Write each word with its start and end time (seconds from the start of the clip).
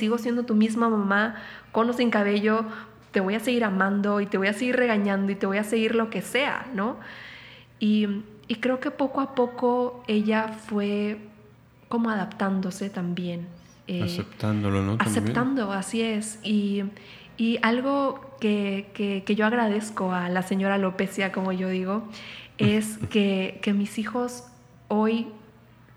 sigo 0.00 0.18
siendo 0.18 0.42
tu 0.44 0.54
misma 0.54 0.88
mamá, 0.88 1.36
con 1.70 1.88
o 1.88 1.92
sin 1.92 2.10
cabello, 2.10 2.64
te 3.12 3.20
voy 3.20 3.34
a 3.34 3.40
seguir 3.40 3.64
amando 3.64 4.20
y 4.20 4.26
te 4.26 4.38
voy 4.38 4.48
a 4.48 4.52
seguir 4.52 4.76
regañando 4.76 5.30
y 5.30 5.36
te 5.36 5.46
voy 5.46 5.58
a 5.58 5.64
seguir 5.64 5.94
lo 5.94 6.10
que 6.10 6.22
sea, 6.22 6.66
¿no? 6.74 6.96
Y, 7.78 8.22
y 8.48 8.56
creo 8.56 8.80
que 8.80 8.90
poco 8.90 9.20
a 9.20 9.34
poco 9.34 10.02
ella 10.08 10.48
fue 10.48 11.18
como 11.88 12.10
adaptándose 12.10 12.90
también. 12.90 13.46
Eh, 13.86 14.02
Aceptándolo, 14.02 14.82
¿no? 14.82 14.96
Aceptando, 15.00 15.72
así 15.72 16.02
es. 16.02 16.38
Y, 16.42 16.84
y 17.36 17.58
algo 17.62 18.36
que, 18.40 18.90
que, 18.94 19.22
que, 19.24 19.34
yo 19.34 19.46
agradezco 19.46 20.12
a 20.12 20.28
la 20.28 20.42
señora 20.42 20.78
Lopecia, 20.78 21.32
como 21.32 21.52
yo 21.52 21.68
digo, 21.68 22.04
es 22.58 22.98
que, 23.10 23.58
que 23.62 23.72
mis 23.72 23.98
hijos 23.98 24.44
hoy 24.88 25.28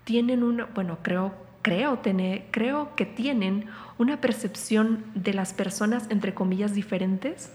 tienen 0.04 0.42
una, 0.42 0.66
bueno, 0.74 0.98
creo, 1.02 1.32
creo, 1.64 1.98
tener, 1.98 2.44
creo 2.50 2.94
que 2.94 3.06
tienen 3.06 3.64
una 3.96 4.20
percepción 4.20 5.02
de 5.14 5.32
las 5.32 5.54
personas, 5.54 6.06
entre 6.10 6.34
comillas, 6.34 6.74
diferentes, 6.74 7.50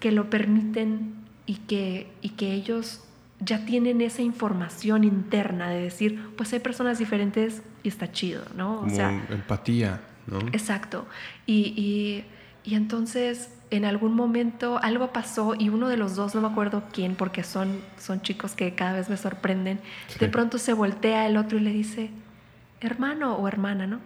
que 0.00 0.10
lo 0.10 0.30
permiten 0.30 1.14
y 1.46 1.56
que, 1.56 2.10
y 2.22 2.30
que 2.30 2.54
ellos 2.54 3.04
ya 3.38 3.64
tienen 3.66 4.00
esa 4.00 4.22
información 4.22 5.04
interna 5.04 5.68
de 5.68 5.82
decir, 5.82 6.30
pues 6.36 6.52
hay 6.54 6.60
personas 6.60 6.98
diferentes 6.98 7.62
y 7.82 7.88
está 7.88 8.10
chido, 8.10 8.42
¿no? 8.56 8.80
O 8.80 8.88
sea, 8.88 9.10
empatía, 9.30 10.00
¿no? 10.26 10.38
Exacto. 10.52 11.06
Y, 11.46 12.24
y, 12.64 12.74
entonces 12.74 13.52
en 13.70 13.84
algún 13.84 14.14
momento 14.14 14.78
algo 14.82 15.12
pasó 15.12 15.54
y 15.58 15.68
uno 15.68 15.88
de 15.88 15.96
los 15.96 16.16
dos, 16.16 16.34
no 16.34 16.40
me 16.40 16.48
acuerdo 16.48 16.84
quién, 16.92 17.16
porque 17.16 17.44
son, 17.44 17.80
son 17.98 18.22
chicos 18.22 18.52
que 18.52 18.74
cada 18.74 18.94
vez 18.94 19.10
me 19.10 19.16
sorprenden, 19.16 19.78
de 20.18 20.28
pronto 20.28 20.56
se 20.58 20.72
voltea 20.72 21.26
el 21.26 21.36
otro 21.36 21.58
y 21.58 21.60
le 21.60 21.70
dice, 21.70 22.10
hermano 22.80 23.36
o 23.36 23.48
hermana, 23.48 23.86
¿no? 23.86 24.00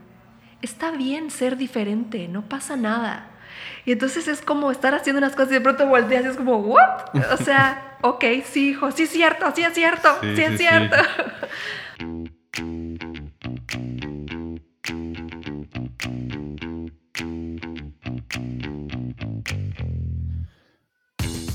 Está 0.63 0.91
bien 0.91 1.31
ser 1.31 1.57
diferente, 1.57 2.29
no 2.29 2.49
pasa 2.49 2.77
nada. 2.77 3.31
Y 3.85 3.93
entonces 3.93 4.29
es 4.29 4.41
como 4.41 4.71
estar 4.71 4.95
haciendo 4.95 5.19
unas 5.19 5.35
cosas 5.35 5.53
y 5.53 5.55
de 5.55 5.61
pronto 5.61 5.87
volteas 5.87 6.25
y 6.25 6.29
es 6.29 6.37
como, 6.37 6.59
¿what? 6.59 7.15
O 7.33 7.37
sea, 7.37 7.97
ok, 8.03 8.25
sí, 8.45 8.71
hijo, 8.71 8.91
sí 8.91 9.05
es 9.05 9.11
cierto, 9.11 9.53
sí 9.55 9.63
es 9.63 9.75
cierto, 9.75 10.09
sí, 10.21 10.43
es 10.43 10.59
cierto. 10.59 10.97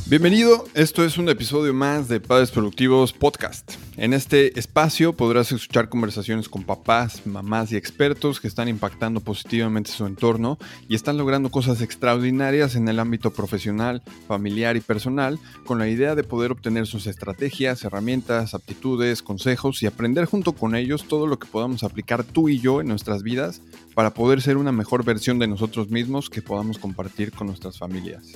Bienvenido, 0.10 0.66
esto 0.74 1.06
es 1.06 1.20
un 1.20 1.30
episodio 1.30 1.72
más 1.72 2.08
de 2.08 2.20
Padres 2.20 2.50
Productivos 2.50 3.14
Podcast. 3.14 3.74
En 3.96 4.16
este 4.16 4.58
espacio 4.58 5.14
podrás 5.14 5.52
escuchar 5.52 5.88
conversaciones 5.88 6.50
con 6.50 6.64
papás, 6.64 7.28
mamás 7.28 7.72
y 7.72 7.76
expertos 7.76 8.40
que 8.40 8.48
están 8.48 8.68
impactando 8.70 9.20
positivamente 9.20 9.92
su 9.92 10.08
entorno 10.08 10.58
y 10.88 10.96
están 10.96 11.20
logrando 11.20 11.52
cosas 11.52 11.82
extraordinarias 11.82 12.74
en 12.74 12.88
el 12.88 12.98
ámbito 12.98 13.32
profesional, 13.34 14.02
familiar 14.28 14.76
y 14.78 14.82
personal 14.82 15.38
con 15.64 15.78
la 15.78 15.88
idea 15.88 16.16
de 16.16 16.24
poder 16.24 16.52
obtener 16.52 16.88
sus 16.88 17.06
estrategias, 17.06 17.84
herramientas, 17.84 18.56
aptitudes, 18.56 19.22
consejos 19.22 19.84
y 19.84 19.86
aprender 19.86 20.26
junto 20.26 20.54
con 20.54 20.74
ellos 20.74 21.08
todo 21.08 21.28
lo 21.28 21.38
que 21.38 21.48
podamos 21.48 21.84
aplicar 21.84 22.24
tú 22.24 22.50
y 22.50 22.60
yo 22.60 22.82
en 22.82 22.88
nuestras 22.88 23.22
vidas 23.22 23.62
para 23.94 24.16
poder 24.16 24.42
ser 24.42 24.58
una 24.58 24.72
mejor 24.72 25.06
versión 25.06 25.38
de 25.38 25.46
nosotros 25.46 25.92
mismos 25.92 26.32
que 26.32 26.42
podamos 26.42 26.80
compartir 26.80 27.32
con 27.32 27.46
nuestras 27.46 27.78
familias. 27.78 28.34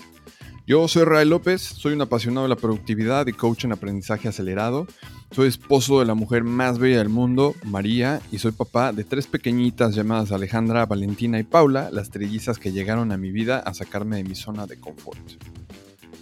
Yo 0.66 0.88
soy 0.88 1.04
Ray 1.04 1.28
López, 1.28 1.62
soy 1.62 1.92
un 1.92 2.02
apasionado 2.02 2.44
de 2.44 2.50
la 2.50 2.56
productividad 2.56 3.28
y 3.28 3.34
coach 3.34 3.66
en 3.66 3.74
aprendizaje 3.74 4.30
acelerado. 4.30 4.88
Soy 5.32 5.50
esposo 5.50 6.00
de 6.00 6.06
la 6.06 6.14
mujer 6.14 6.46
más 6.46 6.80
bella 6.80 7.00
del 7.00 7.10
mundo, 7.10 7.54
María, 7.66 8.22
y 8.32 8.38
soy 8.38 8.54
papá 8.54 8.94
de 8.94 9.04
tres 9.04 9.28
pequeñitas 9.28 9.94
llamadas 9.94 10.32
Alejandra, 10.32 10.86
Valentina 10.86 11.38
y 11.38 11.44
Paula, 11.44 11.90
las 11.92 12.12
trillizas 12.12 12.60
que 12.60 12.72
llegaron 12.72 13.12
a 13.12 13.18
mi 13.18 13.32
vida 13.32 13.60
a 13.60 13.74
sacarme 13.74 14.16
de 14.16 14.24
mi 14.24 14.36
zona 14.36 14.66
de 14.66 14.80
confort. 14.80 15.20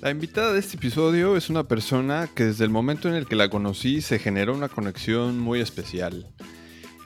La 0.02 0.10
invitada 0.10 0.54
de 0.54 0.60
este 0.60 0.78
episodio 0.78 1.38
es 1.38 1.52
una 1.52 1.66
persona 1.66 2.28
que 2.34 2.46
desde 2.46 2.64
el 2.64 2.72
momento 2.72 3.08
en 3.08 3.14
el 3.14 3.28
que 3.28 3.36
la 3.36 3.52
conocí 3.52 4.02
se 4.02 4.18
generó 4.18 4.56
una 4.56 4.70
conexión 4.70 5.40
muy 5.40 5.62
especial. 5.62 6.26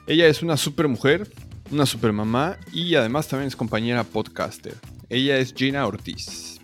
Ella 0.06 0.26
es 0.26 0.40
una 0.40 0.56
super 0.56 0.88
mujer, 0.88 1.30
una 1.70 1.84
super 1.84 2.14
mamá 2.14 2.56
y 2.72 2.94
además 2.94 3.28
también 3.28 3.48
es 3.48 3.56
compañera 3.56 4.04
podcaster. 4.04 4.74
Ella 5.10 5.36
es 5.36 5.52
Gina 5.52 5.86
Ortiz. 5.86 6.55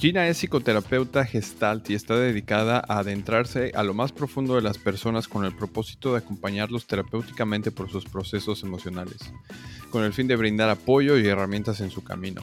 Gina 0.00 0.26
es 0.28 0.38
psicoterapeuta 0.38 1.26
gestalt 1.26 1.90
y 1.90 1.94
está 1.94 2.16
dedicada 2.16 2.82
a 2.88 3.00
adentrarse 3.00 3.70
a 3.74 3.82
lo 3.82 3.92
más 3.92 4.12
profundo 4.12 4.54
de 4.54 4.62
las 4.62 4.78
personas 4.78 5.28
con 5.28 5.44
el 5.44 5.54
propósito 5.54 6.12
de 6.12 6.20
acompañarlos 6.20 6.86
terapéuticamente 6.86 7.70
por 7.70 7.90
sus 7.90 8.06
procesos 8.06 8.62
emocionales, 8.62 9.18
con 9.90 10.02
el 10.02 10.14
fin 10.14 10.26
de 10.26 10.36
brindar 10.36 10.70
apoyo 10.70 11.18
y 11.18 11.26
herramientas 11.26 11.82
en 11.82 11.90
su 11.90 12.02
camino. 12.02 12.40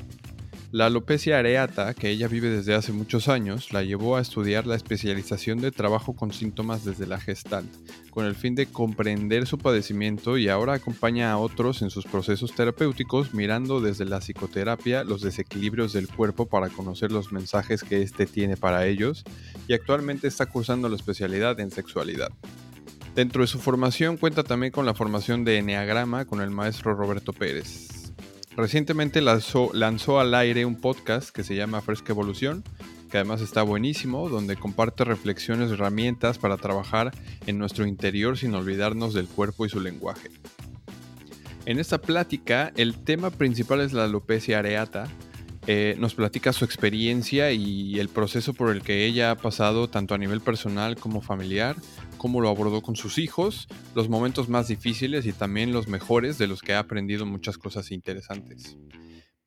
La 0.70 0.88
alopecia 0.88 1.40
areata, 1.40 1.94
que 1.94 2.10
ella 2.10 2.28
vive 2.28 2.50
desde 2.50 2.76
hace 2.76 2.92
muchos 2.92 3.30
años, 3.30 3.72
la 3.72 3.84
llevó 3.84 4.18
a 4.18 4.22
estudiar 4.22 4.68
la 4.68 4.76
especialización 4.76 5.62
de 5.62 5.72
trabajo 5.72 6.14
con 6.14 6.34
síntomas 6.34 6.84
desde 6.84 7.08
la 7.08 7.22
Gestalt, 7.22 7.70
con 8.10 8.26
el 8.26 8.36
fin 8.36 8.54
de 8.54 8.66
comprender 8.66 9.48
su 9.48 9.58
padecimiento 9.58 10.38
y 10.38 10.50
ahora 10.50 10.74
acompaña 10.74 11.32
a 11.32 11.38
otros 11.38 11.82
en 11.84 11.90
sus 11.90 12.04
procesos 12.04 12.54
terapéuticos 12.54 13.34
mirando 13.34 13.80
desde 13.80 14.04
la 14.04 14.20
psicoterapia 14.20 15.06
los 15.06 15.22
desequilibrios 15.22 15.94
del 15.94 16.10
cuerpo 16.10 16.48
para 16.48 16.68
conocer 16.68 17.14
los 17.14 17.32
mensajes 17.32 17.82
que 17.82 18.02
éste 18.02 18.26
tiene 18.26 18.58
para 18.58 18.88
ellos 18.88 19.24
y 19.70 19.74
actualmente 19.74 20.28
está 20.28 20.48
cursando 20.48 20.90
la 20.90 20.98
especialidad 20.98 21.58
en 21.62 21.72
sexualidad. 21.72 22.32
Dentro 23.16 23.42
de 23.42 23.48
su 23.48 23.60
formación 23.60 24.18
cuenta 24.18 24.44
también 24.44 24.74
con 24.74 24.86
la 24.86 24.94
formación 24.94 25.46
de 25.46 25.60
Enneagrama 25.60 26.26
con 26.26 26.42
el 26.42 26.52
maestro 26.52 26.94
Roberto 26.94 27.32
Pérez. 27.32 27.97
Recientemente 28.58 29.22
lanzó, 29.22 30.20
al 30.20 30.34
aire 30.34 30.66
un 30.66 30.82
podcast 30.82 31.30
que 31.30 31.44
se 31.44 31.56
llama 31.56 31.80
Fresca 31.82 32.12
Evolución, 32.12 32.64
que 33.12 33.18
además 33.18 33.42
está 33.42 33.62
buenísimo, 33.62 34.30
donde 34.30 34.56
comparte 34.56 35.04
reflexiones 35.04 35.70
y 35.70 35.74
herramientas 35.74 36.40
para 36.40 36.58
trabajar 36.58 37.12
en 37.46 37.60
nuestro 37.60 37.86
interior 37.86 38.36
sin 38.36 38.56
olvidarnos 38.56 39.14
del 39.14 39.28
cuerpo 39.28 39.68
y 39.68 39.70
su 39.70 39.80
lenguaje. 39.80 40.32
En 41.68 41.78
esta 41.78 42.00
plática, 42.00 42.74
el 42.78 42.96
tema 42.96 43.30
principal 43.30 43.80
es 43.82 43.94
la 43.94 44.06
alopecia 44.06 44.58
areata. 44.58 45.08
Eh, 45.70 45.96
nos 46.00 46.16
platica 46.16 46.54
su 46.54 46.64
experiencia 46.64 47.52
y 47.52 48.00
el 48.00 48.08
proceso 48.08 48.54
por 48.54 48.72
el 48.72 48.82
que 48.82 49.06
ella 49.06 49.32
ha 49.32 49.36
pasado 49.36 49.90
tanto 49.90 50.16
a 50.16 50.18
nivel 50.18 50.40
personal 50.40 50.96
como 50.96 51.20
familiar, 51.20 51.76
cómo 52.18 52.40
lo 52.40 52.48
abordó 52.48 52.82
con 52.82 52.96
sus 52.96 53.18
hijos, 53.18 53.68
los 53.94 54.08
momentos 54.08 54.48
más 54.48 54.70
difíciles 54.70 55.26
y 55.26 55.34
también 55.34 55.74
los 55.74 55.90
mejores 55.90 56.38
de 56.38 56.48
los 56.48 56.62
que 56.62 56.74
ha 56.74 56.80
aprendido 56.80 57.26
muchas 57.26 57.58
cosas 57.58 57.92
interesantes. 57.92 58.78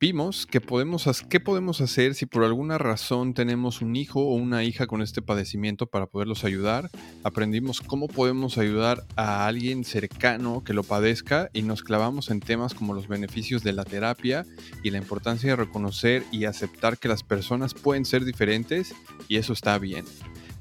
Vimos 0.01 0.47
que 0.47 0.61
podemos, 0.61 1.05
qué 1.29 1.39
podemos 1.39 1.79
hacer 1.79 2.15
si 2.15 2.25
por 2.25 2.43
alguna 2.43 2.79
razón 2.79 3.35
tenemos 3.35 3.83
un 3.83 3.95
hijo 3.95 4.19
o 4.21 4.33
una 4.33 4.63
hija 4.63 4.87
con 4.87 5.03
este 5.03 5.21
padecimiento 5.21 5.85
para 5.85 6.07
poderlos 6.07 6.43
ayudar. 6.43 6.89
Aprendimos 7.23 7.81
cómo 7.81 8.07
podemos 8.07 8.57
ayudar 8.57 9.05
a 9.15 9.45
alguien 9.45 9.83
cercano 9.83 10.63
que 10.63 10.73
lo 10.73 10.81
padezca 10.81 11.51
y 11.53 11.61
nos 11.61 11.83
clavamos 11.83 12.31
en 12.31 12.39
temas 12.39 12.73
como 12.73 12.95
los 12.95 13.07
beneficios 13.07 13.61
de 13.61 13.73
la 13.73 13.85
terapia 13.85 14.43
y 14.81 14.89
la 14.89 14.97
importancia 14.97 15.51
de 15.51 15.55
reconocer 15.55 16.23
y 16.31 16.45
aceptar 16.45 16.97
que 16.97 17.07
las 17.07 17.21
personas 17.21 17.75
pueden 17.75 18.03
ser 18.03 18.25
diferentes 18.25 18.95
y 19.27 19.35
eso 19.35 19.53
está 19.53 19.77
bien. 19.77 20.05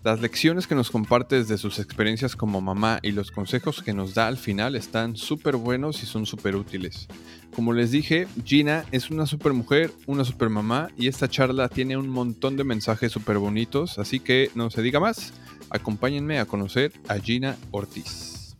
Las 0.02 0.22
lecciones 0.22 0.66
que 0.66 0.74
nos 0.74 0.90
comparte 0.90 1.36
desde 1.36 1.58
sus 1.58 1.78
experiencias 1.78 2.34
como 2.34 2.62
mamá 2.62 3.00
y 3.02 3.12
los 3.12 3.30
consejos 3.30 3.82
que 3.82 3.92
nos 3.92 4.14
da 4.14 4.28
al 4.28 4.38
final 4.38 4.74
están 4.74 5.14
súper 5.14 5.56
buenos 5.56 6.02
y 6.02 6.06
son 6.06 6.24
súper 6.24 6.56
útiles. 6.56 7.06
Como 7.54 7.74
les 7.74 7.90
dije, 7.90 8.26
Gina 8.42 8.86
es 8.92 9.10
una 9.10 9.26
súper 9.26 9.52
mujer, 9.52 9.92
una 10.06 10.24
súper 10.24 10.48
mamá 10.48 10.88
y 10.96 11.08
esta 11.08 11.28
charla 11.28 11.68
tiene 11.68 11.98
un 11.98 12.08
montón 12.08 12.56
de 12.56 12.64
mensajes 12.64 13.12
súper 13.12 13.36
bonitos, 13.36 13.98
así 13.98 14.20
que 14.20 14.50
no 14.54 14.70
se 14.70 14.80
diga 14.80 15.00
más, 15.00 15.34
acompáñenme 15.68 16.38
a 16.38 16.46
conocer 16.46 16.94
a 17.06 17.18
Gina 17.18 17.58
Ortiz. 17.70 18.56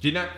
Gina, 0.00 0.30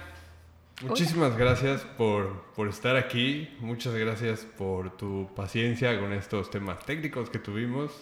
Muchísimas 0.85 1.37
gracias 1.37 1.83
por, 1.97 2.45
estar 2.69 2.97
aquí, 2.97 3.49
muchas 3.61 3.95
gracias 3.95 4.41
por 4.41 4.97
tu 4.97 5.31
paciencia 5.35 5.99
con 6.01 6.13
estos 6.13 6.51
temas 6.51 6.85
técnicos 6.85 7.31
que 7.31 7.39
tuvimos, 7.39 7.93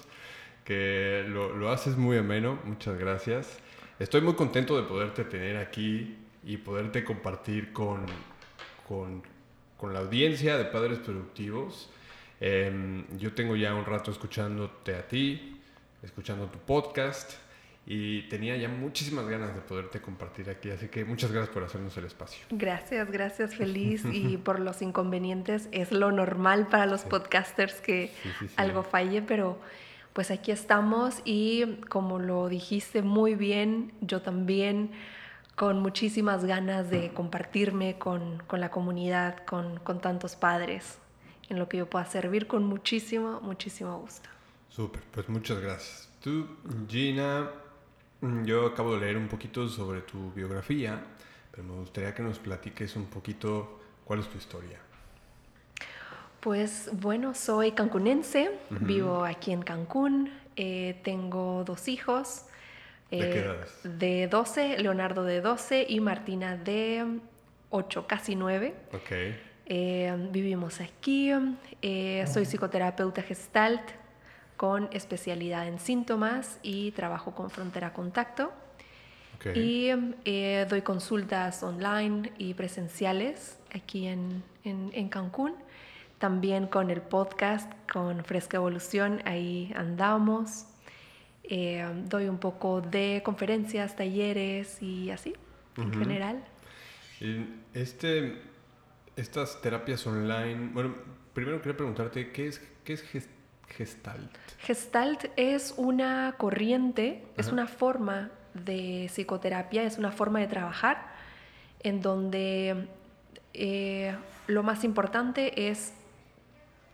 que 0.65 1.25
lo, 1.29 1.71
haces 1.71 1.97
muy 1.97 2.17
ameno, 2.17 2.59
muchas 2.65 2.99
gracias. 2.99 3.59
Estoy 3.99 4.23
muy 4.23 4.35
contento 4.35 4.81
de 4.81 4.85
poderte 4.85 5.25
tener 5.25 5.59
aquí 5.59 6.17
y 6.43 6.57
poderte 6.57 7.05
compartir 7.05 7.73
con, 7.75 8.07
con, 8.89 9.23
la 9.93 9.99
audiencia 9.99 10.57
de 10.57 10.65
Padres 10.65 11.01
Productivos. 11.01 11.91
Em, 12.41 13.05
yo 13.19 13.35
tengo 13.35 13.57
ya 13.57 13.75
un 13.75 13.85
rato 13.85 14.11
escuchándote 14.11 14.95
a 14.95 15.07
ti, 15.07 15.61
escuchando 16.03 16.47
tu 16.47 16.59
podcast 16.59 17.33
y 17.87 18.23
tenía 18.29 18.57
ya 18.57 18.69
muchísimas 18.69 19.27
ganas 19.27 19.55
de 19.55 19.61
poderte 19.63 20.01
compartir 20.01 20.49
aquí, 20.51 20.71
así 20.71 20.89
que 20.89 21.05
muchas 21.05 21.33
gracias 21.33 21.53
por 21.53 21.65
hacernos 21.65 21.97
el 21.97 22.05
espacio. 22.05 22.45
Gracias, 22.51 23.11
gracias, 23.11 23.55
feliz 23.55 24.05
y 24.05 24.37
por 24.45 24.61
los 24.61 24.83
inconvenientes. 24.83 25.69
Es 25.73 25.91
lo 25.91 26.13
normal 26.13 26.69
para 26.69 26.87
los 26.87 27.03
podcasters 27.03 27.81
que 27.81 28.13
algo 28.57 28.83
falle, 28.83 29.23
pero 29.23 29.59
pues 30.13 30.31
aquí 30.31 30.51
estamos 30.51 31.23
y 31.25 31.81
como 31.89 32.19
lo 32.19 32.49
dijiste 32.49 33.03
muy 33.03 33.35
bien, 33.35 33.93
yo 34.01 34.23
también 34.23 34.91
con 35.57 35.81
muchísimas 35.81 36.45
ganas 36.45 36.91
de 36.91 37.13
compartirme 37.13 37.99
con, 37.99 38.43
con 38.47 38.61
la 38.61 38.71
comunidad, 38.71 39.45
con, 39.45 39.79
con, 39.81 40.01
tantos 40.01 40.37
padres, 40.37 40.99
en 41.49 41.59
lo 41.59 41.69
que 41.69 41.77
yo 41.77 41.91
pueda 41.91 42.07
servir 42.07 42.47
con 42.47 42.65
muchísimo, 42.65 43.41
muchísimo 43.43 43.99
gusto. 43.99 44.29
Súper, 44.71 45.03
pues 45.11 45.29
muchas 45.29 45.61
gracias. 45.61 46.09
Tú, 46.23 46.47
Gina, 46.89 47.51
yo 48.45 48.67
acabo 48.67 48.95
de 48.95 49.01
leer 49.01 49.17
un 49.17 49.29
poquito 49.29 49.69
sobre 49.69 50.03
tu 50.03 50.33
biografía, 50.33 51.01
pero 51.51 51.65
me 51.65 51.75
gustaría 51.75 52.15
que 52.15 52.23
nos 52.23 52.39
platiques 52.39 52.97
un 52.97 53.07
poquito 53.07 53.81
cuál 54.05 54.21
es 54.21 54.29
tu 54.29 54.39
historia. 54.39 54.79
Pues 56.41 56.91
bueno, 56.93 57.35
soy 57.35 57.73
cancunense, 57.73 58.51
vivo 58.71 59.25
aquí 59.25 59.53
en 59.53 59.63
Cancún, 59.63 60.31
eh, 60.57 60.99
tengo 61.03 61.65
dos 61.65 61.87
hijos. 61.89 62.47
¿De 63.11 63.19
qué 63.19 63.25
eh, 63.25 63.41
edades? 63.41 63.81
De 63.85 64.29
12, 64.29 64.79
Leonardo 64.79 65.25
de 65.25 65.41
12 65.41 65.87
y 65.89 66.01
Martina 66.01 66.57
de 66.57 67.19
8, 67.71 68.07
casi 68.07 68.37
9. 68.37 68.75
Ok. 68.93 69.11
Eh, 69.67 70.29
vivimos 70.33 70.81
aquí, 70.81 71.31
soy 72.27 72.45
psicoterapeuta 72.45 73.23
gestalt 73.23 74.00
con 74.61 74.91
especialidad 74.93 75.67
en 75.67 75.79
síntomas 75.79 76.59
y 76.63 76.91
trabajo 76.91 77.35
con 77.35 77.49
frontera 77.49 77.95
contacto. 77.95 78.53
Okay. 79.37 79.57
Y 79.57 80.65
doy 80.67 80.83
consultas 80.83 81.63
online 81.63 82.31
y 82.37 82.53
presenciales 82.53 83.59
aquí 83.73 84.07
en, 84.07 84.43
en, 84.65 84.91
en 84.93 85.09
Cancún 85.09 85.55
también 86.21 86.67
con 86.67 86.91
el 86.91 87.01
podcast, 87.01 87.73
con 87.91 88.23
Fresca 88.27 88.59
Evolución, 88.59 89.23
ahí 89.25 89.73
andamos. 89.75 90.67
Eh, 91.43 91.83
doy 92.11 92.29
un 92.29 92.37
poco 92.37 92.83
de 92.83 93.23
conferencias, 93.25 93.97
talleres 93.97 94.83
y 94.83 95.11
así, 95.11 95.35
en 95.79 95.93
general. 95.95 96.45
Este, 97.73 98.39
estas 99.17 99.63
terapias 99.63 100.07
online, 100.07 100.71
bueno, 100.75 100.95
primero 101.33 101.63
quería 101.63 101.79
preguntarte, 101.79 102.33
¿qué 102.33 102.49
es, 102.49 102.59
qué 102.85 102.93
es 102.93 103.03
Gestalt? 103.77 104.37
Gestalt 104.59 105.27
es 105.37 105.75
una 105.77 106.35
corriente, 106.37 107.25
es 107.37 107.49
una 107.49 107.67
forma 107.67 108.31
de 108.55 109.07
psicoterapia, 109.09 109.85
es 109.85 109.99
una 109.99 110.13
forma 110.13 110.41
de 110.41 110.47
trabajar 110.47 111.09
en 111.83 112.03
donde 112.03 112.89
eh, 113.55 114.15
lo 114.47 114.63
más 114.63 114.85
importante 114.85 115.69
es 115.71 115.95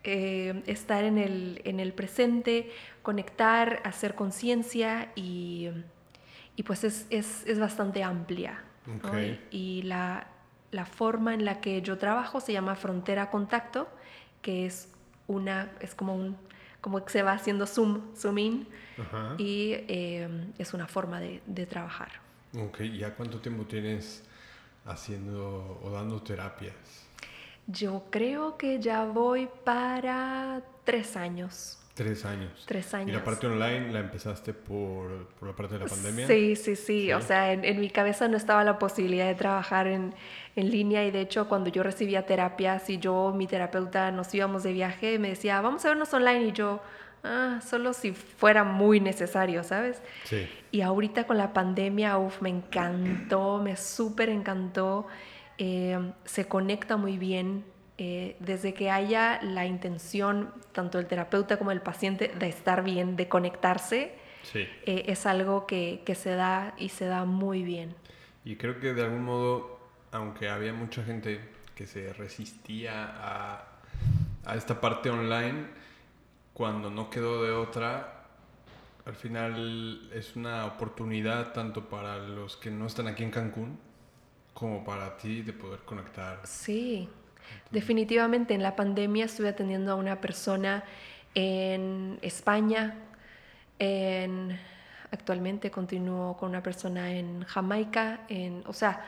eh, 0.04 0.62
estar 0.66 1.04
en 1.04 1.18
el, 1.18 1.60
en 1.64 1.80
el, 1.80 1.92
presente, 1.92 2.70
conectar, 3.02 3.80
hacer 3.84 4.14
conciencia 4.14 5.10
y, 5.16 5.68
y, 6.54 6.62
pues 6.62 6.84
es, 6.84 7.06
es, 7.10 7.44
es 7.46 7.58
bastante 7.58 8.04
amplia. 8.04 8.62
Y, 9.50 9.82
la, 9.82 10.28
la, 10.70 10.86
forma 10.86 11.34
en 11.34 11.44
la 11.44 11.60
que 11.60 11.82
yo 11.82 11.98
trabajo 11.98 12.40
se 12.40 12.52
llama 12.52 12.76
frontera 12.76 13.30
contacto, 13.30 13.88
que 14.42 14.64
es 14.64 14.92
una, 15.26 15.72
es 15.80 15.96
como 15.96 16.14
un, 16.14 16.36
como 16.86 17.04
que 17.04 17.10
se 17.10 17.22
va 17.24 17.32
haciendo 17.32 17.66
zoom, 17.66 18.14
zoom 18.14 18.38
in, 18.38 18.68
y 19.38 19.72
eh, 19.72 20.28
es 20.56 20.72
una 20.72 20.86
forma 20.86 21.18
de, 21.18 21.42
de 21.44 21.66
trabajar. 21.66 22.12
Ok, 22.56 22.82
¿ya 22.82 23.12
cuánto 23.16 23.40
tiempo 23.40 23.64
tienes 23.64 24.22
haciendo 24.84 25.80
o 25.82 25.90
dando 25.90 26.22
terapias? 26.22 26.76
Yo 27.66 28.04
creo 28.08 28.56
que 28.56 28.78
ya 28.78 29.04
voy 29.04 29.48
para 29.64 30.62
tres 30.84 31.16
años. 31.16 31.80
Tres 31.96 32.26
años. 32.26 32.50
Tres 32.66 32.92
años. 32.92 33.08
¿Y 33.08 33.12
la 33.12 33.24
parte 33.24 33.46
online 33.46 33.90
la 33.90 34.00
empezaste 34.00 34.52
por, 34.52 35.28
por 35.28 35.48
la 35.48 35.56
parte 35.56 35.78
de 35.78 35.80
la 35.80 35.86
pandemia? 35.86 36.26
Sí, 36.26 36.54
sí, 36.54 36.76
sí. 36.76 37.10
O 37.14 37.22
sea, 37.22 37.54
en, 37.54 37.80
mi 37.80 37.88
cabeza 37.88 38.28
no 38.28 38.36
estaba 38.36 38.62
la 38.64 38.78
posibilidad 38.78 39.26
de 39.26 39.34
trabajar 39.34 39.86
en, 39.86 40.14
en, 40.56 40.70
línea 40.70 41.06
y 41.06 41.10
de 41.10 41.22
hecho 41.22 41.48
cuando 41.48 41.70
yo 41.70 41.82
recibía 41.82 42.26
terapias 42.26 42.90
y 42.90 42.98
yo, 42.98 43.32
mi 43.34 43.46
terapeuta, 43.46 44.10
nos 44.10 44.34
íbamos 44.34 44.62
de 44.62 44.74
viaje, 44.74 45.18
me 45.18 45.30
decía, 45.30 45.58
vamos 45.62 45.86
a 45.86 45.88
vernos 45.88 46.12
online 46.12 46.48
y 46.48 46.52
yo, 46.52 46.82
ah, 47.24 47.60
solo 47.66 47.94
si 47.94 48.12
fuera 48.12 48.62
muy 48.62 49.00
necesario, 49.00 49.64
¿sabes? 49.64 50.02
Sí. 50.24 50.46
Y 50.72 50.82
ahorita 50.82 51.24
con 51.24 51.38
la 51.38 51.54
pandemia, 51.54 52.18
uff, 52.18 52.42
me 52.42 52.50
encantó, 52.50 53.56
me 53.56 53.74
súper 53.74 54.28
encantó. 54.28 55.06
Eh, 55.56 55.98
se 56.26 56.46
conecta 56.46 56.98
muy 56.98 57.16
bien 57.16 57.64
eh, 57.98 58.36
desde 58.40 58.74
que 58.74 58.90
haya 58.90 59.40
la 59.42 59.64
intención, 59.64 60.52
tanto 60.72 60.98
el 60.98 61.06
terapeuta 61.06 61.56
como 61.56 61.70
el 61.70 61.80
paciente, 61.80 62.28
de 62.38 62.48
estar 62.48 62.84
bien, 62.84 63.16
de 63.16 63.28
conectarse, 63.28 64.14
eh, 64.54 65.04
es 65.06 65.26
algo 65.26 65.66
que, 65.66 66.02
que, 66.04 66.14
se 66.14 66.30
da 66.30 66.74
y 66.78 66.90
se 66.90 67.06
da 67.06 67.24
muy 67.24 67.62
bien. 67.62 67.94
Y 68.44 68.56
creo 68.56 68.78
que 68.78 68.92
de 68.94 69.02
algún 69.02 69.24
modo, 69.24 69.80
aunque 70.12 70.48
había 70.48 70.72
mucha 70.72 71.02
gente 71.04 71.40
que 71.74 71.86
se 71.86 72.12
resistía 72.12 73.04
a, 73.04 73.64
a 74.44 74.54
esta 74.54 74.80
parte 74.80 75.10
online, 75.10 75.66
cuando 76.52 76.90
no 76.90 77.10
quedó 77.10 77.42
de 77.42 77.52
otra, 77.52 78.24
al 79.04 79.14
final 79.14 80.10
es 80.12 80.36
una 80.36 80.66
oportunidad 80.66 81.52
tanto 81.52 81.88
para 81.88 82.18
los 82.18 82.56
que 82.56 82.70
no 82.70 82.86
están 82.86 83.08
aquí 83.08 83.24
en 83.24 83.30
Cancún 83.30 83.78
como 84.52 84.84
para 84.84 85.16
ti 85.16 85.42
de 85.42 85.52
poder 85.52 85.80
conectar. 85.80 86.40
Sí, 86.44 87.08
definitivamente 87.70 88.54
en 88.54 88.62
la 88.62 88.76
pandemia 88.76 89.24
estuve 89.24 89.48
atendiendo 89.48 89.92
a 89.92 89.94
una 89.94 90.20
persona 90.20 90.84
en 91.34 92.18
España, 92.22 92.94
en, 93.78 94.58
actualmente 95.10 95.70
continúo 95.70 96.36
con 96.36 96.50
una 96.50 96.62
persona 96.62 97.12
en 97.12 97.44
Jamaica, 97.44 98.20
en, 98.28 98.62
o 98.66 98.72
sea, 98.72 99.04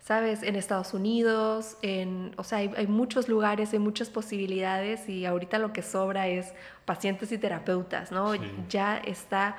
¿sabes? 0.00 0.42
En 0.42 0.56
Estados 0.56 0.94
Unidos, 0.94 1.76
en, 1.82 2.32
o 2.36 2.44
sea, 2.44 2.58
hay, 2.58 2.70
hay, 2.76 2.86
muchos 2.86 3.28
lugares, 3.28 3.72
hay 3.72 3.78
muchas 3.78 4.08
posibilidades 4.08 5.08
y 5.08 5.26
ahorita 5.26 5.58
lo 5.58 5.72
que 5.72 5.82
sobra 5.82 6.28
es 6.28 6.52
pacientes 6.84 7.32
y 7.32 7.38
terapeutas, 7.38 8.12
¿no? 8.12 8.34
Ya 8.68 8.98
está 8.98 9.56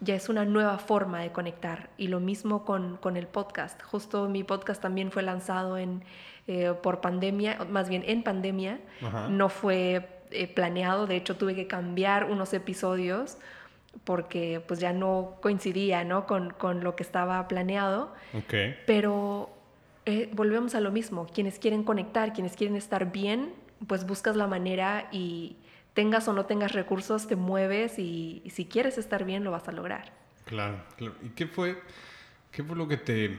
ya 0.00 0.14
es 0.14 0.28
una 0.28 0.44
nueva 0.44 0.78
forma 0.78 1.20
de 1.20 1.30
conectar. 1.30 1.90
Y 1.98 2.08
lo 2.08 2.20
mismo 2.20 2.64
con, 2.64 2.96
con 2.96 3.16
el 3.16 3.26
podcast. 3.26 3.80
Justo 3.82 4.28
mi 4.28 4.44
podcast 4.44 4.80
también 4.80 5.12
fue 5.12 5.22
lanzado 5.22 5.76
en, 5.76 6.02
eh, 6.46 6.74
por 6.82 7.00
pandemia, 7.00 7.66
más 7.68 7.88
bien 7.88 8.02
en 8.06 8.22
pandemia. 8.22 8.80
No 9.28 9.48
fue 9.48 10.08
eh, 10.30 10.46
planeado, 10.46 11.06
de 11.06 11.16
hecho 11.16 11.36
tuve 11.36 11.54
que 11.54 11.66
cambiar 11.66 12.24
unos 12.30 12.52
episodios 12.52 13.38
porque 14.04 14.62
pues 14.68 14.78
ya 14.78 14.92
no 14.92 15.36
coincidía 15.42 16.04
¿no? 16.04 16.26
Con, 16.26 16.50
con 16.50 16.84
lo 16.84 16.96
que 16.96 17.02
estaba 17.02 17.46
planeado. 17.48 18.14
Okay. 18.44 18.76
Pero 18.86 19.50
eh, 20.06 20.30
volvemos 20.32 20.74
a 20.74 20.80
lo 20.80 20.90
mismo. 20.90 21.26
Quienes 21.26 21.58
quieren 21.58 21.84
conectar, 21.84 22.32
quienes 22.32 22.56
quieren 22.56 22.76
estar 22.76 23.12
bien, 23.12 23.52
pues 23.86 24.06
buscas 24.06 24.36
la 24.36 24.46
manera 24.46 25.08
y 25.12 25.56
tengas 25.94 26.28
o 26.28 26.32
no 26.32 26.46
tengas 26.46 26.72
recursos, 26.72 27.26
te 27.26 27.36
mueves 27.36 27.98
y, 27.98 28.42
si 28.50 28.66
quieres 28.66 28.98
estar 28.98 29.24
bien, 29.24 29.44
lo 29.44 29.50
vas 29.50 29.68
a 29.68 29.72
lograr. 29.72 30.12
Claro, 30.44 30.82
claro. 30.96 31.14
¿Y 31.22 31.30
qué 31.30 31.46
fue, 31.46 31.80
qué 32.50 32.62
fue 32.62 32.76
lo 32.76 32.88
que 32.88 32.96
te... 32.96 33.38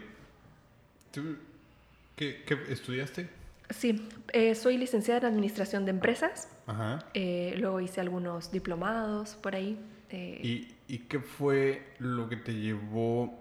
qué, 2.46 2.60
estudiaste? 2.70 3.30
Sí, 3.70 4.08
eh, 4.34 4.56
soy 4.56 4.78
licenciada 4.78 5.28
en 5.28 5.34
Administración 5.34 5.86
de 5.86 5.92
Empresas. 5.92 6.50
Ajá. 6.68 7.00
Eh, 7.14 7.56
luego 7.58 7.80
hice 7.80 8.02
algunos 8.02 8.52
diplomados 8.52 9.36
por 9.36 9.56
ahí. 9.56 9.80
Eh. 10.10 10.40
¿Y, 10.44 10.94
¿Y 10.94 11.00
qué 11.00 11.20
fue 11.20 11.94
lo 12.00 12.28
que 12.28 12.36
te 12.36 12.54
llevó 12.54 13.40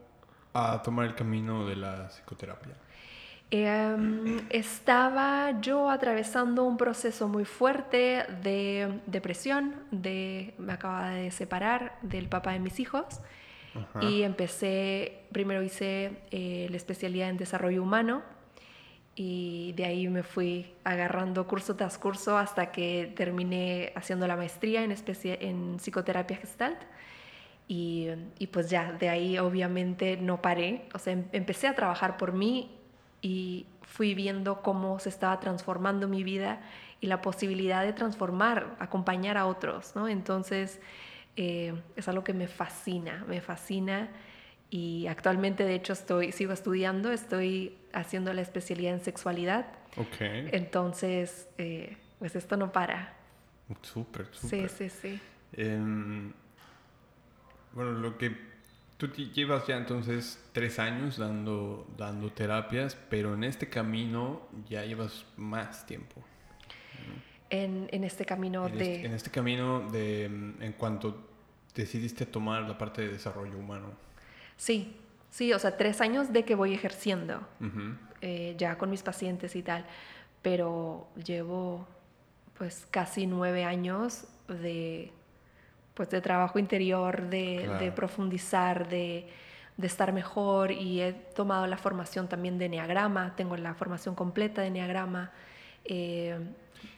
a 0.53 0.83
tomar 0.83 1.07
el 1.07 1.15
camino 1.15 1.67
de 1.67 1.77
la 1.77 2.09
psicoterapia? 2.09 2.75
Em, 3.53 4.41
estaba 4.51 5.61
yo 5.61 5.91
atravesando 5.91 6.63
un 6.63 6.77
proceso 6.77 7.27
muy 7.27 7.45
fuerte 7.45 8.25
de 8.45 9.01
depresión, 9.07 9.75
de, 9.91 10.55
me 10.59 10.73
acababa 10.73 11.11
de 11.11 11.33
separar 11.33 11.99
del 12.03 12.29
papá 12.29 12.53
de 12.53 12.61
mis 12.61 12.79
hijos 12.79 13.07
y 14.01 14.23
empecé, 14.23 15.23
primero 15.33 15.63
hice 15.63 16.23
eh, 16.31 16.69
la 16.71 16.77
especialidad 16.77 17.29
en 17.29 17.37
desarrollo 17.37 17.83
humano 17.83 18.23
y 19.23 19.73
de 19.73 19.85
ahí 19.85 20.09
me 20.09 20.23
fui 20.23 20.73
agarrando 20.83 21.47
curso 21.47 21.77
tras 21.77 21.99
curso 21.99 22.39
hasta 22.39 22.73
que 22.73 23.13
terminé 23.15 23.93
haciendo 23.95 24.27
la 24.27 24.35
maestría 24.35 24.83
en, 24.83 24.95
en 24.97 25.77
psicoterapia 25.77 26.39
gestalt. 26.39 26.79
Y, 27.69 28.09
y, 28.39 28.47
pues 28.47 28.71
ya, 28.71 28.93
de 28.93 29.11
ahí 29.11 29.39
obviamente 29.39 30.17
no 30.17 30.41
paré, 30.41 30.89
o 30.95 30.99
sea, 30.99 31.13
em, 31.13 31.25
empecé 31.33 31.69
a 31.69 31.75
trabajar 31.75 32.17
por 32.17 32.33
mí 32.33 32.71
y 33.21 33.67
fui 33.83 34.15
viendo 34.15 34.63
cómo 34.63 34.99
se 34.99 35.11
estaba 35.11 35.39
transformando 35.39 36.09
mi 36.09 36.25
vida 36.25 36.63
y 37.03 37.07
la 37.07 37.21
posibilidad 37.21 37.85
de 37.85 37.93
transformar, 37.93 38.75
acompañar 38.79 39.37
a 39.37 39.45
otros, 39.45 39.95
¿no? 39.95 40.09
Entonces, 40.09 40.81
eh, 41.37 41.75
es 41.95 42.09
algo 42.09 42.25
que 42.25 42.33
me 42.33 42.49
fascina, 42.49 43.23
me 43.29 43.43
fascina 43.43 44.09
y 44.71 45.09
actualmente 45.09 45.65
de 45.65 45.75
hecho 45.75 45.93
estoy, 45.93 46.33
sigo 46.33 46.53
estudiando, 46.53 47.11
estoy 47.11 47.77
haciendo 47.93 48.33
la 48.33 48.41
especialidad 48.41 48.95
en 48.95 49.01
sexualidad. 49.01 49.67
Ok. 49.97 50.21
Entonces, 50.21 51.49
eh, 51.59 51.97
pues 52.21 52.37
esto 52.37 52.57
no 52.57 52.71
para. 52.71 53.17
Súper, 53.83 54.29
súper. 54.33 54.69
Sí, 54.71 54.89
sí, 54.89 54.91
sí. 54.91 55.21
Em, 55.53 56.33
bueno, 57.73 57.93
lo 57.93 58.17
que 58.17 58.37
tú 58.97 59.09
llevas 59.09 59.67
ya 59.67 59.77
entonces 59.77 60.39
tres 60.53 60.79
años 60.79 61.17
dando, 61.17 61.89
dando 61.97 62.31
terapias, 62.31 62.97
pero 63.09 63.35
en 63.35 63.45
este 63.45 63.69
camino 63.69 64.49
ya 64.69 64.85
llevas 64.85 65.25
más 65.37 65.87
tiempo. 65.87 66.23
En, 67.49 67.89
en, 67.91 68.05
este 68.05 68.25
camino 68.25 68.69
de... 68.69 68.95
Este, 68.95 69.07
en 69.07 69.13
este 69.15 69.31
camino 69.31 69.91
de, 69.91 70.27
en 70.27 70.75
cuanto 70.79 71.29
decidiste 71.75 72.27
tomar 72.27 72.63
la 72.63 72.79
parte 72.79 73.03
de 73.03 73.09
desarrollo 73.09 73.59
humano. 73.59 74.10
Sí, 74.61 74.95
sí, 75.31 75.55
o 75.55 75.59
sea, 75.59 75.79
tres 75.79 76.03
años 76.03 76.35
de 76.35 76.45
que 76.45 76.55
voy 76.55 76.75
ejerciendo, 76.75 77.41
eh, 78.21 78.55
ya 78.59 78.77
con 78.77 78.91
mis 78.91 79.03
pacientes 79.03 79.57
y 79.57 79.63
tal, 79.63 79.87
pero 80.43 81.09
llevo 81.25 81.89
pues 82.59 82.87
casi 82.91 83.27
nueve 83.27 83.65
años 83.65 84.27
de, 84.49 85.13
pues, 85.95 86.11
de 86.11 86.21
trabajo 86.21 86.59
interior, 86.59 87.31
de, 87.31 87.91
profundizar, 87.97 88.87
de, 88.87 89.31
estar 89.81 90.13
mejor 90.13 90.73
y 90.73 91.01
he 91.01 91.15
tomado 91.15 91.67
la 91.67 91.79
formación 91.79 92.29
también 92.29 92.59
de 92.59 92.67
Enneagrama, 92.67 93.35
tengo 93.37 93.57
la 93.57 93.73
formación 93.73 94.15
completa 94.15 94.61
de 94.61 94.67
Enneagrama. 94.67 95.31
Eh, 95.87 96.39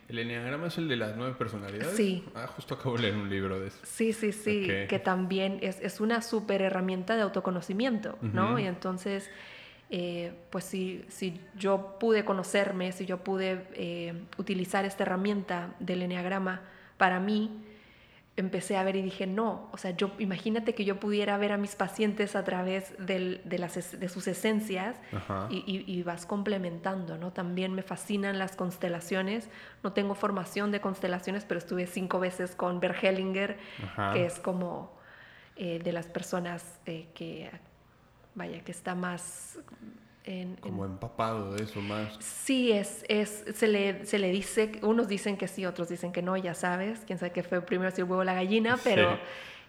¿El 0.09 0.19
Enneagrama 0.19 0.67
es 0.67 0.79
el 0.79 0.89
de 0.89 0.97
las 0.97 1.17
nueve 1.17 1.35
personalidades? 1.39 1.97
Sí. 1.97 2.25
Ah, 2.35 2.47
justo 2.47 2.75
acabo 2.75 2.97
de 2.97 3.03
leer 3.03 3.17
un 3.17 3.31
libro 3.31 3.59
de 3.59 3.69
eso. 3.69 3.79
Sí, 3.83 4.13
sí, 4.13 4.33
sí, 4.33 4.67
que 4.89 4.99
también 4.99 5.59
es, 5.63 5.81
es, 5.81 6.01
una 6.01 6.21
súper 6.21 6.63
herramienta 6.63 7.17
de 7.17 7.23
autoconocimiento, 7.23 8.19
¿no? 8.21 8.59
Y 8.59 8.67
entonces 8.67 9.31
eh, 9.95 10.33
pues 10.49 10.65
si, 10.65 11.05
si, 11.09 11.39
yo 11.55 11.99
pude 12.01 12.25
conocerme, 12.25 12.93
si 12.93 13.05
yo 13.05 13.19
pude 13.19 13.67
eh, 13.75 14.15
utilizar 14.39 14.87
esta 14.87 15.03
herramienta 15.03 15.75
del 15.81 16.01
enneagrama 16.01 16.63
para 16.97 17.21
mí, 17.21 17.63
empecé 18.37 18.79
a 18.79 18.83
ver 18.83 18.97
y 18.97 19.03
dije, 19.03 19.27
no, 19.27 19.69
o 19.73 19.77
sea, 19.77 19.91
yo 19.91 20.13
imagínate 20.19 20.75
que 20.75 20.85
yo 20.85 20.99
pudiera 20.99 21.37
ver 21.37 21.53
a 21.53 21.59
mis 21.59 21.75
pacientes 21.77 22.35
a 22.35 22.45
través 22.45 22.95
de, 22.99 23.41
las, 23.59 23.99
de 23.99 24.09
sus 24.09 24.27
esencias 24.27 24.97
y, 25.51 26.03
vas 26.03 26.25
complementando, 26.25 27.19
¿no? 27.19 27.33
También 27.33 27.75
me 27.75 27.83
fascinan 27.83 28.39
las 28.39 28.57
constelaciones, 28.57 29.51
no 29.83 29.93
tengo 29.93 30.15
formación 30.15 30.73
de 30.73 30.81
constelaciones, 30.81 31.45
pero 31.45 31.59
estuve 31.59 31.87
cinco 31.87 32.21
veces 32.21 32.55
con 32.55 32.81
Bert 32.81 33.03
Hellinger, 33.05 33.59
que 34.15 34.25
es 34.25 34.39
como 34.39 34.97
eh, 35.57 35.79
de 35.83 35.93
las 35.93 36.07
personas 36.07 36.81
que 36.85 37.51
vaya, 38.35 38.61
que 38.61 38.73
está 38.73 38.95
más... 38.95 39.59
En, 40.25 40.55
como 40.57 40.85
empapado 40.85 41.53
de 41.53 41.65
eso 41.65 41.81
más. 41.81 42.17
Sí, 42.21 42.71
es, 42.71 43.05
es, 43.09 43.45
se, 43.55 43.67
le, 43.67 44.07
se 44.07 44.21
le 44.21 44.31
dice, 44.31 44.73
unos 44.83 45.09
dicen 45.09 45.37
que 45.37 45.49
sí, 45.49 45.67
otros 45.67 45.89
dicen 45.89 46.13
que 46.13 46.23
no, 46.23 46.37
ya 46.37 46.55
sabes, 46.55 47.03
quién 47.07 47.19
sabe 47.19 47.33
qué 47.33 47.43
fue 47.43 47.61
primero 47.61 47.91
si 47.91 48.03
el 48.03 48.05
huevo 48.05 48.21
o 48.21 48.25
la 48.25 48.35
gallina, 48.35 48.79
pero 48.85 49.19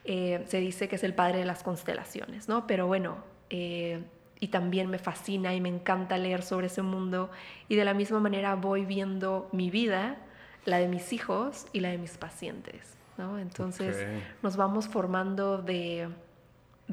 eh, 0.03 0.43
se 0.45 0.60
dice 0.60 0.88
que 0.88 0.98
es 0.98 1.03
el 1.03 1.15
padre 1.15 1.39
de 1.39 1.45
las 1.45 1.63
constelaciones, 1.63 2.48
¿no? 2.48 2.67
Pero 2.67 2.86
bueno, 2.86 3.17
eh, 3.50 4.03
y 4.39 4.50
también 4.50 4.89
me 4.89 5.00
fascina 5.00 5.55
y 5.55 5.62
me 5.62 5.69
encanta 5.69 6.17
leer 6.17 6.43
sobre 6.43 6.67
ese 6.67 6.81
mundo 6.81 7.31
y 7.69 7.75
de 7.75 7.86
la 7.86 7.93
misma 7.93 8.19
manera 8.19 8.55
voy 8.55 8.86
viendo 8.86 9.50
mi 9.53 9.69
vida, 9.69 10.17
la 10.65 10.77
de 10.77 10.88
mis 10.88 11.13
hijos 11.13 11.65
y 11.72 11.79
la 11.79 11.89
de 11.89 11.98
mis 11.98 12.17
pacientes, 12.17 12.98
¿no? 13.17 13.39
Entonces 13.39 14.05
nos 14.41 14.55
vamos 14.57 14.88
formando 14.88 15.60
de 15.60 16.10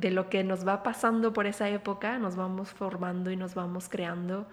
de 0.00 0.10
lo 0.10 0.28
que 0.28 0.42
nos 0.44 0.66
va 0.66 0.82
pasando 0.82 1.32
por 1.32 1.46
esa 1.46 1.68
época, 1.68 2.18
nos 2.18 2.36
vamos 2.36 2.70
formando 2.70 3.30
y 3.30 3.36
nos 3.36 3.54
vamos 3.54 3.88
creando. 3.88 4.46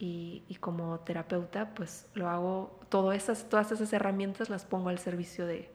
Y, 0.00 0.56
como 0.60 1.00
terapeuta, 1.00 1.74
pues 1.74 2.06
lo 2.14 2.28
hago, 2.28 2.78
todo 2.88 3.12
esas, 3.12 3.48
todas 3.48 3.72
esas 3.72 3.92
herramientas 3.92 4.48
las 4.48 4.64
pongo 4.64 4.90
al 4.90 5.00
servicio 5.00 5.44
de, 5.44 5.68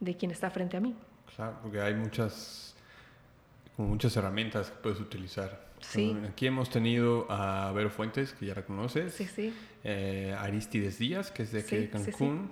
de 0.00 0.16
quien 0.16 0.30
está 0.30 0.48
frente 0.48 0.78
a 0.78 0.80
mí. 0.80 0.94
Claro, 1.34 1.58
porque 1.62 1.82
hay 1.82 1.94
muchas, 1.94 2.74
como 3.76 3.88
muchas 3.88 4.16
herramientas 4.16 4.70
que 4.70 4.76
puedes 4.78 5.00
utilizar. 5.00 5.66
Sí. 5.80 6.16
Aquí 6.26 6.46
hemos 6.46 6.70
tenido 6.70 7.26
a 7.30 7.72
Vero 7.72 7.90
Fuentes, 7.90 8.32
que 8.32 8.46
ya 8.46 8.54
la 8.54 8.64
conoces. 8.64 9.12
Sí, 9.12 9.26
sí. 9.26 9.54
Eh, 9.84 10.34
Aristides 10.38 10.98
Díaz, 10.98 11.30
que 11.30 11.42
es 11.42 11.52
de 11.52 11.60
aquí 11.60 11.76
de 11.76 11.90
Cancún. 11.90 12.50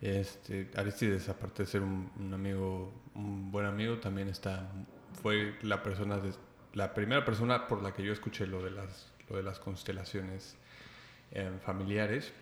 Este, 0.00 0.70
Aristides, 0.76 1.28
aparte 1.28 1.64
de 1.64 1.68
ser 1.68 1.82
un, 1.82 2.10
amigo, 2.32 2.92
un 3.16 3.50
buen 3.50 3.66
amigo, 3.66 3.98
también 3.98 4.28
está, 4.28 4.68
fue 5.22 5.56
la 5.62 5.82
persona, 5.82 6.18
de, 6.18 6.32
la 6.74 6.94
primera 6.94 7.24
persona 7.24 7.66
por 7.66 7.82
la 7.82 7.92
que 7.92 8.02
yo 8.02 8.12
escuché 8.12 8.46
lo 8.46 8.62
de 8.62 8.70
las, 8.70 9.12
lo 9.28 9.36
de 9.36 9.42
las 9.42 9.58
constelaciones 9.58 10.56
eh, 11.32 11.50
familiares. 11.64 12.32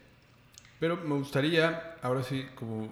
Pero 0.80 0.96
me 0.96 1.14
gustaría, 1.14 1.96
ahora 2.02 2.22
sí, 2.22 2.46
como, 2.54 2.88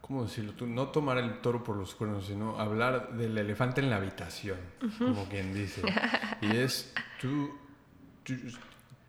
¿cómo 0.00 0.24
decirlo? 0.24 0.54
no 0.66 0.88
tomar 0.88 1.18
el 1.18 1.40
toro 1.40 1.62
por 1.62 1.76
los 1.76 1.94
cuernos, 1.94 2.26
sino 2.26 2.58
hablar 2.58 3.12
del 3.12 3.36
elefante 3.36 3.80
en 3.80 3.90
la 3.90 3.96
habitación, 3.96 4.58
como 4.98 5.28
quien 5.28 5.54
dice. 5.54 5.82
Y 6.40 6.56
es 6.56 6.92
tu, 7.20 7.54
tu, 8.24 8.34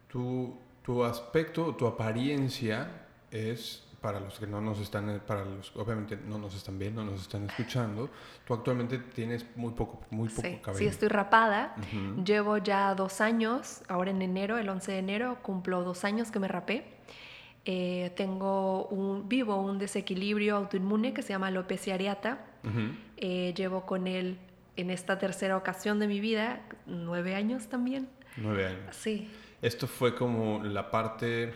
tu, 0.07 0.59
tu 0.83 1.03
aspecto, 1.03 1.75
tu 1.75 1.87
apariencia 1.87 3.07
es 3.31 3.83
para 4.05 4.19
los 4.19 4.37
que 4.37 4.45
no 4.45 4.61
nos 4.61 4.79
están, 4.79 5.19
para 5.25 5.43
los 5.43 5.75
obviamente 5.75 6.15
no 6.15 6.37
nos 6.37 6.53
están 6.53 6.77
viendo, 6.77 7.03
no 7.03 7.09
nos 7.09 7.21
están 7.21 7.49
escuchando, 7.49 8.11
tú 8.45 8.53
actualmente 8.53 8.99
tienes 8.99 9.43
muy 9.55 9.73
poco, 9.73 10.05
muy 10.11 10.29
poco 10.29 10.47
sí, 10.47 10.59
cabello. 10.61 10.77
Sí, 10.77 10.85
estoy 10.85 11.07
rapada. 11.07 11.75
Llevo 12.23 12.59
ya 12.59 12.93
dos 12.93 13.19
años, 13.19 13.81
ahora 13.87 14.11
en 14.11 14.21
enero, 14.21 14.59
el 14.59 14.69
11 14.69 14.91
de 14.91 14.97
enero, 14.99 15.39
cumplo 15.41 15.83
dos 15.83 16.03
años 16.03 16.29
que 16.29 16.37
me 16.37 16.47
rapé. 16.47 16.85
Eh, 17.65 18.11
tengo 18.15 18.85
un, 18.89 19.27
vivo 19.27 19.59
un 19.59 19.79
desequilibrio 19.79 20.57
autoinmune 20.57 21.11
que 21.11 21.23
se 21.23 21.29
llama 21.29 21.47
alopecia 21.47 21.95
areata. 21.95 22.45
Eh, 23.17 23.55
llevo 23.57 23.87
con 23.87 24.05
él 24.05 24.37
en 24.75 24.91
esta 24.91 25.17
tercera 25.17 25.57
ocasión 25.57 25.97
de 25.97 26.05
mi 26.05 26.19
vida 26.19 26.61
nueve 26.85 27.33
años 27.33 27.69
también. 27.69 28.07
Nueve 28.37 28.67
años. 28.67 28.95
Sí. 28.95 29.31
Esto 29.63 29.87
fue 29.87 30.13
como 30.13 30.63
la 30.63 30.91
parte 30.91 31.55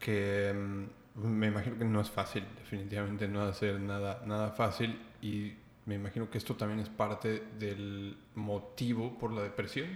que 0.00 0.52
mm, 0.52 0.95
me 1.16 1.46
imagino 1.46 1.78
que 1.78 1.84
no 1.84 2.00
es 2.00 2.10
fácil, 2.10 2.44
definitivamente 2.58 3.26
no 3.26 3.40
va 3.40 3.48
a 3.48 3.54
ser 3.54 3.80
nada, 3.80 4.22
nada 4.26 4.50
fácil 4.50 5.00
y 5.22 5.54
me 5.86 5.94
imagino 5.94 6.28
que 6.28 6.38
esto 6.38 6.54
también 6.56 6.80
es 6.80 6.88
parte 6.88 7.44
del 7.58 8.16
motivo 8.34 9.16
por 9.18 9.32
la 9.32 9.42
depresión. 9.42 9.86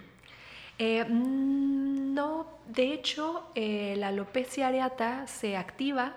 Eh, 0.79 1.05
mm, 1.05 2.15
no, 2.15 2.47
de 2.69 2.95
hecho, 2.95 3.51
eh, 3.55 3.95
la 3.99 4.09
alopecia 4.09 4.69
areata 4.69 5.27
se 5.27 5.57
activa 5.57 6.15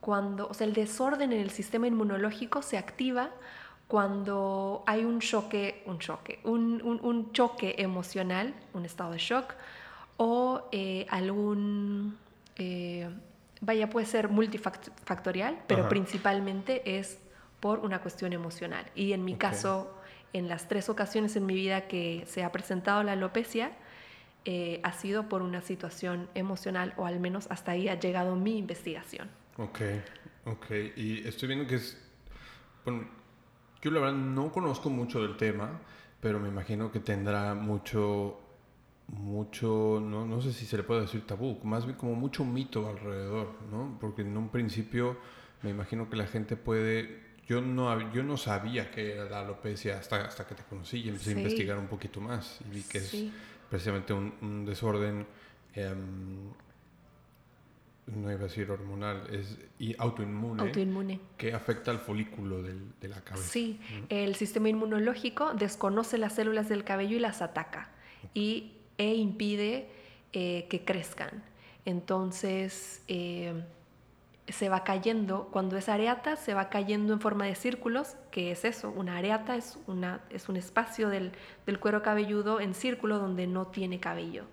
cuando, 0.00 0.48
o 0.48 0.54
sea, 0.54 0.66
el 0.66 0.74
desorden 0.74 1.32
en 1.32 1.40
el 1.40 1.50
sistema 1.50 1.86
inmunológico 1.86 2.60
se 2.60 2.76
activa 2.76 3.30
cuando 3.88 4.82
hay 4.86 5.04
un 5.04 5.20
choque, 5.20 5.82
un 5.86 5.98
choque, 5.98 6.40
un, 6.44 6.82
un, 6.82 7.32
choque 7.32 7.76
emocional, 7.78 8.54
un 8.74 8.84
estado 8.84 9.12
de 9.12 9.18
shock 9.18 9.54
o 10.16 10.68
eh, 10.72 11.06
algún 11.08 12.18
vaya, 13.64 13.90
puede 13.90 14.06
ser 14.06 14.28
multifactorial, 14.28 15.62
pero 15.66 15.88
principalmente 15.88 16.98
es 16.98 17.18
por 17.60 17.80
una 17.80 18.00
cuestión 18.00 18.32
emocional. 18.32 18.84
Y 18.94 19.12
en 19.12 19.24
mi 19.24 19.36
caso, 19.36 19.98
en 20.32 20.48
las 20.48 20.68
tres 20.68 20.88
ocasiones 20.88 21.36
en 21.36 21.46
mi 21.46 21.54
vida 21.54 21.88
que 21.88 22.24
se 22.26 22.44
ha 22.44 22.52
presentado 22.52 23.02
la 23.02 23.12
alopecia, 23.12 23.72
eh, 24.44 24.80
ha 24.82 24.92
sido 24.92 25.28
por 25.28 25.40
una 25.40 25.62
situación 25.62 26.28
emocional, 26.34 26.92
o 26.96 27.06
al 27.06 27.18
menos 27.20 27.46
hasta 27.50 27.72
ahí 27.72 27.88
ha 27.88 27.98
llegado 27.98 28.36
mi 28.36 28.58
investigación. 28.58 29.30
Ok, 29.56 29.80
ok. 30.44 30.70
Y 30.96 31.26
estoy 31.26 31.48
viendo 31.48 31.66
que 31.66 31.76
es... 31.76 31.98
Bueno, 32.84 33.08
yo 33.80 33.90
la 33.90 34.00
verdad 34.00 34.16
no 34.16 34.52
conozco 34.52 34.90
mucho 34.90 35.22
del 35.22 35.38
tema, 35.38 35.80
pero 36.20 36.38
me 36.38 36.48
imagino 36.48 36.92
que 36.92 37.00
tendrá 37.00 37.54
mucho 37.54 38.43
mucho, 39.08 40.00
no, 40.02 40.26
no 40.26 40.40
sé 40.40 40.52
si 40.52 40.66
se 40.66 40.76
le 40.76 40.82
puede 40.82 41.02
decir 41.02 41.26
tabú, 41.26 41.58
más 41.62 41.84
bien 41.84 41.96
como 41.96 42.14
mucho 42.14 42.44
mito 42.44 42.88
alrededor, 42.88 43.54
¿no? 43.70 43.98
Porque 44.00 44.22
en 44.22 44.36
un 44.36 44.48
principio 44.48 45.16
me 45.62 45.70
imagino 45.70 46.08
que 46.08 46.16
la 46.16 46.26
gente 46.26 46.56
puede, 46.56 47.22
yo 47.46 47.60
no, 47.60 48.12
yo 48.12 48.22
no 48.22 48.36
sabía 48.36 48.90
que 48.90 49.12
era 49.12 49.24
la 49.24 49.40
alopecia 49.40 49.98
hasta, 49.98 50.24
hasta 50.24 50.46
que 50.46 50.54
te 50.54 50.62
conocí 50.64 51.00
y 51.00 51.08
empecé 51.08 51.30
a 51.30 51.32
investigar 51.34 51.78
un 51.78 51.86
poquito 51.86 52.20
más 52.20 52.60
y 52.66 52.74
vi 52.74 52.82
que 52.82 52.98
es 52.98 53.14
precisamente 53.68 54.12
un, 54.12 54.64
desorden, 54.64 55.26
em, 55.74 56.50
no 58.06 58.30
iba 58.30 58.40
a 58.40 58.44
decir 58.44 58.70
hormonal, 58.70 59.26
es 59.32 59.58
y 59.78 59.94
autoinmune, 59.98 60.62
autoinmune. 60.62 61.20
que 61.36 61.54
afecta 61.54 61.90
al 61.90 61.98
folículo 61.98 62.62
del, 62.62 62.92
de 63.00 63.08
la 63.08 63.20
cabeza. 63.22 63.48
Sí, 63.48 63.80
el 64.08 64.34
sistema 64.34 64.68
inmunológico 64.68 65.54
desconoce 65.54 66.18
las 66.18 66.34
células 66.34 66.68
del 66.68 66.84
cabello 66.84 67.16
y 67.16 67.20
las 67.20 67.42
ataca. 67.42 67.90
Y 68.32 68.72
e 68.98 69.14
impide 69.14 69.88
eh, 70.32 70.66
que 70.68 70.84
crezcan. 70.84 71.42
Entonces 71.84 73.02
eh, 73.08 73.62
se 74.48 74.68
va 74.68 74.84
cayendo, 74.84 75.48
cuando 75.50 75.76
es 75.76 75.88
areata, 75.88 76.36
se 76.36 76.54
va 76.54 76.68
cayendo 76.68 77.12
en 77.12 77.20
forma 77.20 77.46
de 77.46 77.54
círculos, 77.54 78.16
que 78.30 78.50
es 78.50 78.64
eso, 78.64 78.90
una 78.90 79.16
areata 79.16 79.56
es, 79.56 79.78
una, 79.86 80.20
es 80.30 80.48
un 80.48 80.56
espacio 80.56 81.08
del, 81.08 81.32
cuero 81.80 82.02
cabelludo 82.02 82.60
en 82.60 82.74
círculo 82.74 83.18
donde 83.18 83.46
no 83.46 83.66
tiene 83.68 84.00
cabello. 84.00 84.44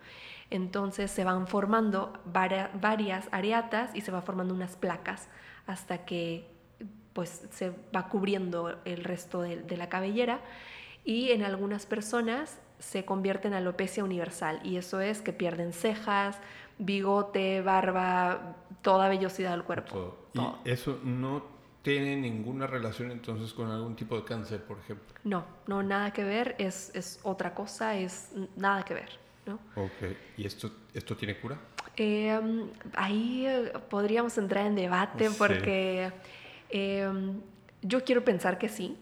Entonces 0.50 1.12
se 1.12 1.24
van 1.24 1.48
formando 1.48 2.14
varias 2.26 3.28
areatas 3.32 3.92
y 3.96 4.02
se 4.02 4.12
va 4.12 4.22
formando 4.22 4.54
unas 4.54 4.76
placas 4.76 5.30
hasta 5.66 6.06
que 6.06 6.46
pues 7.14 7.48
se 7.52 7.74
va 7.96 8.08
cubriendo 8.08 8.80
el 8.86 9.04
resto 9.04 9.42
de 9.42 9.78
la 9.78 9.90
cabellera 9.90 10.42
y 11.04 11.32
en 11.32 11.44
algunas 11.44 11.86
personas 11.86 12.60
se 12.82 13.06
convierte 13.06 13.48
en 13.48 13.54
alopecia 13.54 14.04
universal 14.04 14.60
y 14.64 14.78
eso 14.78 15.00
es 15.00 15.22
que 15.22 15.32
pierden 15.32 15.72
cejas, 15.72 16.38
bigote, 16.80 17.62
barba, 17.62 18.56
toda 18.82 19.08
vellosidad 19.08 19.52
del 19.52 19.64
cuerpo. 19.64 20.18
¿Y 20.34 20.70
eso 20.70 21.00
no 21.04 21.44
tiene 21.84 22.16
ninguna 22.16 22.68
relación 22.68 23.12
entonces 23.12 23.54
con 23.54 23.70
algún 23.70 23.96
tipo 23.96 24.16
de 24.16 24.24
cáncer, 24.24 24.64
por 24.64 24.80
ejemplo? 24.80 25.16
No, 25.24 25.46
no, 25.68 25.84
nada 25.84 26.12
que 26.12 26.24
ver, 26.24 26.56
es, 26.58 26.92
es 26.96 27.20
otra 27.24 27.54
cosa, 27.54 27.96
es 27.96 28.32
nada 28.56 28.84
que 28.84 28.96
ver. 28.96 29.20
¿no? 29.46 29.60
Ok, 29.76 30.16
¿y 30.38 30.46
esto, 30.46 30.72
esto 30.94 31.16
tiene 31.16 31.40
cura? 31.40 31.58
Em, 31.96 32.70
ahí 32.94 33.46
eh, 33.48 33.74
podríamos 33.90 34.38
entrar 34.38 34.66
en 34.66 34.76
debate 34.76 35.30
porque 35.38 36.12
em, 36.70 37.42
yo 37.82 38.04
quiero 38.04 38.24
pensar 38.24 38.58
que 38.58 38.70
sí. 38.70 38.98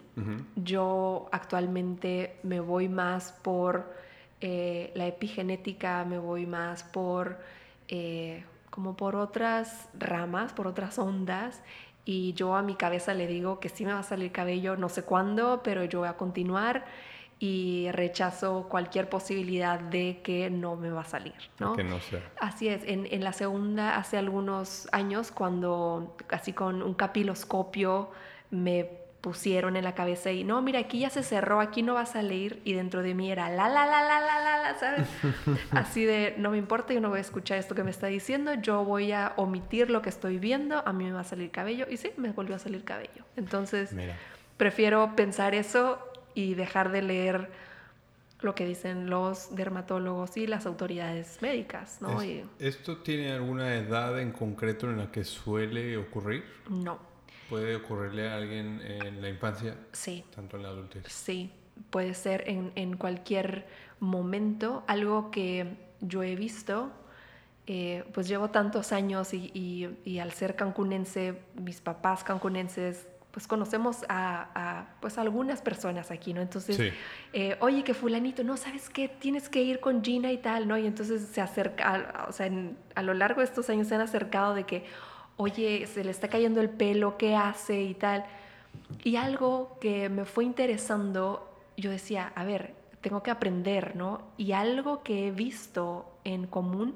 Yo 0.55 1.29
actualmente 1.31 2.37
me 2.43 2.59
voy 2.59 2.89
más 2.89 3.31
por 3.41 3.93
eh, 4.41 4.91
la 4.95 5.07
epigenética, 5.07 6.05
me 6.05 6.17
voy 6.17 6.45
más 6.45 6.83
por 6.83 7.37
eh, 7.87 8.43
como 8.69 8.95
por 8.95 9.15
otras 9.15 9.89
ramas, 9.97 10.53
por 10.53 10.67
otras 10.67 10.99
ondas. 10.99 11.61
Y 12.05 12.33
yo 12.33 12.55
a 12.55 12.61
mi 12.61 12.75
cabeza 12.75 13.13
le 13.13 13.27
digo 13.27 13.59
que 13.59 13.69
sí 13.69 13.85
me 13.85 13.93
va 13.93 13.99
a 13.99 14.03
salir 14.03 14.31
cabello, 14.31 14.77
no 14.77 14.89
sé 14.89 15.03
cuándo, 15.03 15.61
pero 15.63 15.83
yo 15.83 15.99
voy 15.99 16.07
a 16.07 16.17
continuar 16.17 16.85
y 17.39 17.89
rechazo 17.91 18.67
cualquier 18.69 19.09
posibilidad 19.09 19.79
de 19.79 20.19
que 20.23 20.49
no 20.49 20.75
me 20.75 20.89
va 20.89 21.01
a 21.01 21.05
salir. 21.05 21.35
¿no? 21.59 21.73
Que 21.73 21.83
no 21.83 21.99
sea. 21.99 22.21
Así 22.39 22.67
es, 22.67 22.83
en, 22.83 23.07
en, 23.11 23.23
la 23.23 23.31
segunda, 23.31 23.95
hace 23.97 24.17
algunos 24.17 24.89
años, 24.91 25.31
cuando 25.31 26.15
así 26.29 26.51
con 26.53 26.81
un 26.81 26.93
capiloscopio 26.93 28.09
me 28.51 28.89
pusieron 29.21 29.75
en 29.75 29.83
la 29.83 29.95
cabeza 29.95 30.31
y 30.31 30.43
no, 30.43 30.61
mira, 30.61 30.79
aquí 30.79 30.99
ya 30.99 31.09
se 31.09 31.23
cerró, 31.23 31.59
aquí 31.59 31.83
no 31.83 31.95
va 31.95 32.01
a 32.01 32.05
salir 32.05 32.61
y 32.63 32.73
dentro 32.73 33.01
de 33.01 33.13
mí 33.13 33.31
era 33.31 33.49
la, 33.49 33.67
la, 33.67 33.85
la, 33.85 34.01
la, 34.01 34.19
la, 34.21 34.39
la, 34.39 34.63
la, 34.63 34.79
¿sabes? 34.79 35.07
Así 35.71 36.05
de, 36.05 36.35
no 36.37 36.51
me 36.51 36.57
importa, 36.57 36.93
yo 36.93 37.01
no 37.01 37.09
voy 37.09 37.17
a 37.17 37.21
escuchar 37.21 37.57
esto 37.57 37.75
que 37.75 37.83
me 37.83 37.91
está 37.91 38.07
diciendo, 38.07 38.53
yo 38.53 38.85
voy 38.85 39.11
a 39.11 39.33
omitir 39.35 39.89
lo 39.89 40.01
que 40.01 40.09
estoy 40.09 40.39
viendo, 40.39 40.81
a 40.87 40.93
mí 40.93 41.03
me 41.03 41.11
va 41.11 41.21
a 41.21 41.25
salir 41.25 41.51
cabello 41.51 41.85
y 41.89 41.97
sí, 41.97 42.11
me 42.17 42.31
volvió 42.31 42.55
a 42.55 42.59
salir 42.59 42.83
cabello. 42.83 43.25
Entonces, 43.35 43.93
prefiero 44.55 45.15
pensar 45.15 45.53
eso 45.53 45.99
y 46.33 46.53
dejar 46.53 46.91
de 46.91 47.01
leer 47.01 47.49
lo 48.41 48.55
que 48.55 48.65
dicen 48.65 49.09
los 49.09 49.53
dermatólogos 49.53 50.37
y 50.37 50.47
las 50.47 50.65
autoridades 50.65 51.41
médicas, 51.41 52.01
¿no? 52.01 52.21
¿Esto 52.59 52.97
tiene 52.97 53.33
alguna 53.33 53.75
edad 53.75 54.17
en 54.19 54.31
concreto 54.31 54.89
en 54.89 54.97
la 54.97 55.11
que 55.11 55.25
suele 55.25 55.97
ocurrir? 55.97 56.45
No. 56.69 57.08
¿Puede 57.49 57.75
ocurrirle 57.75 58.29
a 58.29 58.35
alguien 58.35 58.81
en 58.83 59.21
la 59.21 59.29
infancia? 59.29 59.75
Sí. 59.91 60.23
Tanto 60.35 60.57
en 60.57 60.63
la 60.63 60.69
adultez. 60.69 61.03
Sí, 61.07 61.51
puede 61.89 62.13
ser 62.13 62.47
en, 62.47 62.71
en 62.75 62.95
cualquier 62.95 63.65
momento. 63.99 64.83
Algo 64.87 65.31
que 65.31 65.75
yo 65.99 66.21
he 66.21 66.35
visto, 66.35 66.91
eh, 67.65 68.03
pues 68.13 68.27
llevo 68.27 68.49
tantos 68.49 68.91
años 68.91 69.33
y, 69.33 69.51
y, 69.53 69.89
y, 70.05 70.19
al 70.19 70.31
ser 70.31 70.55
cancunense, 70.55 71.41
mis 71.55 71.81
papás 71.81 72.23
cancunenses, 72.23 73.07
pues 73.31 73.47
conocemos 73.47 74.05
a, 74.09 74.49
a 74.55 74.95
pues 75.01 75.17
algunas 75.17 75.61
personas 75.61 76.09
aquí, 76.09 76.33
¿no? 76.33 76.41
Entonces, 76.41 76.77
sí. 76.77 76.89
eh, 77.33 77.57
oye, 77.61 77.83
que 77.83 77.93
fulanito, 77.93 78.43
no, 78.43 78.57
¿sabes 78.57 78.89
qué? 78.89 79.07
Tienes 79.07 79.49
que 79.49 79.61
ir 79.61 79.79
con 79.79 80.03
Gina 80.03 80.31
y 80.31 80.37
tal, 80.37 80.67
¿no? 80.67 80.77
Y 80.77 80.87
entonces 80.87 81.27
se 81.31 81.41
acerca, 81.41 82.25
o 82.27 82.31
sea, 82.31 82.47
en, 82.47 82.75
a 82.95 83.03
lo 83.03 83.13
largo 83.13 83.41
de 83.41 83.45
estos 83.45 83.69
años 83.69 83.87
se 83.87 83.95
han 83.95 84.01
acercado 84.01 84.55
de 84.55 84.63
que, 84.65 84.85
oye, 85.39 85.87
se 85.87 86.03
le 86.03 86.11
está 86.11 86.27
cayendo 86.27 86.59
el 86.59 86.69
pelo, 86.69 87.17
¿qué 87.17 87.33
hace? 87.33 87.81
y 87.81 87.93
tal. 87.93 88.25
Y 89.05 89.15
algo 89.15 89.77
que 89.79 90.09
me 90.09 90.25
fue 90.25 90.43
interesando, 90.43 91.49
yo 91.77 91.89
decía, 91.89 92.33
a 92.35 92.43
ver, 92.43 92.75
tengo 92.99 93.23
que 93.23 93.31
aprender, 93.31 93.95
¿no? 93.95 94.21
Y 94.37 94.51
algo 94.51 95.01
que 95.01 95.27
he 95.27 95.31
visto 95.31 96.11
en 96.25 96.45
común 96.45 96.95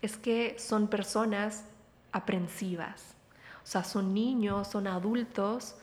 es 0.00 0.16
que 0.16 0.56
son 0.58 0.88
personas 0.88 1.66
aprensivas. 2.12 3.14
O 3.62 3.66
sea, 3.66 3.84
son 3.84 4.14
niños, 4.14 4.68
son 4.68 4.86
adultos, 4.86 5.76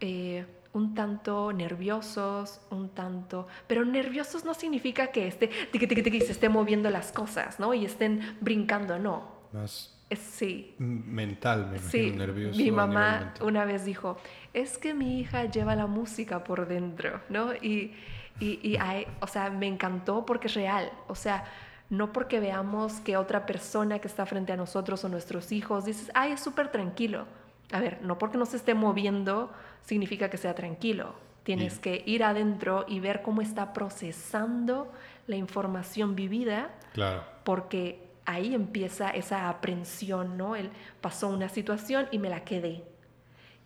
eh, 0.00 0.44
un 0.72 0.96
tanto 0.96 1.52
nerviosos, 1.52 2.60
un 2.70 2.88
tanto... 2.88 3.46
Pero 3.68 3.84
nerviosos 3.84 4.44
no 4.44 4.54
significa 4.54 5.12
que 5.12 5.28
esté, 5.28 5.46
tiqui, 5.70 5.86
tiqui, 5.86 6.02
tiqui, 6.02 6.20
se 6.20 6.32
esté 6.32 6.48
moviendo 6.48 6.90
las 6.90 7.12
cosas, 7.12 7.60
¿no? 7.60 7.74
Y 7.74 7.84
estén 7.84 8.36
brincando, 8.40 8.98
no. 8.98 9.22
Más 9.52 9.93
Sí. 10.18 10.74
Mental, 10.78 11.68
me 11.70 11.78
sí. 11.78 12.10
nervioso. 12.10 12.58
Mi 12.58 12.70
mamá 12.70 13.34
una 13.40 13.64
vez 13.64 13.84
dijo, 13.84 14.16
es 14.52 14.78
que 14.78 14.94
mi 14.94 15.20
hija 15.20 15.44
lleva 15.46 15.74
la 15.76 15.86
música 15.86 16.44
por 16.44 16.66
dentro, 16.68 17.20
¿no? 17.28 17.54
Y, 17.54 17.94
y, 18.40 18.58
y 18.62 18.76
hay, 18.80 19.06
o 19.20 19.26
sea, 19.26 19.50
me 19.50 19.66
encantó 19.66 20.24
porque 20.26 20.48
es 20.48 20.54
real, 20.54 20.90
o 21.08 21.14
sea, 21.14 21.44
no 21.90 22.12
porque 22.12 22.40
veamos 22.40 22.94
que 23.00 23.16
otra 23.16 23.46
persona 23.46 23.98
que 23.98 24.08
está 24.08 24.26
frente 24.26 24.52
a 24.52 24.56
nosotros 24.56 25.04
o 25.04 25.08
nuestros 25.08 25.52
hijos 25.52 25.84
dices, 25.84 26.10
ay, 26.14 26.32
es 26.32 26.40
súper 26.40 26.68
tranquilo. 26.72 27.26
A 27.72 27.80
ver, 27.80 27.98
no 28.02 28.18
porque 28.18 28.38
no 28.38 28.46
se 28.46 28.56
esté 28.56 28.74
moviendo 28.74 29.52
significa 29.82 30.30
que 30.30 30.36
sea 30.36 30.54
tranquilo. 30.54 31.14
Tienes 31.44 31.74
Sí. 31.74 31.80
que 31.80 32.02
ir 32.06 32.24
adentro 32.24 32.86
y 32.88 33.00
ver 33.00 33.20
cómo 33.22 33.42
está 33.42 33.72
procesando 33.74 34.90
la 35.26 35.36
información 35.36 36.14
vivida, 36.16 36.70
Claro. 36.94 37.22
porque 37.44 38.03
ahí 38.26 38.54
empieza 38.54 39.10
esa 39.10 39.48
aprensión, 39.48 40.36
¿no? 40.36 40.56
Él 40.56 40.70
pasó 41.00 41.28
una 41.28 41.48
situación 41.48 42.08
y 42.10 42.18
me 42.18 42.28
la 42.28 42.44
quedé. 42.44 42.84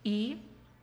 Y, 0.03 0.39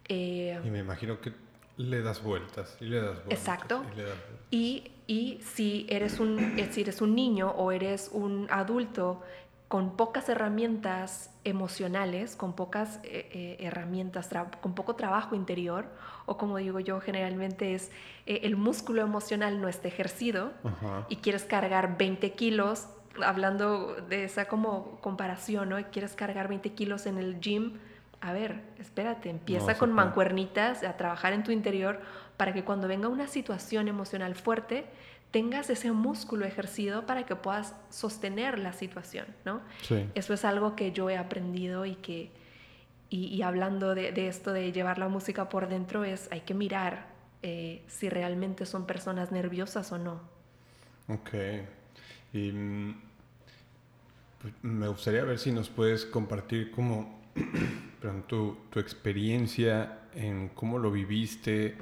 eh, 0.08 0.60
Y 0.64 0.70
me 0.70 0.80
imagino 0.80 1.20
que 1.20 1.34
le 1.78 2.02
das 2.02 2.24
vueltas 2.24 2.78
y 2.80 2.86
le 2.86 3.02
das 3.02 3.16
vueltas. 3.16 3.40
Exacto. 3.40 3.84
Y, 3.84 3.88
das 3.88 3.96
vueltas. 3.96 4.48
y, 4.52 4.92
y 5.08 5.40
si, 5.42 5.86
eres 5.90 6.20
un, 6.20 6.40
eh, 6.60 6.70
si 6.72 6.82
eres 6.82 7.02
un 7.02 7.16
niño 7.16 7.52
o 7.52 7.72
eres 7.72 8.10
un 8.14 8.48
adulto 8.50 9.22
con 9.68 9.98
pocas 9.98 10.30
herramientas 10.30 11.32
emocionales, 11.44 12.36
con 12.36 12.54
pocas 12.54 13.00
eh, 13.04 13.30
eh, 13.32 13.58
herramientas, 13.60 14.30
con 14.62 14.76
poco 14.76 14.96
trabajo 14.96 15.36
interior, 15.36 15.88
o 16.26 16.38
como 16.38 16.58
digo 16.58 16.80
yo, 16.80 17.02
generalmente 17.02 17.74
es 17.74 17.92
eh, 18.26 18.42
el 18.44 18.58
músculo 18.58 19.02
emocional 19.02 19.60
no 19.60 19.68
está 19.68 19.88
ejercido 19.88 20.52
Ajá. 20.64 21.06
y 21.10 21.18
quieres 21.18 21.46
cargar 21.46 21.98
20 21.98 22.32
kilos, 22.34 22.88
hablando 23.24 23.96
de 24.10 24.24
esa 24.26 24.46
como 24.46 25.00
comparación, 25.02 25.70
¿no? 25.70 25.78
Quieres 25.92 26.14
cargar 26.16 26.48
20 26.48 26.72
kilos 26.74 27.06
en 27.06 27.18
el 27.18 27.40
gym, 27.40 27.74
a 28.22 28.34
ver, 28.34 28.62
espérate, 28.80 29.30
empieza 29.30 29.74
No 29.74 29.78
con 29.80 29.90
puede. 29.90 30.06
mancuernitas 30.06 30.84
a 30.84 30.98
trabajar 30.98 31.34
en 31.34 31.44
tu 31.44 31.52
interior 31.52 32.02
para 32.38 32.54
que 32.54 32.64
cuando 32.64 32.88
venga 32.88 33.08
una 33.08 33.28
situación 33.28 33.88
emocional 33.88 34.36
fuerte, 34.36 34.86
tengas 35.32 35.70
ese 35.70 35.92
músculo 35.92 36.46
ejercido 36.46 37.06
para 37.06 37.26
que 37.26 37.36
puedas 37.36 37.76
sostener 37.90 38.58
la 38.58 38.74
situación, 38.74 39.26
¿no? 39.44 39.62
Sí. 39.82 40.10
Eso 40.16 40.34
es 40.34 40.46
algo 40.46 40.76
que 40.76 40.92
yo 40.92 41.10
he 41.10 41.18
aprendido 41.18 41.86
y 41.86 41.96
que, 41.96 42.32
y, 43.10 43.26
y 43.28 43.42
hablando 43.42 43.96
de, 43.96 44.12
de 44.12 44.28
esto 44.28 44.54
de 44.54 44.72
llevar 44.72 44.98
la 44.98 45.08
música 45.10 45.50
por 45.50 45.68
dentro, 45.68 46.04
es 46.06 46.28
hay 46.32 46.42
que 46.42 46.54
mirar 46.54 47.08
eh, 47.44 47.84
si 47.88 48.10
realmente 48.10 48.66
son 48.66 48.86
personas 48.88 49.32
nerviosas 49.32 49.92
o 49.92 49.98
no. 49.98 50.22
Ok. 51.10 51.30
Y 52.34 52.52
mm, 52.52 53.02
me 54.62 54.88
gustaría 54.88 55.24
ver 55.24 55.40
si 55.40 55.52
nos 55.52 55.70
puedes 55.70 56.06
compartir 56.06 56.72
como 56.72 57.22
tu, 58.28 58.58
tu 58.70 58.80
experiencia 58.80 60.00
en 60.14 60.50
cómo 60.50 60.80
lo 60.80 60.92
viviste, 60.92 61.76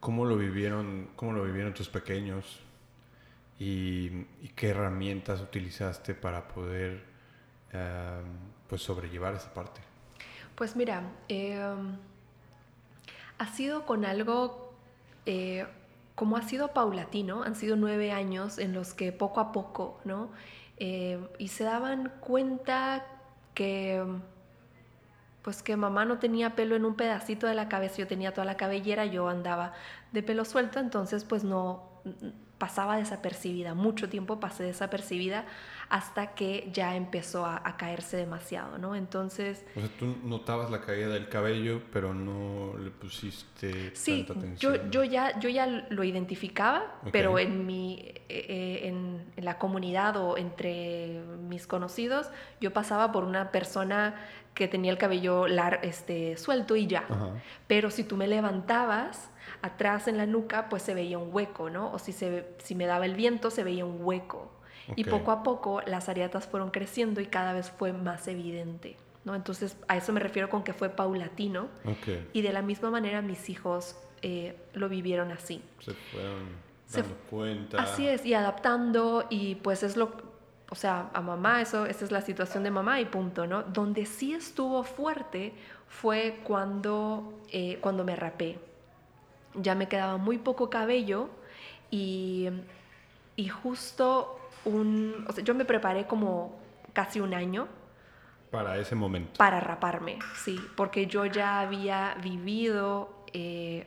cómo 0.00 0.24
lo 0.24 0.36
vivieron, 0.36 1.08
cómo 1.16 1.32
lo 1.32 1.44
vivieron 1.44 1.74
tus 1.74 1.88
pequeños 1.88 2.60
y, 3.58 4.24
qué 4.54 4.68
herramientas 4.68 5.40
utilizaste 5.40 6.14
para 6.14 6.48
poder 6.48 7.02
pues 8.68 8.82
sobrellevar 8.82 9.34
esa 9.34 9.52
parte. 9.52 9.80
Pues 10.54 10.76
mira, 10.76 11.02
eh, 11.28 11.60
ha 13.36 13.46
sido 13.52 13.84
con 13.84 14.06
algo, 14.06 14.72
eh, 15.26 15.66
como 16.14 16.38
ha 16.38 16.42
sido 16.42 16.72
paulatino, 16.72 17.42
han 17.42 17.54
sido 17.54 17.76
nueve 17.76 18.12
años 18.12 18.58
en 18.58 18.72
los 18.72 18.94
que 18.94 19.12
poco 19.12 19.40
a 19.40 19.52
poco, 19.52 20.00
¿no? 20.04 20.30
Eh, 20.78 21.18
y 21.38 21.48
se 21.48 21.64
daban 21.64 22.12
cuenta 22.20 23.06
que, 23.54 24.04
pues 25.42 25.62
que 25.62 25.76
mamá 25.76 26.04
no 26.04 26.18
tenía 26.18 26.54
pelo 26.54 26.76
en 26.76 26.84
un 26.84 26.94
pedacito 26.96 27.46
de 27.46 27.54
la 27.54 27.68
cabeza, 27.68 27.96
yo 27.98 28.06
tenía 28.06 28.32
toda 28.32 28.44
la 28.44 28.56
cabellera, 28.56 29.06
yo 29.06 29.28
andaba 29.28 29.72
de 30.12 30.22
pelo 30.22 30.44
suelto, 30.44 30.78
entonces 30.78 31.24
pues 31.24 31.44
no 31.44 31.82
pasaba 32.58 32.96
desapercibida, 32.96 33.74
mucho 33.74 34.08
tiempo 34.08 34.40
pasé 34.40 34.64
desapercibida 34.64 35.44
hasta 35.88 36.34
que 36.34 36.68
ya 36.72 36.96
empezó 36.96 37.46
a, 37.46 37.76
caerse 37.76 38.16
demasiado, 38.16 38.78
¿no? 38.78 38.96
Entonces... 38.96 39.64
O 39.76 39.80
sea, 39.80 39.88
tú 39.98 40.16
notabas 40.24 40.70
la 40.70 40.80
caída 40.80 41.08
del 41.08 41.28
cabello, 41.28 41.82
pero 41.92 42.14
no 42.14 42.76
le 42.78 42.90
pusiste 42.90 43.90
tanta 43.90 44.32
atención. 44.32 44.56
Yo, 44.56 44.90
yo, 44.90 45.04
ya, 45.04 45.38
yo 45.38 45.48
ya 45.48 45.66
lo 45.66 46.02
identificaba, 46.02 47.00
pero 47.12 47.38
en, 47.38 47.66
mi, 47.66 47.98
eh, 48.00 48.24
eh, 48.28 48.80
en, 48.88 49.44
la 49.44 49.58
comunidad 49.58 50.16
o 50.16 50.36
entre 50.38 51.20
mis 51.48 51.66
conocidos, 51.66 52.28
yo 52.60 52.72
pasaba 52.72 53.12
por 53.12 53.24
una 53.24 53.52
persona 53.52 54.14
que 54.54 54.66
tenía 54.68 54.90
el 54.90 54.98
cabello 54.98 55.46
lar, 55.46 55.80
este, 55.82 56.36
suelto 56.38 56.74
y 56.74 56.86
ya. 56.86 57.04
Pero 57.66 57.90
si 57.90 58.02
tú 58.02 58.16
me 58.16 58.26
levantabas 58.26 59.30
atrás 59.62 60.08
en 60.08 60.16
la 60.16 60.26
nuca, 60.26 60.68
pues 60.68 60.82
se 60.82 60.94
veía 60.94 61.18
un 61.18 61.28
hueco, 61.32 61.70
¿no? 61.70 61.92
O 61.92 61.98
si, 61.98 62.12
se, 62.12 62.46
si 62.58 62.74
me 62.74 62.86
daba 62.86 63.04
el 63.04 63.14
viento, 63.14 63.50
se 63.50 63.62
veía 63.62 63.84
un 63.84 63.98
hueco. 64.00 64.55
Y 64.94 65.04
poco 65.04 65.32
a 65.32 65.42
poco 65.42 65.80
las 65.86 66.08
ariatas 66.08 66.46
fueron 66.46 66.70
creciendo 66.70 67.20
y 67.20 67.26
cada 67.26 67.52
vez 67.52 67.70
fue 67.70 67.92
más 67.92 68.28
evidente. 68.28 68.96
¿no? 69.24 69.34
Entonces 69.34 69.76
a 69.88 69.96
eso 69.96 70.12
me 70.12 70.20
refiero 70.20 70.48
con 70.48 70.62
que 70.62 70.72
fue 70.72 70.88
paulatino. 70.88 71.68
Y 72.32 72.42
de 72.42 72.52
la 72.52 72.62
misma 72.62 72.90
manera 72.90 73.20
mis 73.20 73.50
hijos 73.50 73.96
eh, 74.22 74.56
lo 74.72 74.88
vivieron 74.88 75.32
así. 75.32 75.60
Se 75.80 75.92
fueron 75.92 76.48
dando 76.90 77.16
cuenta. 77.28 77.82
Así 77.82 78.06
es, 78.06 78.24
y 78.24 78.34
adaptando 78.34 79.26
y 79.28 79.56
pues 79.56 79.82
es 79.82 79.96
lo... 79.96 80.36
O 80.68 80.74
sea, 80.74 81.10
a 81.12 81.20
mamá, 81.20 81.62
eso, 81.62 81.86
esa 81.86 82.04
es 82.04 82.10
la 82.10 82.20
situación 82.22 82.64
de 82.64 82.72
mamá 82.72 83.00
y 83.00 83.04
punto, 83.04 83.46
¿no? 83.46 83.62
Donde 83.62 84.04
sí 84.04 84.32
estuvo 84.32 84.82
fuerte 84.82 85.52
fue 85.88 86.40
cuando, 86.42 87.40
eh, 87.52 87.78
cuando 87.80 88.04
me 88.04 88.16
rapé. 88.16 88.58
Ya 89.54 89.76
me 89.76 89.88
quedaba 89.88 90.16
muy 90.16 90.38
poco 90.38 90.68
cabello 90.68 91.30
y, 91.90 92.48
y 93.36 93.48
justo 93.48 94.40
un, 94.66 95.24
o 95.28 95.32
sea, 95.32 95.42
yo 95.42 95.54
me 95.54 95.64
preparé 95.64 96.06
como 96.06 96.58
casi 96.92 97.20
un 97.20 97.32
año. 97.32 97.68
Para 98.50 98.78
ese 98.78 98.94
momento. 98.94 99.38
Para 99.38 99.60
raparme, 99.60 100.18
sí, 100.34 100.60
porque 100.76 101.06
yo 101.06 101.24
ya 101.26 101.60
había 101.60 102.16
vivido 102.22 103.24
eh, 103.32 103.86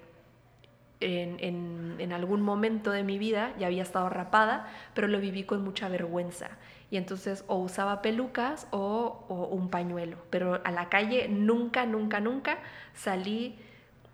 en, 1.00 1.96
en, 2.00 2.14
algún 2.14 2.42
momento 2.42 2.92
de 2.92 3.04
mi 3.04 3.18
vida, 3.18 3.54
ya 3.58 3.68
había 3.68 3.84
estado 3.84 4.10
rapada, 4.10 4.68
pero 4.94 5.08
lo 5.08 5.20
viví 5.20 5.44
con 5.44 5.64
mucha 5.64 5.88
vergüenza. 5.88 6.50
Y 6.92 6.98
entonces 6.98 7.46
o 7.48 7.58
usaba 7.58 8.02
pelucas 8.02 8.68
o, 8.72 9.26
o 9.30 9.46
un 9.48 9.70
pañuelo, 9.70 10.18
pero 10.30 10.60
a 10.64 10.72
la 10.72 10.90
calle 10.90 11.28
nunca, 11.30 11.86
nunca, 11.86 12.20
nunca 12.20 12.58
salí 12.94 13.58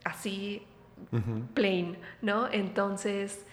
así 0.04 0.62
plain, 1.54 1.98
¿no? 2.22 2.48
Entonces 2.52 3.46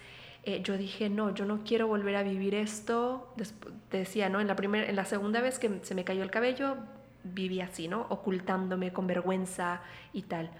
eh, 0.45 0.61
yo 0.61 0.77
dije, 0.77 1.09
no, 1.09 1.33
yo 1.33 1.45
no 1.45 1.63
quiero 1.63 1.87
volver 1.87 2.17
a 2.17 2.23
vivir 2.23 2.53
esto. 2.53 3.33
te 3.89 3.99
decía, 3.99 4.29
¿no? 4.29 4.41
En 4.41 4.47
la, 4.47 4.55
primera, 4.55 4.87
en 4.89 4.95
la 4.95 5.05
segunda 5.05 5.39
vez 5.39 5.57
que 5.57 5.79
se 5.83 5.95
me 5.95 6.03
cayó 6.03 6.21
el 6.21 6.31
cabello, 6.31 6.75
viví 7.23 7.61
así, 7.61 7.87
¿no? 7.87 8.05
Ocultándome 8.09 8.91
con 8.91 9.07
vergüenza 9.07 9.81
y 10.11 10.23
tal. 10.23 10.51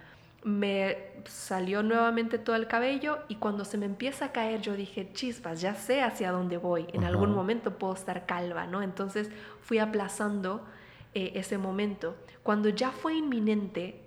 Me 0.45 0.97
salió 1.25 1.83
nuevamente 1.83 2.37
todo 2.37 2.55
el 2.55 2.67
cabello 2.67 3.19
y 3.27 3.35
cuando 3.35 3.65
se 3.65 3.77
me 3.77 3.85
empieza 3.85 4.25
a 4.25 4.31
caer 4.31 4.61
yo 4.61 4.73
dije, 4.73 5.09
chispas, 5.13 5.61
ya 5.61 5.75
sé 5.75 6.01
hacia 6.01 6.31
dónde 6.31 6.57
voy. 6.57 6.87
En 6.93 7.03
algún 7.03 7.33
momento 7.33 7.77
puedo 7.77 7.93
estar 7.93 8.25
calva, 8.25 8.67
¿no? 8.67 8.81
Entonces 8.81 9.29
fui 9.61 9.79
aplazando 9.79 10.65
eh, 11.13 11.33
ese 11.35 11.57
momento. 11.57 12.15
Cuando 12.41 12.69
ya 12.69 12.91
fue 12.91 13.15
inminente, 13.15 13.99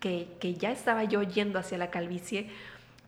que, 0.00 0.36
que 0.40 0.54
ya 0.54 0.70
estaba 0.70 1.04
yo 1.04 1.22
yendo 1.22 1.58
hacia 1.58 1.78
la 1.78 1.90
calvicie, 1.90 2.50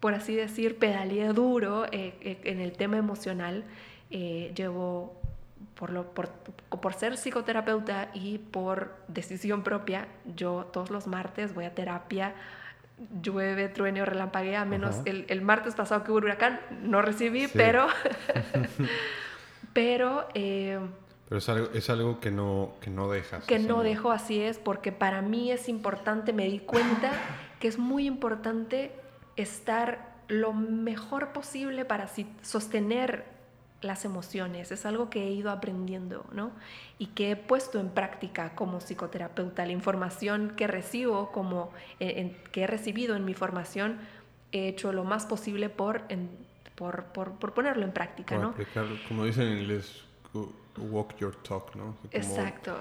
por 0.00 0.14
así 0.14 0.34
decir, 0.34 0.78
pedaleé 0.78 1.32
duro 1.32 1.86
eh, 1.86 2.14
eh, 2.20 2.40
en 2.44 2.60
el 2.60 2.72
tema 2.72 2.96
emocional. 2.96 3.64
Eh, 4.10 4.52
llevo, 4.54 5.20
por, 5.74 5.90
lo, 5.90 6.12
por, 6.12 6.28
por, 6.28 6.94
ser 6.94 7.16
psicoterapeuta 7.16 8.10
y 8.14 8.38
por 8.38 8.94
decisión 9.08 9.62
propia, 9.62 10.06
yo 10.36 10.68
todos 10.72 10.90
los 10.90 11.06
martes 11.06 11.54
voy 11.54 11.64
a 11.64 11.74
terapia, 11.74 12.34
llueve, 13.20 13.68
truene 13.68 14.00
o 14.02 14.04
relampaguea, 14.04 14.64
menos 14.64 15.00
el, 15.06 15.24
el, 15.28 15.42
martes 15.42 15.74
pasado 15.74 16.04
que 16.04 16.12
hubo 16.12 16.18
huracán, 16.18 16.60
no 16.82 17.02
recibí, 17.02 17.48
pero... 17.48 17.88
pero... 19.72 20.28
pero 20.32 21.38
es 21.38 21.48
algo, 21.48 21.68
es 21.74 21.90
algo 21.90 22.20
que 22.20 22.30
no, 22.30 22.74
que 22.80 22.90
no 22.90 23.10
dejas. 23.10 23.44
Que 23.44 23.58
no 23.58 23.82
dejo, 23.82 24.12
así 24.12 24.40
es, 24.40 24.58
porque 24.58 24.92
para 24.92 25.20
mí 25.20 25.50
es 25.50 25.68
importante, 25.68 26.32
me 26.32 26.44
di 26.44 26.60
cuenta 26.60 27.10
que 27.58 27.66
es 27.66 27.78
muy 27.78 28.06
importante 28.06 28.92
estar 29.36 30.16
lo 30.28 30.52
mejor 30.52 31.32
posible 31.32 31.84
para 31.84 32.08
sostener 32.42 33.24
las 33.82 34.04
emociones. 34.04 34.72
Es 34.72 34.86
algo 34.86 35.10
que 35.10 35.24
he 35.24 35.30
ido 35.30 35.50
aprendiendo, 35.50 36.24
¿no? 36.32 36.50
Y 36.98 37.08
que 37.08 37.32
he 37.32 37.36
puesto 37.36 37.78
en 37.78 37.90
práctica 37.90 38.54
como 38.54 38.80
psicoterapeuta. 38.80 39.64
La 39.66 39.72
información 39.72 40.54
que 40.56 40.66
recibo, 40.66 41.30
como 41.30 41.70
eh, 42.00 42.36
que 42.52 42.62
he 42.62 42.66
recibido 42.66 43.16
en 43.16 43.24
mi 43.24 43.34
formación, 43.34 43.98
he 44.52 44.68
hecho 44.68 44.92
lo 44.92 45.04
más 45.04 45.26
posible 45.26 45.68
por, 45.68 46.02
por, 46.74 47.04
por, 47.04 47.52
ponerlo 47.52 47.84
en 47.84 47.92
práctica, 47.92 48.38
¿no? 48.38 48.54
como 49.08 49.24
dicen 49.24 49.48
en 49.48 49.58
inglés, 49.58 50.04
walk 50.78 51.16
your 51.18 51.36
talk, 51.42 51.74
¿no? 51.76 51.96
Exacto 52.10 52.76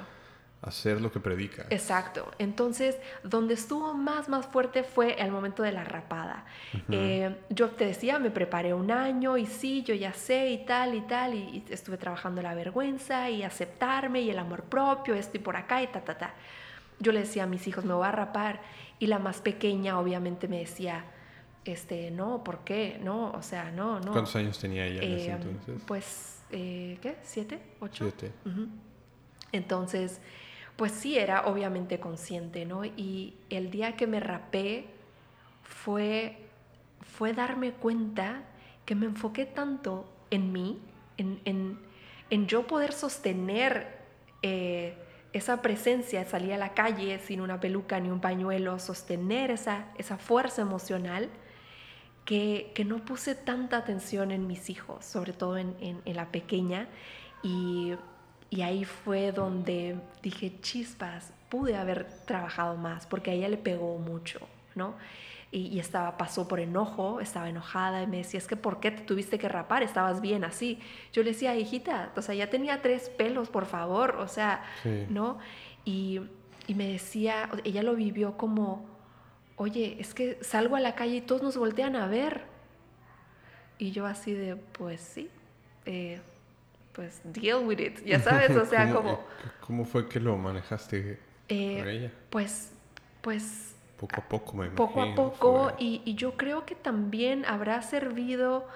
hacer 0.66 1.00
lo 1.00 1.12
que 1.12 1.20
predica. 1.20 1.66
Exacto. 1.70 2.32
Entonces, 2.40 2.98
donde 3.24 3.54
estuvo 3.54 3.94
más, 3.94 4.28
más 4.30 4.48
fuerte 4.48 4.84
fue 4.84 5.22
el 5.22 5.32
momento 5.32 5.64
de 5.64 5.72
la 5.72 5.84
rapada. 5.84 6.46
Eh, 6.90 7.36
yo 7.50 7.70
te 7.70 7.86
decía, 7.86 8.18
me 8.18 8.32
preparé 8.32 8.74
un 8.74 8.92
año 8.92 9.38
y 9.38 9.46
sí, 9.46 9.84
yo 9.84 9.94
ya 9.94 10.14
sé 10.14 10.50
y 10.50 10.66
tal 10.66 10.96
y 10.96 11.02
tal, 11.02 11.36
y, 11.36 11.64
estuve 11.70 11.98
trabajando 11.98 12.42
la 12.42 12.56
vergüenza 12.56 13.30
y 13.30 13.44
aceptarme 13.44 14.22
y 14.22 14.30
el 14.32 14.40
amor 14.40 14.64
propio, 14.64 15.14
esto 15.14 15.38
y 15.38 15.40
por 15.40 15.56
acá 15.56 15.84
y 15.84 15.88
ta, 15.88 16.02
ta, 16.02 16.18
ta. 16.18 16.34
Yo 17.00 17.12
le 17.12 17.20
decía 17.20 17.44
a 17.44 17.48
mis 17.48 17.68
hijos, 17.68 17.86
me 17.86 17.94
voy 17.94 18.08
a 18.08 18.12
rapar, 18.12 18.62
y 18.98 19.08
la 19.08 19.20
más 19.20 19.42
pequeña 19.42 20.00
obviamente 20.00 20.48
me 20.48 20.60
decía, 20.60 21.06
este, 21.64 22.10
no, 22.12 22.44
¿por 22.44 22.60
qué? 22.60 23.00
No, 23.04 23.32
o 23.32 23.42
sea, 23.42 23.72
no, 23.72 24.00
no. 24.00 24.12
¿Cuántos 24.12 24.36
años 24.36 24.58
tenía 24.58 24.86
ella 24.86 25.02
en 25.02 25.14
ese 25.14 25.28
eh, 25.28 25.32
entonces? 25.32 25.82
Pues, 25.86 26.44
eh, 26.52 26.98
¿qué? 27.02 27.18
¿Siete? 27.24 27.60
¿Ocho? 27.80 28.06
Siete. 28.06 28.32
Entonces, 29.52 30.22
pues 30.76 30.92
sí 30.92 31.18
era 31.18 31.46
obviamente 31.46 32.00
consciente, 32.00 32.66
¿no? 32.66 32.84
Y 32.84 33.36
el 33.50 33.72
día 33.72 33.96
que 33.96 34.08
me 34.08 34.20
rapé 34.20 34.86
fue, 35.64 36.38
fue 37.02 37.34
darme 37.34 37.72
cuenta 37.72 38.44
que 38.86 38.96
me 38.96 39.06
enfoqué 39.06 39.46
tanto 39.46 40.06
en 40.32 40.52
mí, 40.52 40.80
en, 41.18 41.40
en, 42.30 42.48
yo 42.48 42.68
poder 42.68 42.92
sostener 42.92 44.00
eh, 44.42 44.98
esa 45.32 45.62
presencia, 45.62 46.26
salir 46.26 46.54
a 46.54 46.58
la 46.58 46.74
calle 46.74 47.20
sin 47.20 47.40
una 47.40 47.60
peluca 47.60 48.00
ni 48.00 48.10
un 48.10 48.20
pañuelo, 48.20 48.78
sostener 48.80 49.52
esa, 49.52 49.88
esa 49.98 50.18
fuerza 50.18 50.62
emocional, 50.62 51.30
que, 52.26 52.72
que, 52.74 52.84
no 52.84 53.06
puse 53.06 53.36
tanta 53.36 53.78
atención 53.78 54.32
en 54.32 54.48
mis 54.48 54.70
hijos, 54.70 55.06
sobre 55.06 55.32
todo 55.32 55.58
en, 55.58 55.76
en 55.80 56.16
la 56.16 56.32
pequeña, 56.32 56.90
y 57.44 57.94
y 58.56 58.62
ahí 58.62 58.86
fue 58.86 59.34
donde 59.34 59.98
dije, 60.24 60.54
chispas, 60.62 61.34
pude 61.50 61.76
haber 61.76 62.06
trabajado 62.26 62.78
más, 62.78 63.06
porque 63.06 63.32
a 63.32 63.34
ella 63.34 63.50
le 63.50 63.58
pegó 63.58 63.98
mucho, 63.98 64.40
¿no? 64.76 64.96
Y, 65.52 65.80
estaba, 65.80 66.18
pasó 66.18 66.48
por 66.48 66.60
enojo, 66.60 67.22
estaba 67.22 67.50
enojada 67.50 68.02
y 68.02 68.08
me 68.08 68.18
decía, 68.18 68.38
es 68.38 68.48
que 68.48 68.58
¿por 68.58 68.80
qué 68.82 68.92
te 68.92 69.04
tuviste 69.04 69.38
que 69.38 69.48
rapar? 69.48 69.84
Estabas 69.84 70.20
bien 70.20 70.44
así. 70.44 70.80
Yo 71.14 71.24
le 71.24 71.32
decía, 71.32 71.56
hijita, 71.56 72.12
o 72.16 72.22
sea, 72.22 72.36
ya 72.36 72.50
tenía 72.50 72.82
tres 72.82 73.10
pelos, 73.10 73.50
por 73.50 73.66
favor, 73.66 74.18
o 74.18 74.28
sea, 74.28 74.64
¿no? 75.10 75.38
Y, 75.86 76.22
y 76.68 76.76
me 76.76 76.88
decía, 76.88 77.50
ella 77.64 77.84
lo 77.84 77.96
vivió 77.96 78.36
como, 78.38 78.86
oye, 79.56 79.98
es 80.00 80.14
que 80.14 80.38
salgo 80.42 80.76
a 80.76 80.82
la 80.82 80.96
calle 80.96 81.18
y 81.18 81.22
todos 81.22 81.42
nos 81.42 81.58
voltean 81.58 81.96
a 81.96 82.08
ver. 82.08 82.44
Y 83.78 83.92
yo 83.92 84.06
así 84.06 84.34
de, 84.34 84.56
pues 84.56 85.02
sí, 85.02 85.30
eh, 85.86 86.22
pues 86.96 87.22
deal 87.26 87.66
with 87.66 87.80
it, 87.80 88.04
ya 88.06 88.20
sabes, 88.22 88.56
o 88.56 88.66
sea, 88.66 88.92
como... 88.92 89.24
¿Cómo 89.60 89.86
fue 89.86 90.08
que 90.08 90.20
lo 90.20 90.38
manejaste 90.38 91.20
eh, 91.50 91.78
con 91.80 91.90
ella? 91.90 92.12
Pues, 92.30 92.72
pues... 93.22 93.76
Poco 93.98 94.16
a 94.18 94.28
poco, 94.28 94.58
me 94.58 94.70
Poco 94.70 95.02
a 95.02 95.16
poco, 95.16 95.74
y, 95.80 96.16
yo 96.16 96.36
creo 96.36 96.66
que 96.66 96.76
también 96.76 97.46
habrá 97.46 97.82
servido 97.82 98.68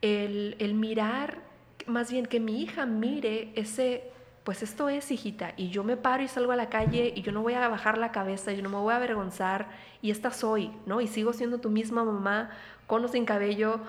el, 0.00 0.56
el 0.60 0.74
mirar, 0.74 1.38
más 1.86 2.10
bien 2.10 2.24
que 2.26 2.38
mi 2.38 2.62
hija 2.62 2.86
mire 2.86 3.50
ese, 3.56 4.04
pues 4.44 4.62
esto 4.62 4.88
es, 4.88 5.10
hijita, 5.10 5.54
y 5.56 5.70
yo 5.70 5.82
me 5.82 5.96
paro 5.96 6.22
y 6.22 6.28
salgo 6.28 6.52
a 6.52 6.56
la 6.56 6.68
calle 6.68 7.12
y 7.14 7.22
yo 7.22 7.32
no 7.32 7.42
voy 7.42 7.54
a 7.54 7.68
bajar 7.68 7.98
la 7.98 8.12
cabeza, 8.12 8.52
yo 8.52 8.62
no 8.62 8.68
me 8.68 8.76
voy 8.76 8.92
a 8.92 8.96
avergonzar, 8.96 9.68
y 10.02 10.12
esta 10.12 10.30
soy, 10.30 10.70
¿no? 10.86 11.00
Y 11.00 11.08
sigo 11.08 11.32
siendo 11.32 11.58
tu 11.58 11.68
misma 11.68 12.04
mamá, 12.04 12.50
con 12.86 13.04
o 13.04 13.08
sin 13.08 13.24
cabello, 13.24 13.80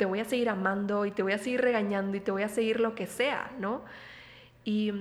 te 0.00 0.06
voy 0.06 0.20
a 0.20 0.24
seguir 0.24 0.48
amando 0.48 1.04
y 1.04 1.10
te 1.10 1.22
voy 1.22 1.32
a 1.32 1.38
seguir 1.38 1.60
regañando 1.60 2.16
y 2.16 2.20
te 2.20 2.30
voy 2.30 2.42
a 2.42 2.48
seguir 2.48 2.80
lo 2.80 2.94
que 2.94 3.06
sea, 3.06 3.52
¿no? 3.58 3.82
Y, 4.64 4.92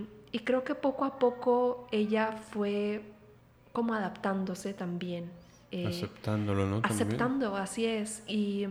creo 0.44 0.66
que 0.66 0.76
poco 0.76 1.06
a 1.06 1.20
poco 1.20 1.88
ella 1.90 2.34
fue 2.34 3.02
como 3.72 3.94
adaptándose 3.94 4.74
también. 4.74 5.32
Eh, 5.72 5.88
Aceptándolo, 5.88 6.68
¿no? 6.68 6.82
Aceptando, 6.84 7.56
así 7.56 7.86
es. 7.86 8.24
Y, 8.28 8.68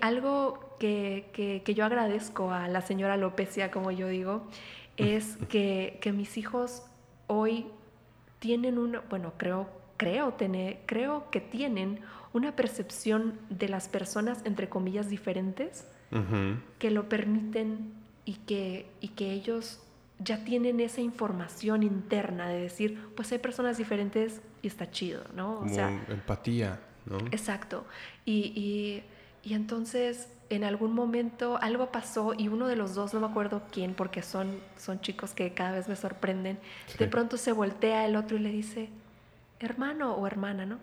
algo 0.00 0.76
que, 0.80 1.62
yo 1.72 1.84
agradezco 1.84 2.50
a 2.50 2.66
la 2.66 2.80
señora 2.80 3.16
Lopecia, 3.16 3.70
como 3.70 3.92
yo 3.92 4.08
digo, 4.08 4.48
es 4.96 5.36
que, 5.48 5.98
que 6.00 6.10
mis 6.10 6.36
hijos 6.36 6.82
hoy 7.28 7.68
tienen 8.40 8.76
una, 8.76 9.04
bueno, 9.08 9.34
creo, 9.36 9.68
creo, 9.98 10.32
tener, 10.32 10.80
creo 10.86 11.30
que 11.30 11.40
tienen 11.40 12.00
una 12.34 12.56
percepción 12.56 13.38
de 13.48 13.68
las 13.68 13.88
personas, 13.88 14.42
entre 14.44 14.68
comillas, 14.68 15.08
diferentes, 15.08 15.86
que 16.78 16.90
lo 16.92 17.08
permiten 17.08 17.92
y 18.24 18.34
que, 18.34 18.90
y 19.00 19.08
que 19.08 19.32
ellos 19.32 19.80
ya 20.18 20.44
tienen 20.44 20.78
esa 20.78 21.00
información 21.00 21.82
interna 21.82 22.48
de 22.48 22.60
decir, 22.60 23.08
pues 23.16 23.32
hay 23.32 23.38
personas 23.38 23.78
diferentes 23.78 24.40
y 24.62 24.68
está 24.68 24.90
chido, 24.90 25.22
¿no? 25.34 25.60
o 25.60 25.68
sea, 25.68 25.88
empatía, 26.08 26.80
¿no? 27.06 27.18
Exacto. 27.32 27.84
Y, 28.24 29.02
y, 29.44 29.54
entonces 29.54 30.28
en 30.50 30.64
algún 30.64 30.94
momento 30.94 31.58
algo 31.60 31.90
pasó 31.90 32.32
y 32.36 32.48
uno 32.48 32.66
de 32.68 32.76
los 32.76 32.94
dos, 32.94 33.12
no 33.12 33.20
me 33.20 33.26
acuerdo 33.26 33.62
quién, 33.72 33.94
porque 33.94 34.22
son, 34.22 34.58
son 34.76 35.00
chicos 35.00 35.32
que 35.32 35.52
cada 35.52 35.72
vez 35.72 35.88
me 35.88 35.96
sorprenden, 35.96 36.58
de 36.98 37.06
pronto 37.08 37.36
se 37.36 37.52
voltea 37.52 38.06
el 38.06 38.16
otro 38.16 38.36
y 38.36 38.40
le 38.40 38.50
dice, 38.50 38.88
hermano 39.58 40.14
o 40.14 40.26
hermana, 40.26 40.64
¿no? 40.64 40.78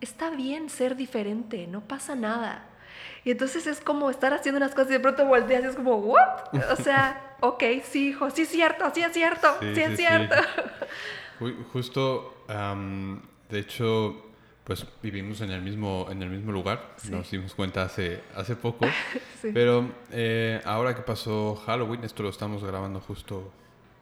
Está 0.00 0.30
bien 0.30 0.70
ser 0.70 0.96
diferente, 0.96 1.66
no 1.66 1.80
pasa 1.80 2.14
nada. 2.14 2.64
Y 3.24 3.30
entonces 3.30 3.66
es 3.66 3.80
como 3.80 4.10
estar 4.10 4.32
haciendo 4.32 4.58
unas 4.58 4.74
cosas 4.74 4.90
y 4.90 4.92
de 4.94 5.00
pronto 5.00 5.24
volteas 5.26 5.64
y 5.64 5.66
es 5.66 5.76
como, 5.76 5.96
¿what? 5.96 6.54
O 6.72 6.76
sea, 6.76 7.36
ok, 7.40 7.62
sí, 7.84 8.08
hijo, 8.08 8.30
sí 8.30 8.42
es 8.42 8.48
cierto, 8.48 8.90
sí 8.94 9.02
es 9.02 9.12
cierto, 9.12 9.48
sí, 9.60 9.80
es 9.80 9.96
cierto. 9.96 10.36
Justo, 11.72 12.44
de 13.48 13.58
hecho, 13.58 14.24
pues 14.64 14.84
vivimos 15.02 15.40
en 15.40 15.50
el 15.50 15.62
mismo, 15.62 16.08
en 16.10 16.22
el 16.22 16.30
mismo 16.30 16.52
lugar, 16.52 16.94
nos 17.10 17.30
dimos 17.30 17.54
cuenta 17.54 17.82
hace, 17.82 18.20
hace 18.34 18.56
poco, 18.56 18.86
pero 19.54 19.90
eh, 20.10 20.60
ahora 20.64 20.94
que 20.94 21.02
pasó 21.02 21.56
Halloween, 21.66 22.04
esto 22.04 22.22
lo 22.22 22.28
estamos 22.28 22.64
grabando 22.64 23.00
justo 23.00 23.52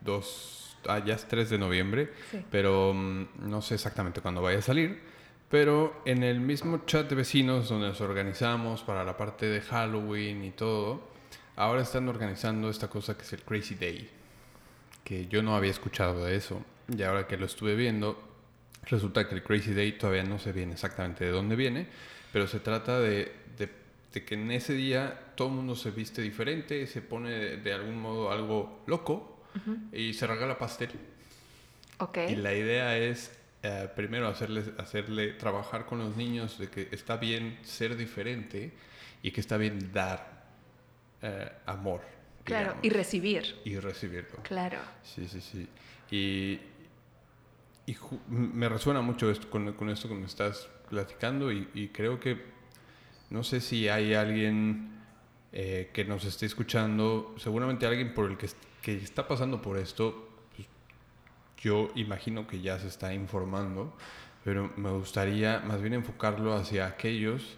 dos, 0.01 0.77
ah, 0.89 0.99
ya 0.99 1.15
es 1.15 1.27
3 1.27 1.51
de 1.51 1.59
noviembre, 1.59 2.13
pero 2.51 2.93
mm, 2.95 3.27
no 3.39 3.63
sé 3.63 3.75
exactamente 3.75 4.21
cuándo 4.21 4.43
vaya 4.43 4.59
a 4.59 4.63
salir. 4.63 5.15
Pero 5.49 6.03
en 6.05 6.23
el 6.23 6.41
mismo 6.41 6.83
chat 6.87 7.09
de 7.09 7.15
vecinos 7.15 7.69
donde 7.69 7.89
nos 7.89 8.01
organizamos 8.01 8.83
para 8.83 9.05
la 9.05 9.17
parte 9.17 9.47
de 9.47 9.61
Halloween 9.61 10.45
y 10.45 10.51
todo, 10.51 11.01
ahora 11.55 11.83
están 11.83 12.09
organizando 12.09 12.69
esta 12.69 12.89
cosa 12.89 13.17
que 13.17 13.23
es 13.23 13.33
el 13.33 13.43
Crazy 13.43 13.77
Day, 13.77 14.11
que 15.05 15.27
yo 15.29 15.43
no 15.43 15.55
había 15.55 15.71
escuchado 15.71 16.25
de 16.25 16.37
eso. 16.37 16.63
Y 16.97 17.03
ahora 17.03 17.29
que 17.29 17.37
lo 17.37 17.47
estuve 17.47 17.77
viendo, 17.77 18.21
resulta 18.85 19.29
que 19.29 19.37
el 19.37 19.43
Crazy 19.43 19.73
Day 19.73 19.93
todavía 19.93 20.25
no 20.25 20.39
se 20.39 20.53
viene 20.53 20.73
exactamente 20.73 21.25
de 21.25 21.31
dónde 21.31 21.55
viene, 21.55 21.87
pero 22.33 22.49
se 22.49 22.59
trata 22.61 22.99
de, 22.99 23.33
que 24.13 24.35
en 24.35 24.51
ese 24.51 24.73
día 24.73 25.33
todo 25.37 25.49
el 25.49 25.55
mundo 25.55 25.77
se 25.77 25.91
viste 25.91 26.23
diferente, 26.23 26.87
se 26.87 27.03
pone 27.03 27.59
de, 27.59 27.73
algún 27.73 28.01
modo 28.01 28.33
algo 28.33 28.81
loco 28.87 29.43
y 29.93 30.13
se 30.15 30.27
regala 30.27 30.59
pastel. 30.59 30.91
Okay. 31.99 32.33
Y 32.33 32.37
la 32.37 32.55
idea 32.55 32.97
es 32.99 33.31
eh, 33.68 33.88
primero 33.96 34.29
hacerle, 34.29 34.62
hacerle 34.79 35.33
trabajar 35.33 35.87
con 35.87 35.98
los 35.98 36.16
niños 36.16 36.57
de 36.57 36.68
que 36.68 36.88
está 36.92 37.16
bien 37.16 37.59
ser 37.62 37.96
diferente 37.96 38.72
y 39.22 39.33
que 39.33 39.40
está 39.40 39.57
bien 39.57 39.92
dar 39.92 40.44
eh, 41.20 41.50
amor. 41.66 42.02
Claro, 42.44 42.76
y 42.81 42.90
recibir. 42.90 43.57
Y 43.64 43.76
recibirlo. 43.81 44.38
Claro. 44.44 44.79
Sí, 45.02 45.26
sí, 45.26 45.40
sí. 45.40 45.68
Y, 46.12 46.61
y 47.90 47.96
me 48.29 48.68
resuena 48.68 49.00
mucho 49.00 49.29
esto, 49.33 49.50
con, 49.50 49.72
con, 49.72 49.90
esto 49.90 50.07
que 50.07 50.14
me 50.14 50.26
estás 50.26 50.68
platicando 50.88 51.50
y, 51.50 51.90
creo 51.92 52.20
que 52.20 52.40
no 53.31 53.42
sé 53.42 53.61
si 53.61 53.88
hay 53.88 54.14
alguien 54.14 54.92
eh, 55.50 55.90
que 55.92 56.05
nos 56.05 56.24
esté 56.24 56.46
escuchando, 56.46 57.35
seguramente 57.37 57.85
alguien 57.85 58.14
por 58.14 58.31
el 58.31 58.37
que, 58.37 58.48
que 58.81 58.94
está 58.94 59.26
pasando 59.26 59.61
por 59.61 59.76
esto, 59.76 60.26
yo 61.59 61.90
imagino 61.95 62.47
que 62.47 62.61
ya 62.61 62.79
se 62.79 62.88
está 62.88 63.14
informando, 63.14 63.92
pero 64.45 64.73
me 64.77 64.90
gustaría 64.90 65.61
más 65.61 65.81
bien 65.81 65.95
enfocarlo 65.95 66.55
hacia 66.55 66.87
aquellos 66.87 67.57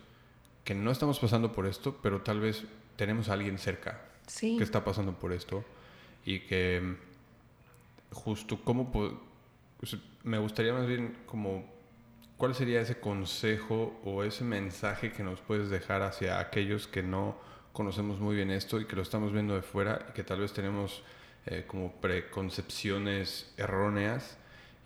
que 0.65 0.75
no 0.75 0.91
estamos 0.91 1.19
pasando 1.19 1.53
por 1.53 1.67
esto, 1.67 1.99
pero 2.03 2.23
tal 2.23 2.41
vez 2.41 2.65
tenemos 2.97 3.29
a 3.29 3.35
alguien 3.35 3.59
cerca 3.59 4.01
que 4.39 4.63
está 4.63 4.85
pasando 4.85 5.19
por 5.19 5.33
esto 5.33 5.65
y 6.25 6.41
que 6.41 6.97
justo 8.13 8.61
cómo 8.63 8.91
me 10.25 10.39
gustaría 10.39 10.73
más 10.73 10.87
bien 10.87 11.17
como 11.27 11.65
cuál 12.37 12.55
sería 12.55 12.81
ese 12.81 13.01
consejo 13.01 13.99
o 14.05 14.25
ese 14.25 14.45
mensaje 14.45 15.13
que 15.13 15.23
nos 15.23 15.41
puedes 15.41 15.71
dejar 15.71 16.03
hacia 16.03 16.39
aquellos 16.39 16.87
que 16.87 17.03
no 17.03 17.37
conocemos 17.73 18.21
muy 18.21 18.37
bien 18.37 18.51
esto 18.51 18.81
y 18.81 18.87
que 18.87 18.97
lo 18.97 19.03
estamos 19.03 19.33
viendo 19.33 19.55
de 19.55 19.63
fuera 19.63 20.07
y 20.09 20.13
que 20.13 20.25
tal 20.25 20.41
vez 20.41 20.53
tenemos 20.53 21.03
eh, 21.51 21.65
como 21.67 21.93
preconcepciones 21.93 23.51
erróneas 23.57 24.37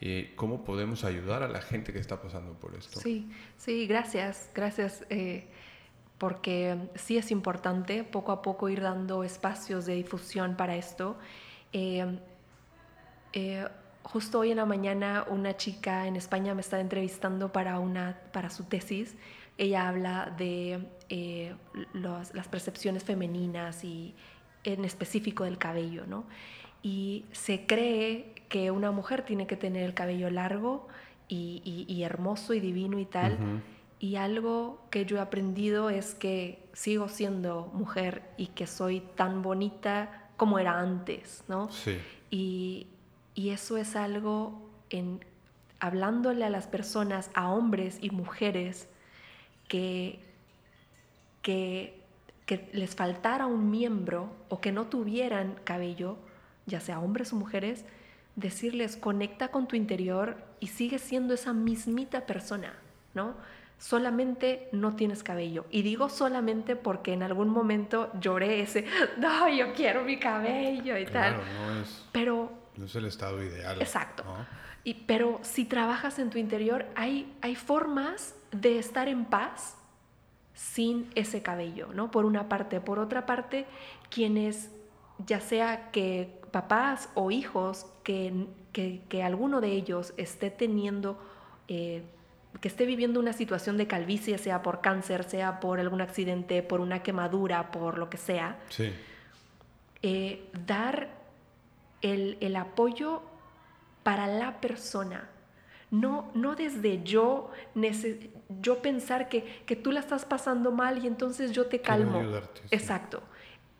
y 0.01 0.27
cómo 0.37 0.63
podemos 0.63 1.03
ayudar 1.03 1.43
a 1.43 1.49
la 1.49 1.61
gente 1.61 1.93
que 1.93 1.99
está 1.99 2.23
pasando 2.23 2.53
por 2.53 2.77
esto. 2.77 3.01
Sí, 3.01 3.29
sí, 3.57 3.89
gracias, 3.89 4.49
gracias. 4.55 5.05
Eh, 5.11 5.49
porque 6.19 6.79
sí 6.95 7.19
es 7.19 7.33
importante 7.33 8.05
poco 8.05 8.31
a 8.31 8.43
poco 8.43 8.69
ir 8.69 8.81
dando 8.81 9.25
espacios 9.25 9.87
de 9.87 9.95
difusión 9.95 10.57
para 10.57 10.77
esto. 10.77 11.17
Eh, 11.73 12.07
justo 14.05 14.39
hoy 14.39 14.53
en 14.53 14.59
la 14.59 14.67
mañana 14.67 15.27
una 15.29 15.57
chica 15.57 16.07
en 16.07 16.15
España 16.15 16.55
me 16.55 16.61
está 16.61 16.79
entrevistando 16.79 17.51
para, 17.51 17.81
una, 17.81 18.21
para 18.33 18.51
su 18.51 18.63
tesis. 18.65 19.17
Ella 19.59 19.89
habla 19.89 20.33
de 20.39 20.87
las 21.93 22.47
percepciones 22.47 23.03
femeninas 23.03 23.83
y, 23.83 24.15
en 24.65 24.85
específico 24.85 25.45
del 25.45 25.59
cabello, 25.59 26.07
¿no? 26.07 26.25
Y 26.83 27.25
se 27.33 27.67
cree 27.67 28.35
que 28.49 28.71
una 28.71 28.91
mujer 28.91 29.23
tiene 29.23 29.47
que 29.47 29.57
tener 29.57 29.85
el 29.85 29.95
cabello 29.95 30.31
largo 30.31 30.89
y, 31.29 32.03
hermoso 32.03 32.53
y 32.53 32.61
divino 32.61 32.99
y 32.99 33.07
tal. 33.07 33.63
Y 33.99 34.17
algo 34.17 34.83
que 34.91 35.07
yo 35.07 35.17
he 35.17 35.21
aprendido 35.21 35.89
es 35.89 36.15
que 36.15 36.63
sigo 36.73 37.09
siendo 37.09 37.71
mujer 37.73 38.23
y 38.37 38.49
que 38.49 38.67
soy 38.67 39.01
tan 39.15 39.43
bonita 39.43 40.29
como 40.37 40.59
era 40.59 40.81
antes, 40.81 41.45
¿no? 41.49 41.71
Sí. 41.71 41.99
Y, 42.31 42.89
y 43.35 43.51
eso 43.51 43.77
es 43.77 43.97
algo 43.97 44.69
en 44.91 45.25
hablándole 45.83 46.45
a 46.45 46.51
las 46.51 46.69
personas, 46.69 47.29
a 47.35 47.51
hombres 47.51 47.99
y 48.01 48.11
mujeres, 48.11 48.89
que, 49.67 50.21
que 51.43 52.02
que 52.53 52.69
les 52.73 52.95
faltara 52.95 53.47
un 53.47 53.71
miembro 53.71 54.31
o 54.51 54.61
que 54.61 54.73
no 54.73 54.87
tuvieran 54.87 55.57
cabello, 55.65 56.19
ya 56.67 56.81
sea 56.81 57.01
hombres 57.01 57.33
o 57.33 57.37
mujeres, 57.37 57.87
decirles 58.37 58.99
conecta 58.99 59.49
con 59.49 59.67
tu 59.67 59.75
interior 59.75 60.37
y 60.61 60.67
sigue 60.67 60.99
siendo 60.99 61.33
esa 61.33 61.55
mismita 61.55 62.27
persona, 62.27 62.75
¿no? 63.15 63.35
Solamente 63.79 64.69
no 64.73 64.95
tienes 64.97 65.23
cabello. 65.23 65.65
Y 65.71 65.81
digo 65.81 66.11
solamente 66.11 66.77
porque 66.77 67.15
en 67.15 67.23
algún 67.23 67.49
momento 67.49 68.11
lloré 68.21 68.61
ese, 68.61 68.85
no, 69.19 69.49
yo 69.49 69.73
quiero 69.73 70.05
mi 70.05 70.19
cabello 70.19 70.99
y 70.99 71.07
tal. 71.07 71.37
No 71.37 71.81
es, 71.81 72.05
pero 72.13 72.53
no 72.77 72.85
es 72.85 72.95
el 72.95 73.07
estado 73.07 73.43
ideal. 73.43 73.81
Exacto. 73.81 74.25
Y, 74.85 74.93
pero 75.07 75.41
si 75.41 75.65
trabajas 75.65 76.19
en 76.19 76.29
tu 76.29 76.37
interior, 76.37 76.85
hay, 76.97 77.35
hay 77.41 77.55
formas 77.55 78.35
de 78.51 78.79
estar 78.79 79.09
en 79.09 79.25
paz 79.25 79.79
sin 80.55 81.11
ese 81.15 81.43
cabello, 81.43 81.89
¿no? 81.95 82.11
Por 82.11 82.25
una 82.25 82.49
parte. 82.49 82.81
Por 82.81 82.99
otra 82.99 83.27
parte, 83.27 83.67
quienes, 84.11 84.71
ya 85.27 85.41
sea 85.41 85.91
que 85.91 86.41
papás 86.51 87.09
o 87.15 87.31
hijos, 87.31 87.87
que, 88.05 88.47
que, 88.73 89.23
alguno 89.23 89.61
de 89.61 89.73
ellos 89.73 90.13
esté 90.17 90.51
teniendo, 90.51 91.19
eh, 91.69 92.03
que 92.61 92.69
esté 92.69 92.87
viviendo 92.87 93.21
una 93.21 93.33
situación 93.33 93.77
de 93.77 93.87
calvicie, 93.87 94.39
sea 94.39 94.63
por 94.63 94.81
cáncer, 94.81 95.25
sea 95.25 95.61
por 95.61 95.81
algún 95.81 96.01
accidente, 96.01 96.63
por 96.63 96.81
una 96.81 97.03
quemadura, 97.03 97.71
por 97.71 97.99
lo 97.99 98.11
que 98.11 98.19
sea, 98.19 98.59
eh, 100.03 100.45
dar 100.67 101.09
el, 102.03 102.37
el 102.41 102.57
apoyo 102.57 103.23
para 104.03 104.27
la 104.27 104.61
persona, 104.61 105.29
no, 105.93 106.31
no 106.33 106.55
desde 106.55 107.03
yo, 107.05 107.51
yo 108.63 108.81
pensar 108.81 109.29
que, 109.29 109.63
que, 109.67 109.77
tú 109.77 109.93
la 109.93 110.01
estás 110.01 110.25
pasando 110.25 110.73
mal 110.73 111.05
y 111.05 111.07
entonces 111.07 111.53
yo 111.53 111.67
te 111.67 111.83
calmo. 111.83 112.23
Exacto. 112.71 113.23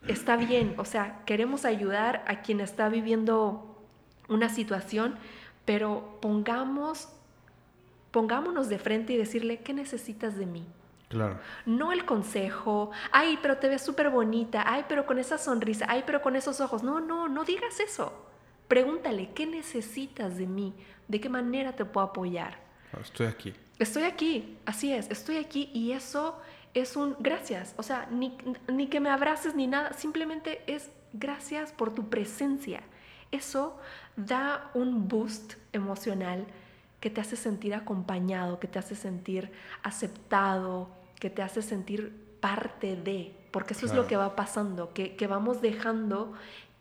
Está 0.07 0.37
bien, 0.37 0.75
o 0.77 0.85
sea, 0.85 1.23
queremos 1.25 1.65
ayudar 1.65 2.23
a 2.29 2.43
quien 2.43 2.61
está 2.61 2.91
viviendo 2.91 3.83
una 4.29 4.51
situación, 4.51 5.17
pero 5.65 6.19
pongamos, 6.21 7.09
pongámonos 8.11 8.69
de 8.69 8.79
frente 8.79 9.15
y 9.15 9.17
decirle, 9.17 9.61
¿qué 9.61 9.73
necesitas 9.73 10.37
de 10.37 10.45
mí? 10.45 10.67
Claro. 11.09 11.39
No 11.65 11.93
el 11.93 12.05
consejo, 12.05 12.91
ay, 13.11 13.39
pero 13.41 13.57
te 13.57 13.69
ves 13.69 13.81
súper 13.81 14.11
bonita, 14.11 14.65
ay, 14.67 14.85
pero 14.87 15.07
con 15.07 15.19
esa 15.19 15.39
sonrisa, 15.39 15.87
ay, 15.89 16.03
pero 16.05 16.21
con 16.21 16.37
esos 16.37 16.61
ojos. 16.61 16.83
No, 16.83 17.01
no, 17.01 17.29
no 17.29 17.45
digas 17.45 17.81
eso. 17.81 18.13
Pregúntale, 18.73 19.29
¿qué 19.35 19.45
necesitas 19.45 20.39
de 20.39 20.47
mí? 20.47 20.73
¿De 21.07 21.21
qué 21.21 21.29
manera 21.29 21.77
te 21.77 21.85
puedo 21.85 22.07
apoyar? 22.07 22.57
Estoy 22.99 23.27
aquí. 23.27 23.53
Estoy 23.79 24.05
aquí, 24.05 24.57
así 24.65 24.95
es, 24.95 25.11
estoy 25.11 25.37
aquí 25.37 25.71
y 25.75 25.93
eso 25.93 26.41
es 26.73 26.97
un 26.97 27.15
gracias. 27.19 27.75
O 27.77 27.83
sea, 27.83 28.09
ni, 28.11 28.87
que 28.87 28.99
me 28.99 29.11
abraces 29.11 29.55
ni 29.55 29.67
nada, 29.67 29.93
simplemente 29.93 30.63
es 30.67 30.91
gracias 31.13 31.71
por 31.71 31.95
tu 31.95 32.09
presencia. 32.09 32.81
eso 33.31 33.77
da 34.17 34.71
un 34.73 35.07
boost 35.07 35.57
emocional 35.75 36.47
que 37.01 37.11
te 37.11 37.21
hace 37.21 37.37
sentir 37.37 37.75
acompañado, 37.75 38.59
que 38.59 38.69
te 38.69 38.79
hace 38.79 38.95
sentir 38.95 39.53
aceptado, 39.83 40.89
que 41.21 41.29
te 41.29 41.43
hace 41.43 41.61
sentir 41.61 42.11
parte 42.41 42.97
de, 42.97 43.37
porque 43.51 43.75
eso 43.75 43.85
es 43.85 43.93
lo 43.93 44.07
que 44.07 44.17
va 44.17 44.35
pasando, 44.35 44.95
que, 44.95 45.15
que 45.15 45.27
vamos 45.27 45.61
dejando 45.61 46.33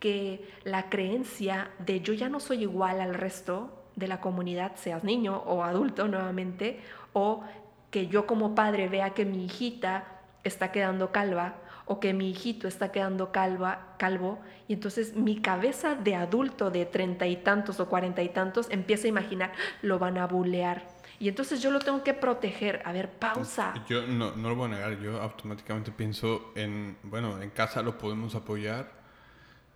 que 0.02 0.50
la 0.64 0.90
creencia 0.90 1.70
de 1.78 2.02
yo 2.02 2.14
ya 2.14 2.28
no 2.28 2.40
soy 2.40 2.64
igual 2.64 3.00
al 3.00 3.14
resto 3.14 3.86
de 3.96 4.08
la 4.08 4.20
comunidad, 4.20 4.76
seas 4.76 5.04
niño 5.04 5.38
o 5.46 5.64
adulto 5.64 6.08
nuevamente, 6.08 6.82
o 7.14 7.44
que 7.92 8.08
yo 8.08 8.26
como 8.26 8.56
padre 8.56 8.90
vea 8.90 9.12
que 9.12 9.26
mi 9.26 9.46
hijita 9.46 10.22
está 10.44 10.72
quedando 10.72 11.12
calva 11.12 11.56
o 11.86 12.00
que 12.00 12.14
mi 12.14 12.32
hijito 12.32 12.68
está 12.68 12.92
quedando 12.92 13.32
calva, 13.32 13.96
calvo, 13.98 14.40
y 14.68 14.74
entonces 14.74 15.16
mi 15.16 15.40
cabeza 15.42 15.94
de 15.94 16.16
adulto 16.16 16.72
de 16.72 16.86
treinta 16.86 17.28
y 17.28 17.36
tantos 17.36 17.80
o 17.80 17.88
cuarenta 17.88 18.24
y 18.24 18.30
tantos 18.30 18.70
empieza 18.72 19.06
a 19.06 19.10
imaginar, 19.10 19.52
lo 19.82 20.00
van 20.00 20.18
a 20.18 20.26
bulear. 20.26 20.88
Y 21.20 21.28
entonces 21.28 21.62
yo 21.62 21.70
lo 21.70 21.80
tengo 21.80 22.02
que 22.04 22.16
proteger. 22.16 22.82
A 22.86 22.94
ver, 22.94 23.12
pausa. 23.12 23.74
Yo 23.88 24.08
no, 24.08 24.36
no 24.36 24.50
lo 24.50 24.56
voy 24.56 24.72
a 24.72 24.76
negar, 24.76 25.00
yo 25.00 25.22
automáticamente 25.22 25.92
pienso 25.92 26.52
en, 26.56 26.98
bueno, 27.04 27.40
en 27.40 27.52
casa 27.52 27.84
lo 27.84 27.98
podemos 27.98 28.34
apoyar, 28.34 29.01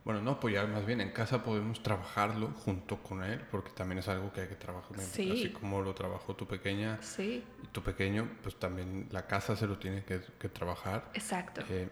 bueno, 0.05 0.21
no 0.21 0.31
apoyar, 0.31 0.67
más 0.67 0.85
bien 0.85 1.01
en 1.01 1.09
casa 1.09 1.43
podemos 1.43 1.81
trabajarlo 1.81 2.49
junto 2.63 3.01
con 3.01 3.23
él, 3.23 3.41
porque 3.49 3.71
también 3.71 3.97
es 3.97 4.07
algo 4.07 4.31
que 4.31 4.41
hay 4.41 4.47
que 4.47 4.55
trabajar. 4.55 4.99
Así 4.99 5.51
como 5.59 5.81
lo 5.81 5.95
trabajó 5.95 6.35
tu 6.35 6.45
pequeña 6.45 6.99
sí. 7.01 7.43
y 7.63 7.67
tu 7.67 7.81
pequeño, 7.81 8.29
pues 8.43 8.55
también 8.57 9.07
la 9.09 9.25
casa 9.25 9.55
se 9.55 9.65
lo 9.65 9.79
tiene 9.79 10.03
que, 10.05 10.19
trabajar. 10.49 11.09
Exacto. 11.15 11.61
Eh, 11.69 11.89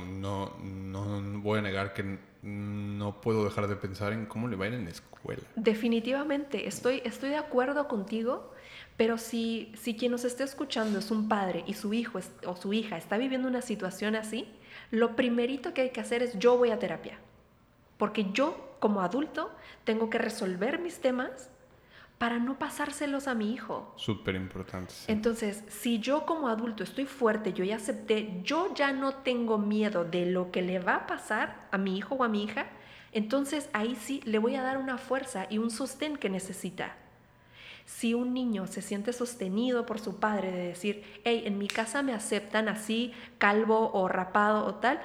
no, 0.00 0.56
no 0.60 1.40
voy 1.40 1.58
a 1.58 1.62
negar 1.62 1.92
que 1.92 2.18
no 2.42 3.20
puedo 3.20 3.44
dejar 3.44 3.66
de 3.66 3.74
pensar 3.74 4.12
en 4.12 4.26
cómo 4.26 4.46
le 4.46 4.54
va 4.54 4.66
a 4.66 4.68
ir 4.68 4.74
en 4.74 4.84
la 4.84 4.90
escuela. 4.90 5.42
Definitivamente, 5.56 6.68
estoy, 6.68 7.02
estoy 7.04 7.30
de 7.30 7.36
acuerdo 7.36 7.88
contigo, 7.88 8.54
pero 8.96 9.18
si, 9.18 9.72
si 9.76 9.96
quien 9.96 10.12
nos 10.12 10.24
esté 10.24 10.44
escuchando 10.44 11.00
es 11.00 11.10
un 11.10 11.28
padre 11.28 11.64
y 11.66 11.74
su 11.74 11.94
hijo 11.94 12.20
o 12.46 12.54
su 12.54 12.72
hija 12.72 12.96
está 12.96 13.18
viviendo 13.18 13.48
una 13.48 13.60
situación 13.60 14.14
así, 14.14 14.48
lo 14.92 15.16
primerito 15.16 15.74
que 15.74 15.80
hay 15.80 15.90
que 15.90 16.00
hacer 16.00 16.22
es 16.22 16.38
yo 16.38 16.56
voy 16.56 16.70
a 16.70 16.78
terapia. 16.78 17.18
Porque 17.96 18.30
yo, 18.32 18.76
como 18.78 19.00
adulto, 19.00 19.50
tengo 19.84 20.10
que 20.10 20.18
resolver 20.18 20.78
mis 20.78 21.00
temas 21.00 21.50
para 22.18 22.38
no 22.38 22.58
pasárselos 22.58 23.26
a 23.26 23.34
mi 23.34 23.52
hijo. 23.52 23.92
Súper 23.96 24.36
importante. 24.36 24.94
Entonces, 25.08 25.64
si 25.68 25.98
yo 25.98 26.26
como 26.26 26.48
adulto 26.48 26.84
estoy 26.84 27.06
fuerte, 27.06 27.54
yo 27.54 27.64
ya 27.64 27.76
acepté, 27.76 28.42
yo 28.44 28.74
ya 28.74 28.92
no 28.92 29.14
tengo 29.14 29.58
miedo 29.58 30.04
de 30.04 30.26
lo 30.26 30.52
que 30.52 30.60
le 30.60 30.78
va 30.78 30.96
a 30.96 31.06
pasar 31.06 31.66
a 31.72 31.78
mi 31.78 31.96
hijo 31.96 32.14
o 32.16 32.22
a 32.22 32.28
mi 32.28 32.44
hija, 32.44 32.66
entonces 33.12 33.70
ahí 33.72 33.96
sí 33.96 34.20
le 34.24 34.38
voy 34.38 34.56
a 34.56 34.62
dar 34.62 34.76
una 34.76 34.98
fuerza 34.98 35.46
y 35.48 35.56
un 35.56 35.70
sostén 35.70 36.16
que 36.16 36.28
necesita. 36.28 36.96
Si 37.84 38.14
un 38.14 38.32
niño 38.32 38.66
se 38.66 38.82
siente 38.82 39.12
sostenido 39.12 39.86
por 39.86 40.00
su 40.00 40.16
padre 40.16 40.50
de 40.50 40.68
decir, 40.68 41.04
hey, 41.24 41.42
en 41.46 41.58
mi 41.58 41.68
casa 41.68 42.02
me 42.02 42.14
aceptan 42.14 42.68
así, 42.68 43.12
calvo 43.38 43.90
o 43.92 44.08
rapado 44.08 44.64
o 44.64 44.76
tal, 44.76 45.00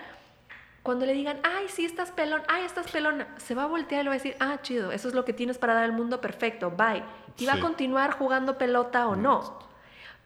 cuando 0.87 1.05
le 1.05 1.13
digan, 1.13 1.37
ay, 1.43 1.65
sí, 1.67 1.83
estás 1.83 2.11
pelón, 2.11 2.41
ay, 2.47 2.63
estás 2.63 2.89
pelona, 2.89 3.27
se 3.37 3.53
va 3.55 3.63
a 3.63 3.67
voltear 3.67 4.01
y 4.01 4.03
le 4.05 4.09
va 4.09 4.13
a 4.13 4.17
decir, 4.19 4.37
ah, 4.39 4.59
chido, 4.61 4.93
eso 4.93 5.09
es 5.09 5.13
lo 5.13 5.25
que 5.25 5.33
tienes 5.33 5.57
para 5.57 5.73
dar 5.73 5.83
al 5.83 5.91
mundo, 5.91 6.21
perfecto, 6.21 6.71
bye. 6.71 7.03
Y 7.37 7.45
va 7.45 7.55
a 7.55 7.59
continuar 7.59 8.11
jugando 8.11 8.57
pelota 8.57 9.05
o 9.07 9.17
no. 9.17 9.59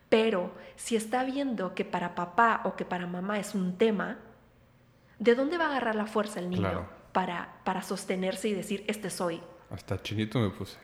Pero 0.07 0.51
si 0.75 0.95
está 0.95 1.23
viendo 1.23 1.73
que 1.73 1.83
para 1.83 2.13
papá 2.13 2.61
o 2.65 2.75
que 2.75 2.85
para 2.85 3.07
mamá 3.07 3.39
es 3.39 3.55
un 3.55 3.75
tema, 3.77 4.19
¿de 5.17 5.33
dónde 5.33 5.57
va 5.57 5.65
a 5.65 5.69
agarrar 5.69 5.95
la 5.95 6.05
fuerza 6.05 6.39
el 6.39 6.49
niño 6.49 6.87
para, 7.11 7.55
para 7.63 7.81
sostenerse 7.81 8.49
y 8.49 8.53
decir, 8.53 8.85
este 8.87 9.09
soy? 9.09 9.41
Hasta 9.71 9.99
chinito 10.01 10.37
me 10.37 10.51
puse. 10.51 10.77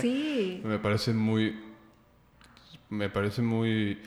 Sí. 0.00 0.60
me 0.64 0.78
parece 0.78 1.12
muy. 1.12 1.58
Me 2.90 3.08
parece 3.10 3.42
muy. 3.42 4.00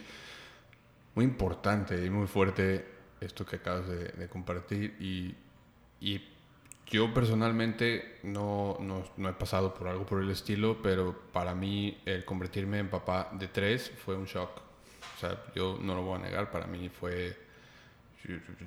Muy 1.15 1.25
importante 1.25 2.05
y 2.05 2.09
muy 2.09 2.27
fuerte 2.27 2.85
esto 3.19 3.45
que 3.45 3.55
acabas 3.55 3.87
de, 3.87 4.27
compartir. 4.27 4.95
Y, 4.99 5.35
y, 5.99 6.21
yo 6.89 7.13
personalmente 7.13 8.19
no, 8.23 8.77
no, 8.79 9.03
no, 9.17 9.29
he 9.29 9.33
pasado 9.33 9.73
por 9.73 9.89
algo 9.89 10.05
por 10.05 10.21
el 10.21 10.29
estilo, 10.29 10.81
pero 10.81 11.23
para 11.33 11.53
mí 11.53 11.97
el 12.05 12.23
convertirme 12.23 12.79
en 12.79 12.89
papá 12.89 13.29
de 13.33 13.49
tres 13.49 13.91
fue 14.05 14.15
un 14.15 14.25
shock. 14.25 14.51
O 15.17 15.19
sea, 15.19 15.43
yo 15.53 15.77
no 15.81 15.95
lo 15.95 16.03
voy 16.03 16.19
a 16.19 16.23
negar, 16.23 16.49
para 16.49 16.67
mí 16.67 16.87
fue. 16.89 17.37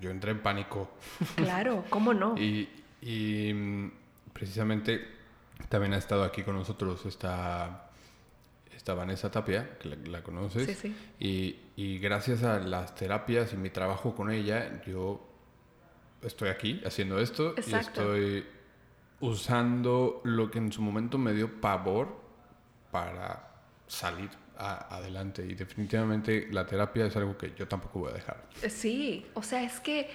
Yo, 0.01 0.11
entré 0.11 0.33
en 0.33 0.41
pánico. 0.41 0.91
Claro, 1.37 1.85
¿cómo 1.89 2.13
no? 2.13 2.37
y, 2.39 2.69
y 3.01 3.55
mm, 3.55 3.91
precisamente 4.33 5.20
también 5.71 5.95
ha 5.95 5.99
estado 5.99 6.25
aquí 6.25 6.43
con 6.43 6.57
nosotros 6.57 7.07
esta, 7.07 7.91
esta 8.77 8.93
Vanessa 8.93 9.31
Tapia, 9.31 9.79
que 9.79 9.89
la, 9.89 10.21
conoces. 10.21 10.67
Sí, 10.67 10.75
sí. 10.75 10.97
Y, 11.21 11.61
y, 11.77 11.99
gracias 12.01 12.43
a 12.43 12.59
las 12.59 12.97
terapias 12.97 13.53
y 13.53 13.57
mi 13.57 13.71
trabajo 13.71 14.17
con 14.17 14.33
ella, 14.33 14.83
yo 14.85 15.25
estoy 16.23 16.49
aquí 16.49 16.83
haciendo 16.85 17.21
esto 17.21 17.55
y 17.57 17.73
estoy 17.73 18.45
usando 19.21 20.21
lo 20.25 20.51
que 20.51 20.59
en 20.59 20.73
su 20.73 20.83
momento 20.83 21.19
me 21.19 21.33
dio 21.35 21.61
pavor 21.61 22.21
para 22.91 23.55
salir 23.87 24.31
adelante. 24.61 25.45
Y 25.47 25.55
definitivamente 25.55 26.49
la 26.51 26.67
terapia 26.67 27.07
es 27.07 27.17
algo 27.17 27.37
que 27.37 27.53
yo 27.57 27.67
tampoco 27.67 28.01
voy 28.01 28.11
a 28.11 28.15
dejar. 28.15 28.45
Sí, 28.69 29.27
o 29.35 29.43
sea, 29.43 29.63
es 29.63 29.81
que 29.81 30.11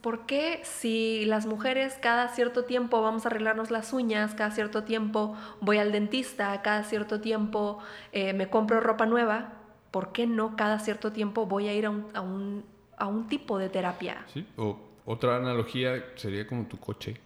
¿por 0.00 0.26
qué 0.26 0.60
si 0.62 1.24
las 1.26 1.46
mujeres 1.46 1.98
cada 2.00 2.28
cierto 2.28 2.64
tiempo 2.64 3.02
vamos 3.02 3.24
a 3.24 3.28
arreglarnos 3.28 3.70
las 3.70 3.92
uñas, 3.92 4.34
cada 4.34 4.50
cierto 4.50 4.84
tiempo 4.84 5.36
voy 5.60 5.78
al 5.78 5.92
dentista, 5.92 6.62
cada 6.62 6.84
cierto 6.84 7.20
tiempo 7.20 7.78
eh, 8.12 8.32
me 8.32 8.48
compro 8.48 8.80
ropa 8.80 9.06
nueva, 9.06 9.54
¿por 9.90 10.12
qué 10.12 10.26
no 10.26 10.56
cada 10.56 10.78
cierto 10.78 11.12
tiempo 11.12 11.46
voy 11.46 11.68
a 11.68 11.74
ir 11.74 11.86
a 11.86 11.90
un, 11.90 12.64
a 12.96 13.06
un, 13.06 13.28
tipo 13.28 13.58
de 13.58 13.68
terapia? 13.68 14.24
Sí, 14.32 14.46
o 14.56 14.78
otra 15.04 15.36
analogía 15.36 16.04
sería 16.16 16.46
como 16.46 16.66
tu 16.66 16.78
coche. 16.78 17.16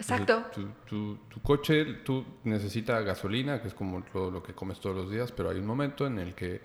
Exacto. 0.00 0.44
tu, 0.86 1.18
tu, 1.28 1.40
coche, 1.42 1.84
tú 2.04 2.24
necesitas 2.44 3.04
gasolina, 3.04 3.60
que 3.60 3.68
es 3.68 3.74
como 3.74 4.02
lo, 4.14 4.30
lo 4.30 4.42
que 4.42 4.54
comes 4.54 4.80
todos 4.80 4.96
los 4.96 5.10
días, 5.10 5.30
pero 5.32 5.50
hay 5.50 5.58
un 5.58 5.66
momento 5.66 6.06
en 6.06 6.18
el 6.18 6.34
que 6.34 6.60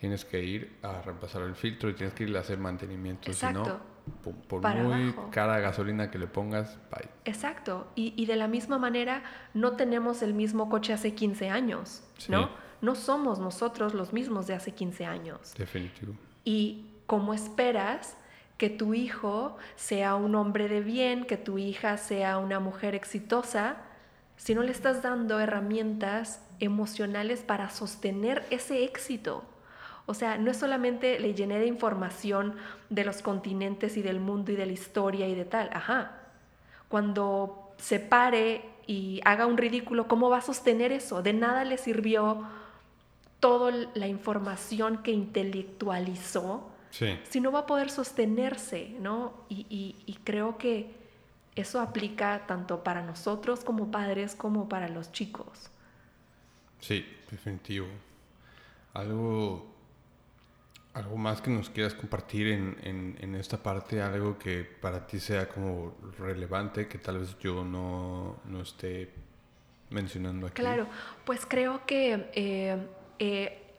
tienes 0.00 0.24
que 0.24 0.42
ir 0.42 0.78
a 0.82 1.02
reemplazar 1.02 1.42
el 1.42 1.54
filtro 1.54 1.90
y 1.90 1.94
tienes 1.94 2.14
que 2.14 2.24
ir 2.24 2.36
a 2.36 2.40
hacer 2.40 2.58
mantenimiento. 2.58 3.30
Exacto. 3.30 3.64
Si 3.64 3.70
no, 3.70 4.36
por, 4.48 4.62
muy 4.74 5.14
cara 5.30 5.60
gasolina 5.60 6.10
que 6.10 6.18
le 6.18 6.26
pongas, 6.26 6.78
bye. 6.90 7.08
Exacto. 7.24 7.86
Y, 7.94 8.24
de 8.24 8.36
la 8.36 8.48
misma 8.48 8.78
manera, 8.78 9.22
no 9.54 9.72
tenemos 9.72 10.22
el 10.22 10.34
mismo 10.34 10.68
coche 10.68 10.92
hace 10.92 11.14
15 11.14 11.50
años, 11.50 12.02
¿no? 12.28 12.50
No 12.80 12.94
somos 12.94 13.38
nosotros 13.38 13.92
los 13.92 14.14
mismos 14.14 14.46
de 14.46 14.54
hace 14.54 14.72
15 14.72 15.04
años. 15.04 15.54
Definitivo. 15.56 16.14
Y 16.44 16.86
como 17.06 17.34
esperas 17.34 18.16
que 18.60 18.68
tu 18.68 18.92
hijo 18.92 19.56
sea 19.74 20.16
un 20.16 20.34
hombre 20.34 20.68
de 20.68 20.82
bien, 20.82 21.24
que 21.24 21.38
tu 21.38 21.56
hija 21.56 21.96
sea 21.96 22.36
una 22.36 22.60
mujer 22.60 22.94
exitosa, 22.94 23.76
si 24.36 24.54
no 24.54 24.62
le 24.62 24.70
estás 24.70 25.00
dando 25.00 25.40
herramientas 25.40 26.42
emocionales 26.58 27.40
para 27.40 27.70
sostener 27.70 28.44
ese 28.50 28.84
éxito. 28.84 29.44
O 30.04 30.12
sea, 30.12 30.36
no 30.36 30.50
es 30.50 30.58
solamente 30.58 31.18
le 31.20 31.32
llené 31.32 31.58
de 31.58 31.68
información 31.68 32.54
de 32.90 33.04
los 33.04 33.22
continentes 33.22 33.96
y 33.96 34.02
del 34.02 34.20
mundo 34.20 34.52
y 34.52 34.56
de 34.56 34.66
la 34.66 34.72
historia 34.72 35.26
y 35.26 35.34
de 35.34 35.46
tal. 35.46 35.70
Ajá. 35.72 36.18
Cuando 36.90 37.72
se 37.78 37.98
pare 37.98 38.62
y 38.86 39.22
haga 39.24 39.46
un 39.46 39.56
ridículo, 39.56 40.06
¿cómo 40.06 40.28
va 40.28 40.36
a 40.36 40.42
sostener 40.42 40.92
eso? 40.92 41.22
De 41.22 41.32
nada 41.32 41.64
le 41.64 41.78
sirvió 41.78 42.46
toda 43.40 43.72
la 43.94 44.06
información 44.06 44.98
que 44.98 45.12
intelectualizó 45.12 46.69
si 46.90 47.40
no 47.40 47.52
va 47.52 47.60
a 47.60 47.66
poder 47.66 47.90
sostenerse, 47.90 48.90
¿no? 49.00 49.32
Y, 49.48 49.96
y 50.04 50.14
creo 50.24 50.58
que 50.58 50.90
eso 51.54 51.80
aplica 51.80 52.46
tanto 52.46 52.82
para 52.82 53.02
nosotros 53.02 53.64
como 53.64 53.90
padres 53.90 54.34
como 54.34 54.68
para 54.68 54.88
los 54.88 55.12
chicos. 55.12 55.70
Sí, 56.80 57.06
definitivo. 57.30 57.86
Algo 58.94 59.70
¿Algo 60.92 61.16
más 61.16 61.40
que 61.40 61.50
nos 61.50 61.70
quieras 61.70 61.94
compartir 61.94 62.48
en, 62.48 63.16
en, 63.20 63.34
esta 63.36 63.56
parte? 63.62 64.02
Algo 64.02 64.36
que 64.36 64.64
para 64.64 65.06
ti 65.06 65.20
sea 65.20 65.48
como 65.48 65.94
relevante, 66.18 66.88
que 66.88 66.98
tal 66.98 67.20
vez 67.20 67.38
yo 67.38 67.64
no, 67.64 68.40
no 68.44 68.62
esté 68.62 69.08
mencionando 69.90 70.48
aquí. 70.48 70.60
Claro, 70.60 70.88
pues 71.24 71.46
creo 71.46 71.86
que, 71.86 72.28
eh, 72.34 72.76
eh, 73.20 73.69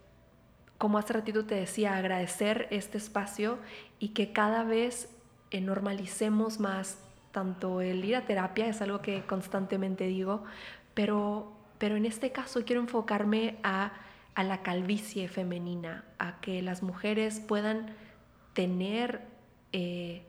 como 0.81 0.97
hace 0.97 1.13
ratito 1.13 1.45
te 1.45 1.53
decía, 1.53 1.95
agradecer 1.95 2.67
este 2.71 2.97
espacio 2.97 3.59
y 3.99 4.09
que 4.09 4.33
cada 4.33 4.63
vez 4.63 5.09
eh, 5.51 5.61
normalicemos 5.61 6.59
más 6.59 6.97
tanto 7.31 7.81
el 7.81 8.03
ir 8.03 8.15
a 8.15 8.25
terapia, 8.25 8.65
es 8.65 8.81
algo 8.81 8.99
que 9.01 9.21
constantemente 9.21 10.07
digo, 10.07 10.43
pero, 10.95 11.53
pero 11.77 11.95
en 11.95 12.05
este 12.05 12.31
caso 12.31 12.65
quiero 12.65 12.81
enfocarme 12.81 13.59
a 13.63 13.93
a 14.33 14.43
la 14.43 14.61
calvicie 14.61 15.27
femenina, 15.27 16.05
a 16.17 16.39
que 16.39 16.61
las 16.61 16.83
mujeres 16.83 17.39
puedan 17.39 17.93
tener 18.53 19.21
eh, 19.73 20.23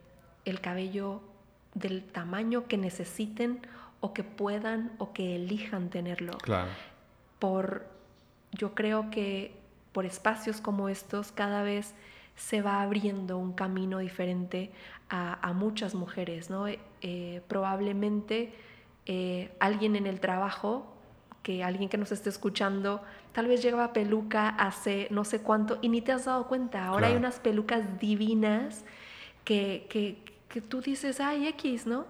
el 0.45 0.59
cabello 0.59 1.21
del 1.73 2.03
tamaño 2.03 2.67
que 2.67 2.77
necesiten 2.77 3.65
o 4.01 4.13
que 4.13 4.23
puedan 4.23 4.91
o 4.97 5.13
que 5.13 5.35
elijan 5.35 5.89
tenerlo. 5.89 6.37
Claro. 6.39 6.69
Por, 7.39 7.87
yo 8.51 8.75
creo 8.75 9.09
que 9.09 9.62
por 9.93 10.05
espacios 10.05 10.59
como 10.59 10.89
estos 10.89 11.31
cada 11.31 11.63
vez 11.63 11.93
se 12.35 12.61
va 12.61 12.81
abriendo 12.81 13.37
un 13.37 13.53
camino 13.53 13.99
diferente 13.99 14.71
a, 15.09 15.53
muchas 15.53 15.93
mujeres, 15.93 16.49
¿no? 16.49 16.65
Eh, 16.67 17.41
probablemente 17.47 18.51
eh, 19.05 19.55
alguien 19.59 19.95
en 19.95 20.07
el 20.07 20.19
trabajo, 20.19 20.91
que 21.43 21.63
alguien 21.63 21.87
que 21.87 21.99
nos 21.99 22.11
esté 22.11 22.29
escuchando, 22.29 23.03
tal 23.31 23.47
vez 23.47 23.61
lleva 23.61 23.93
peluca 23.93 24.49
hace 24.49 25.07
no 25.11 25.23
sé 25.23 25.41
cuánto 25.41 25.77
y 25.83 25.89
ni 25.89 26.01
te 26.01 26.13
has 26.13 26.25
dado 26.25 26.47
cuenta. 26.47 26.87
Ahora 26.87 27.07
hay 27.07 27.15
unas 27.15 27.39
pelucas 27.39 27.99
divinas 27.99 28.85
que, 29.43 29.85
que, 29.91 30.17
que 30.49 30.61
tú 30.61 30.81
dices, 30.81 31.19
ay, 31.19 31.45
X, 31.47 31.85
¿no? 31.85 32.05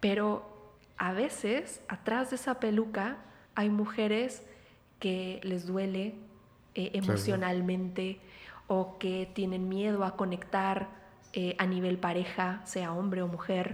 Pero 0.00 0.44
a 0.98 1.12
veces 1.12 1.80
atrás 1.88 2.28
de 2.28 2.36
esa 2.36 2.60
peluca 2.60 3.16
hay 3.54 3.70
mujeres 3.70 4.42
que 4.98 5.40
les 5.44 5.66
duele 5.66 6.14
eh, 6.78 6.90
emocionalmente 6.94 8.20
o 8.68 8.98
que 8.98 9.28
tienen 9.34 9.68
miedo 9.68 10.04
a 10.04 10.16
conectar 10.16 10.88
eh, 11.32 11.56
a 11.58 11.66
nivel 11.66 11.98
pareja, 11.98 12.62
sea 12.64 12.92
hombre 12.92 13.20
o 13.20 13.28
mujer, 13.28 13.72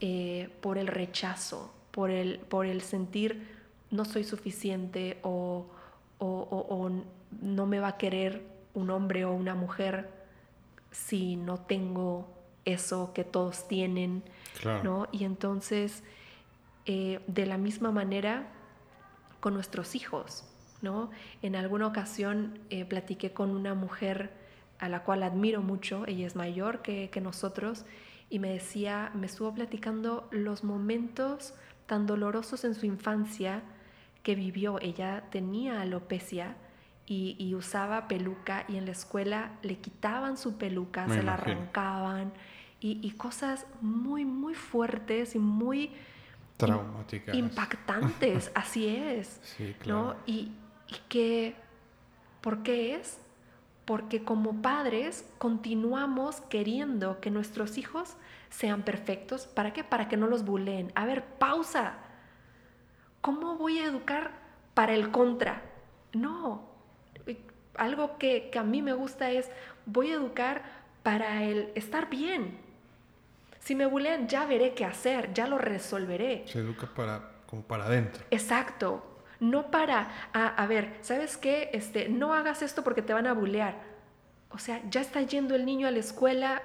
eh, 0.00 0.50
por 0.60 0.76
el 0.76 0.86
rechazo, 0.86 1.72
por 1.90 2.10
el, 2.10 2.40
por 2.40 2.66
el 2.66 2.82
sentir 2.82 3.48
no 3.90 4.04
soy 4.04 4.24
suficiente 4.24 5.18
o, 5.22 5.66
o, 6.18 6.90
no 7.40 7.66
me 7.66 7.80
va 7.80 7.88
a 7.88 7.96
querer 7.96 8.42
un 8.74 8.90
hombre 8.90 9.24
o 9.24 9.32
una 9.32 9.54
mujer 9.54 10.10
si 10.90 11.36
no 11.36 11.58
tengo 11.60 12.28
eso 12.64 13.12
que 13.14 13.24
todos 13.24 13.66
tienen, 13.66 14.22
¿no? 14.82 15.08
Y 15.12 15.24
entonces, 15.24 16.02
eh, 16.86 17.20
de 17.26 17.46
la 17.46 17.58
misma 17.58 17.90
manera, 17.90 18.48
con 19.40 19.54
nuestros 19.54 19.94
hijos, 19.94 20.44
¿no? 20.84 21.10
En 21.42 21.56
alguna 21.56 21.88
ocasión 21.88 22.60
platiqué 22.88 23.32
con 23.32 23.50
una 23.50 23.74
mujer 23.74 24.44
a 24.78 24.88
la 24.88 25.02
cual 25.02 25.22
admiro 25.22 25.62
mucho, 25.62 26.04
ella 26.06 26.26
es 26.26 26.36
mayor 26.36 26.82
que, 26.82 27.10
nosotros, 27.22 27.84
y 28.28 28.38
me 28.38 28.50
decía, 28.50 29.10
me 29.14 29.26
estuvo 29.26 29.52
platicando 29.54 30.28
los 30.30 30.64
momentos 30.64 31.54
tan 31.86 32.06
dolorosos 32.06 32.64
en 32.64 32.74
su 32.74 32.86
infancia 32.86 33.62
que 34.22 34.34
vivió. 34.34 34.78
Ella 34.80 35.24
tenía 35.30 35.80
alopecia 35.80 36.56
y, 37.06 37.54
usaba 37.54 38.08
peluca 38.08 38.64
y 38.68 38.76
en 38.76 38.86
la 38.86 38.92
escuela 38.92 39.52
le 39.62 39.78
quitaban 39.78 40.36
su 40.36 40.56
peluca, 40.58 41.08
se 41.08 41.22
la 41.22 41.34
arrancaban 41.34 42.32
y, 42.80 43.10
cosas 43.12 43.66
muy, 43.80 44.24
muy 44.24 44.54
fuertes 44.54 45.34
y 45.34 45.38
muy 45.38 45.92
traumáticas. 46.58 47.34
Impactantes, 47.34 48.50
así 48.54 48.86
es. 48.86 49.40
¿no? 49.86 50.16
Y, 50.26 50.52
y 50.88 50.96
que, 51.08 51.56
¿por 52.40 52.62
qué 52.62 52.96
es? 52.96 53.18
porque 53.84 54.24
como 54.24 54.62
padres 54.62 55.28
continuamos 55.38 56.40
queriendo 56.42 57.20
que 57.20 57.30
nuestros 57.30 57.76
hijos 57.76 58.16
sean 58.50 58.82
perfectos. 58.82 59.46
¿Para 59.46 59.72
qué? 59.72 59.84
Para 59.84 60.08
que 60.08 60.16
no 60.16 60.26
los 60.26 60.44
buleen. 60.44 60.90
A 60.94 61.04
ver, 61.04 61.24
pausa. 61.24 61.94
¿Cómo 63.20 63.56
voy 63.56 63.78
a 63.78 63.86
educar 63.86 64.32
para 64.74 64.94
el 64.94 65.10
contra? 65.10 65.62
No. 66.12 66.68
Algo 67.76 68.18
que, 68.18 68.50
a 68.56 68.62
mí 68.62 68.80
me 68.80 68.92
gusta 68.92 69.30
es, 69.30 69.50
voy 69.86 70.12
a 70.12 70.14
educar 70.14 70.62
para 71.02 71.42
el 71.44 71.70
estar 71.74 72.08
bien. 72.08 72.58
Si 73.58 73.74
me 73.74 73.86
bulean, 73.86 74.28
ya 74.28 74.46
veré 74.46 74.74
qué 74.74 74.84
hacer, 74.84 75.32
ya 75.34 75.46
lo 75.46 75.58
resolveré. 75.58 76.44
Se 76.46 76.58
educa 76.58 76.86
para, 76.86 77.32
como 77.46 77.62
para 77.62 77.84
adentro. 77.84 78.24
Exacto 78.30 79.13
no 79.40 79.70
para, 79.70 80.10
a, 80.32 80.66
ver, 80.66 80.96
¿sabes 81.00 81.36
qué? 81.36 81.70
Este, 81.72 82.08
no 82.08 82.34
hagas 82.34 82.62
esto 82.62 82.84
porque 82.84 83.02
te 83.02 83.12
van 83.12 83.26
a 83.26 83.32
bulear. 83.32 83.76
O 84.50 84.58
sea, 84.58 84.80
ya 84.88 85.00
está 85.00 85.20
yendo 85.22 85.54
el 85.54 85.66
niño 85.66 85.88
a 85.88 85.90
la 85.90 85.98
escuela. 85.98 86.62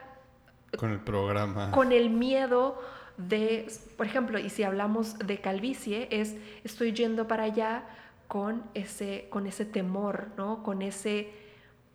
Con 0.77 0.91
el 0.91 0.99
programa. 0.99 1.71
Con 1.71 1.91
el 1.91 2.09
miedo 2.09 2.79
de, 3.17 3.71
por 3.97 4.05
ejemplo, 4.05 4.39
y 4.39 4.49
si 4.49 4.63
hablamos 4.63 5.17
de 5.19 5.41
calvicie, 5.41 6.07
es 6.11 6.35
estoy 6.63 6.93
yendo 6.93 7.27
para 7.27 7.43
allá 7.43 7.83
con 8.27 8.63
ese, 8.75 9.27
con 9.29 9.47
ese 9.47 9.65
temor, 9.65 10.27
¿no? 10.37 10.63
Con 10.63 10.81
ese, 10.81 11.31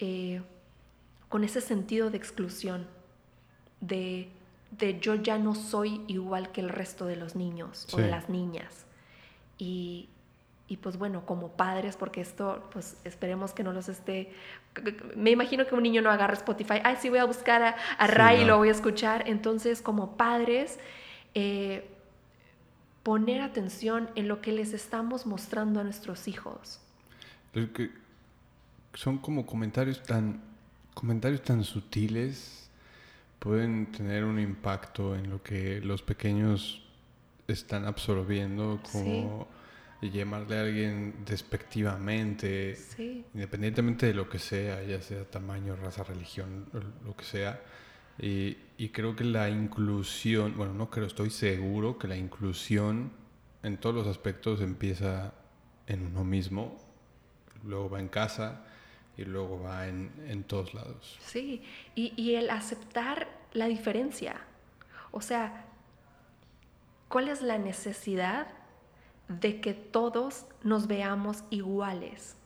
eh, 0.00 0.42
con 1.28 1.44
ese 1.44 1.60
sentido 1.60 2.10
de 2.10 2.18
exclusión, 2.18 2.88
de, 3.80 4.28
de, 4.72 4.98
yo 4.98 5.14
ya 5.14 5.38
no 5.38 5.54
soy 5.54 6.02
igual 6.08 6.50
que 6.50 6.60
el 6.60 6.68
resto 6.68 7.06
de 7.06 7.16
los 7.16 7.36
niños 7.36 7.86
o 7.92 7.98
de 7.98 8.08
las 8.08 8.28
niñas. 8.28 8.84
Y, 9.56 10.08
y 10.66 10.78
pues 10.78 10.96
bueno, 10.96 11.26
como 11.26 11.48
padres, 11.48 11.96
porque 11.96 12.20
esto, 12.20 12.68
pues 12.72 12.96
esperemos 13.04 13.52
que 13.52 13.62
no 13.62 13.72
los 13.72 13.88
esté... 13.88 14.32
Me 15.14 15.30
imagino 15.30 15.66
que 15.66 15.74
un 15.74 15.82
niño 15.82 16.00
no 16.00 16.10
agarra 16.10 16.34
Spotify, 16.34 16.80
ay, 16.82 16.96
sí 17.00 17.10
voy 17.10 17.18
a 17.18 17.26
buscar 17.26 17.62
a, 17.62 17.76
a 17.98 18.06
Ray 18.06 18.42
y 18.42 18.44
lo 18.44 18.56
voy 18.56 18.68
a 18.68 18.72
escuchar. 18.72 19.24
Entonces, 19.28 19.82
como 19.82 20.16
padres, 20.16 20.78
eh, 21.34 21.90
poner 23.02 23.42
atención 23.42 24.08
en 24.14 24.28
lo 24.28 24.40
que 24.40 24.52
les 24.52 24.72
estamos 24.72 25.26
mostrando 25.26 25.80
a 25.80 25.84
nuestros 25.84 26.26
hijos. 26.26 26.80
Que 27.52 27.90
son 28.94 29.18
como 29.18 29.44
comentarios 29.44 30.02
tan, 30.02 30.40
comentarios 30.94 31.42
tan 31.42 31.62
sutiles, 31.62 32.70
pueden 33.38 33.92
tener 33.92 34.24
un 34.24 34.40
impacto 34.40 35.14
en 35.14 35.28
lo 35.28 35.42
que 35.42 35.80
los 35.82 36.00
pequeños 36.00 36.82
están 37.46 37.84
absorbiendo 37.84 38.80
como 38.90 39.46
llamarle 40.10 40.58
a 40.58 40.62
alguien 40.62 41.14
despectivamente, 41.24 42.76
independientemente 43.34 44.06
de 44.06 44.14
lo 44.14 44.28
que 44.28 44.38
sea, 44.38 44.82
ya 44.82 45.00
sea 45.00 45.24
tamaño, 45.24 45.76
raza, 45.76 46.04
religión, 46.04 46.66
lo 47.04 47.16
que 47.16 47.24
sea. 47.24 47.60
Y, 48.18 48.56
y, 48.78 48.90
creo 48.90 49.16
que 49.16 49.24
la 49.24 49.48
inclusión, 49.48 50.56
bueno, 50.56 50.72
no 50.72 50.88
creo, 50.88 51.06
estoy 51.06 51.30
seguro 51.30 51.98
que 51.98 52.06
la 52.06 52.16
inclusión 52.16 53.10
en 53.64 53.76
todos 53.76 53.94
los 53.94 54.06
aspectos 54.06 54.60
empieza 54.60 55.34
en 55.88 56.06
uno 56.06 56.22
mismo, 56.22 56.76
luego 57.64 57.90
va 57.90 57.98
en 57.98 58.08
casa 58.08 58.64
y 59.16 59.24
luego 59.24 59.60
va 59.62 59.88
en, 59.88 60.12
en 60.28 60.44
todos 60.44 60.74
lados. 60.74 61.18
Sí, 61.20 61.62
y, 61.94 62.12
y 62.16 62.36
el 62.36 62.50
aceptar 62.50 63.28
la 63.52 63.66
diferencia. 63.66 64.40
O 65.10 65.20
sea, 65.20 65.66
¿cuál 67.08 67.28
es 67.28 67.42
la 67.42 67.58
necesidad 67.58 68.48
de 69.28 69.60
que 69.60 69.74
todos 69.74 70.46
nos 70.62 70.86
veamos 70.86 71.44
iguales. 71.50 72.36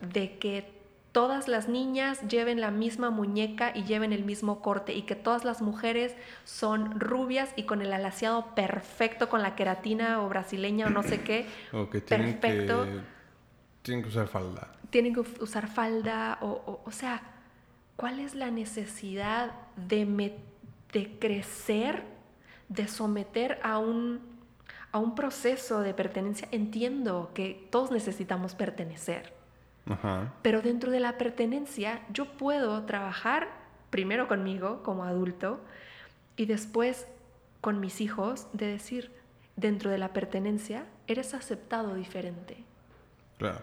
De 0.00 0.38
que 0.38 0.76
todas 1.12 1.48
las 1.48 1.68
niñas 1.68 2.20
lleven 2.28 2.60
la 2.60 2.70
misma 2.70 3.10
muñeca 3.10 3.72
y 3.74 3.84
lleven 3.84 4.12
el 4.12 4.24
mismo 4.24 4.60
corte 4.60 4.92
y 4.94 5.02
que 5.02 5.16
todas 5.16 5.44
las 5.44 5.62
mujeres 5.62 6.14
son 6.44 7.00
rubias 7.00 7.54
y 7.56 7.62
con 7.62 7.82
el 7.82 7.92
alaciado 7.92 8.54
perfecto, 8.54 9.28
con 9.28 9.40
la 9.40 9.54
queratina 9.54 10.22
o 10.22 10.28
brasileña 10.28 10.86
o 10.86 10.90
no 10.90 11.02
sé 11.02 11.22
qué. 11.22 11.46
o 11.72 11.88
que 11.88 12.00
tienen 12.00 12.38
perfecto. 12.38 12.84
Que, 12.84 13.00
tienen 13.80 14.02
que 14.02 14.10
usar 14.10 14.28
falda. 14.28 14.72
Tienen 14.90 15.14
que 15.14 15.20
usar 15.20 15.68
falda 15.68 16.38
o, 16.42 16.82
o, 16.84 16.90
sea, 16.90 17.22
¿cuál 17.96 18.20
es 18.20 18.34
la 18.34 18.50
necesidad 18.50 19.52
de, 19.76 20.34
de 20.92 21.18
crecer, 21.18 22.02
de 22.68 22.88
someter 22.88 23.58
a 23.62 23.78
un 23.78 24.35
a 24.92 24.98
un 24.98 25.14
proceso 25.14 25.80
de 25.80 25.94
pertenencia, 25.94 26.48
entiendo 26.52 27.30
que 27.34 27.68
todos 27.70 27.90
necesitamos 27.90 28.54
pertenecer. 28.54 29.34
Pero 30.42 30.62
dentro 30.62 30.90
de 30.90 30.98
la 30.98 31.16
pertenencia 31.16 32.02
yo 32.12 32.24
puedo 32.32 32.82
trabajar 32.84 33.48
primero 33.90 34.26
conmigo 34.26 34.82
como 34.82 35.04
adulto 35.04 35.60
y 36.36 36.46
después 36.46 37.06
con 37.60 37.78
mis 37.78 38.00
hijos 38.00 38.48
de 38.52 38.66
decir, 38.66 39.12
dentro 39.54 39.90
de 39.90 39.98
la 39.98 40.12
pertenencia 40.12 40.86
eres 41.06 41.34
aceptado 41.34 41.94
diferente. 41.94 42.56
Claro. 43.38 43.60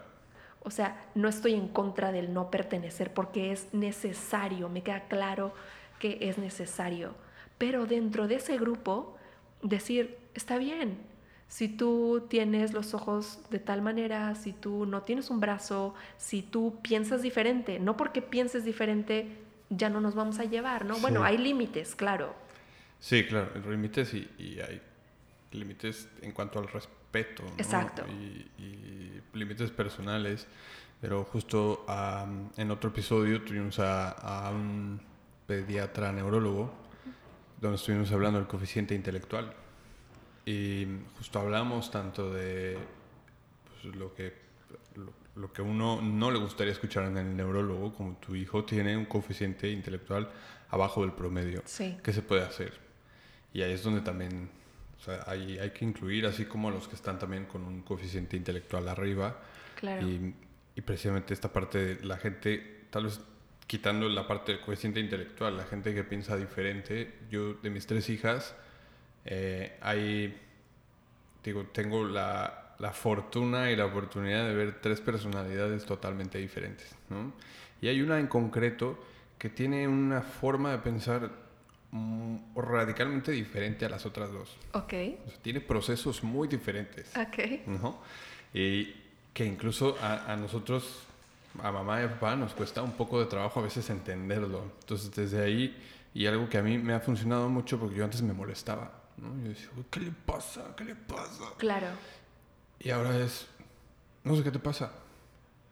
O 0.64 0.72
sea, 0.72 1.06
no 1.14 1.28
estoy 1.28 1.54
en 1.56 1.68
contra 1.68 2.14
del 2.14 2.34
no 2.34 2.50
pertenecer 2.50 3.14
porque 3.14 3.52
es 3.52 3.74
necesario, 3.74 4.70
me 4.70 4.82
queda 4.82 5.02
claro 5.08 5.54
que 6.00 6.18
es 6.22 6.38
necesario. 6.38 7.16
Pero 7.58 7.86
dentro 7.86 8.28
de 8.28 8.36
ese 8.36 8.58
grupo, 8.58 9.18
decir, 9.62 10.18
está 10.34 10.58
bien, 10.58 10.98
si 11.54 11.68
tú 11.68 12.26
tienes 12.30 12.74
los 12.74 12.95
ojos 12.95 13.39
de 13.51 13.60
tal 13.60 13.84
manera, 13.84 14.34
si 14.34 14.54
tú 14.54 14.88
no 14.88 15.04
tienes 15.04 15.30
un 15.30 15.39
brazo, 15.39 15.93
si 16.18 16.41
tú 16.41 16.80
piensas 16.82 17.22
diferente, 17.22 17.78
no 17.78 17.95
porque 17.95 18.24
pienses 18.24 18.66
diferente 18.66 19.28
ya 19.70 19.88
no 19.88 20.01
nos 20.01 20.16
vamos 20.16 20.39
a 20.39 20.45
llevar, 20.45 20.84
¿no? 20.84 20.97
Bueno, 20.97 21.24
hay 21.24 21.38
límites, 21.38 21.93
claro. 21.93 22.34
Sí, 22.99 23.24
claro, 23.26 23.51
hay 23.54 23.62
límites 23.70 24.16
y, 24.16 24.28
hay 24.62 24.82
límites 25.51 26.10
en 26.24 26.32
cuanto 26.32 26.58
al 26.58 26.68
respeto. 26.70 27.43
Exacto. 27.60 28.04
Y, 28.08 29.22
límites 29.38 29.70
personales. 29.70 30.47
Pero 31.01 31.24
justo 31.24 31.86
en 32.58 32.72
otro 32.72 32.89
episodio 32.89 33.43
tuvimos 33.43 33.78
a, 33.78 34.10
a 34.10 34.49
un 34.49 34.99
pediatra 35.45 36.12
neurólogo 36.12 36.74
donde 37.62 37.76
estuvimos 37.76 38.12
hablando 38.12 38.39
del 38.39 38.47
coeficiente 38.47 38.95
intelectual. 38.95 39.54
Y 40.46 40.86
justo 41.18 41.39
hablamos 41.39 41.89
tanto 41.91 42.34
de 42.34 42.78
pues, 43.82 43.96
lo 43.96 44.14
que 44.14 44.44
lo, 45.36 45.52
que 45.52 45.62
uno 45.62 46.02
no 46.02 46.30
le 46.30 46.38
gustaría 46.38 46.74
escuchar 46.74 47.06
en 47.06 47.18
el 47.18 47.36
neurólogo, 47.36 47.94
como 47.94 48.18
tu 48.18 48.36
hijo 48.36 48.64
tiene 48.66 48.96
un 48.96 49.06
coeficiente 49.06 49.70
intelectual 49.70 50.30
abajo 50.70 51.02
del 51.02 51.12
promedio. 51.12 51.64
Sí. 51.66 51.98
¿Qué 52.04 52.14
se 52.14 52.22
puede 52.22 52.44
hacer? 52.44 52.74
Y 53.52 53.62
ahí 53.62 53.72
es 53.72 53.84
donde 53.84 54.02
también 54.02 54.50
o 55.00 55.04
sea, 55.04 55.24
hay, 55.28 55.58
hay, 55.58 55.72
que 55.72 55.86
incluir, 55.86 56.26
así 56.26 56.46
como 56.46 56.70
los 56.70 56.88
que 56.88 56.96
están 56.96 57.18
también 57.18 57.46
con 57.46 57.64
un 57.64 57.82
coeficiente 57.82 58.38
intelectual 58.38 58.88
arriba. 58.88 59.39
Claro. 59.76 60.08
Y, 60.08 60.36
y 60.76 60.82
precisamente 60.82 61.34
esta 61.34 61.52
parte 61.52 61.96
de 61.96 62.06
la 62.06 62.18
gente, 62.18 62.86
tal 62.89 63.06
vez 63.06 63.20
quitando 63.68 64.08
la 64.10 64.28
parte 64.28 64.52
del 64.52 64.62
coeficiente 64.62 65.00
intelectual, 65.00 65.58
la 65.58 65.66
gente 65.66 65.94
que 65.94 66.04
piensa 66.04 66.38
diferente, 66.38 67.14
yo 67.30 67.56
de 67.56 67.70
mis 67.70 67.86
tres 67.88 68.10
hijas, 68.10 68.56
eh, 69.26 69.78
hay, 69.82 70.38
digo, 71.44 71.66
tengo 71.72 72.06
la, 72.06 72.76
la, 72.80 72.92
fortuna 72.92 73.72
y 73.72 73.76
la 73.76 73.86
oportunidad 73.86 74.48
de 74.48 74.54
ver 74.54 74.82
tres 74.82 75.02
personalidades 75.02 75.86
totalmente 75.86 76.38
diferentes, 76.38 76.96
¿no? 77.10 77.34
Y 77.82 77.88
hay 77.88 78.02
una 78.02 78.20
en 78.20 78.28
concreto 78.28 78.98
que 79.38 79.50
tiene 79.50 79.88
una 79.88 80.22
forma 80.22 80.72
de 80.72 80.78
pensar 80.78 81.30
mm, 81.92 82.56
radicalmente 82.56 83.32
diferente 83.32 83.86
a 83.86 83.90
las 83.90 84.06
otras 84.06 84.32
dos. 84.32 84.56
Ok. 84.72 84.94
O 85.26 85.30
sea, 85.30 85.40
tiene 85.42 85.60
procesos 85.60 86.24
muy 86.24 86.48
diferentes. 86.48 87.12
Ok. 87.18 87.68
¿no? 87.68 88.00
Y 88.54 88.94
que 89.34 89.46
incluso 89.46 89.98
a, 90.02 90.32
a 90.32 90.36
nosotros 90.38 91.04
a 91.62 91.72
mamá 91.72 92.02
y 92.02 92.06
a 92.06 92.10
papá 92.10 92.36
nos 92.36 92.54
cuesta 92.54 92.82
un 92.82 92.94
poco 92.94 93.20
de 93.20 93.26
trabajo 93.26 93.60
a 93.60 93.64
veces 93.64 93.90
entenderlo. 93.90 94.64
Entonces 94.80 95.12
desde 95.12 95.44
ahí, 95.44 95.76
y 96.14 96.26
algo 96.26 96.50
que 96.50 96.58
a 96.58 96.64
mí 96.64 96.78
me 96.78 96.94
ha 96.94 97.00
funcionado 97.00 97.50
mucho 97.50 97.80
porque 97.80 97.96
yo 97.96 98.04
antes 98.04 98.22
me 98.22 98.34
molestaba, 98.34 98.92
¿no? 99.18 99.43
Yo 99.43 99.49
decía, 99.49 99.70
¿qué 99.89 99.99
le 99.99 100.11
pasa? 100.11 100.76
¿Qué 100.76 100.84
le 100.84 100.95
pasa? 100.95 101.43
Claro. 101.57 101.88
Y 102.80 102.89
ahora 102.89 103.18
es, 103.18 103.47
no 104.24 104.36
sé 104.36 104.43
qué 104.43 104.51
te 104.51 104.59
pasa, 104.59 104.91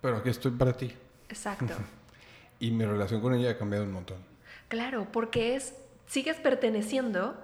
pero 0.02 0.18
aquí 0.18 0.30
estoy 0.30 0.52
para 0.52 0.74
ti. 0.74 0.94
Exacto. 1.30 1.74
y 2.60 2.72
mi 2.72 2.86
relación 2.86 3.22
con 3.22 3.34
ella 3.34 3.52
ha 3.52 3.58
cambiado 3.58 3.86
un 3.86 3.92
montón. 3.92 4.18
Claro, 4.68 5.08
porque 5.12 5.56
es, 5.56 5.74
sigues 6.08 6.38
perteneciendo. 6.38 7.36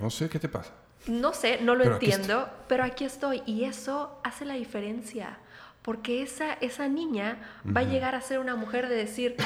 No 0.00 0.10
sé 0.10 0.28
qué 0.28 0.38
te 0.38 0.48
pasa. 0.48 0.72
No 1.06 1.32
sé, 1.34 1.60
no 1.60 1.74
lo 1.74 1.84
pero 1.84 1.94
entiendo, 1.96 2.48
pero 2.68 2.84
aquí 2.84 3.04
estoy. 3.04 3.42
Y 3.46 3.64
eso 3.64 4.18
hace 4.24 4.44
la 4.44 4.54
diferencia 4.54 5.38
porque 5.84 6.22
esa, 6.22 6.54
esa 6.54 6.88
niña 6.88 7.36
va 7.64 7.82
a 7.82 7.84
llegar 7.84 8.14
a 8.14 8.22
ser 8.22 8.38
una 8.38 8.56
mujer 8.56 8.88
de 8.88 8.96
decir, 8.96 9.36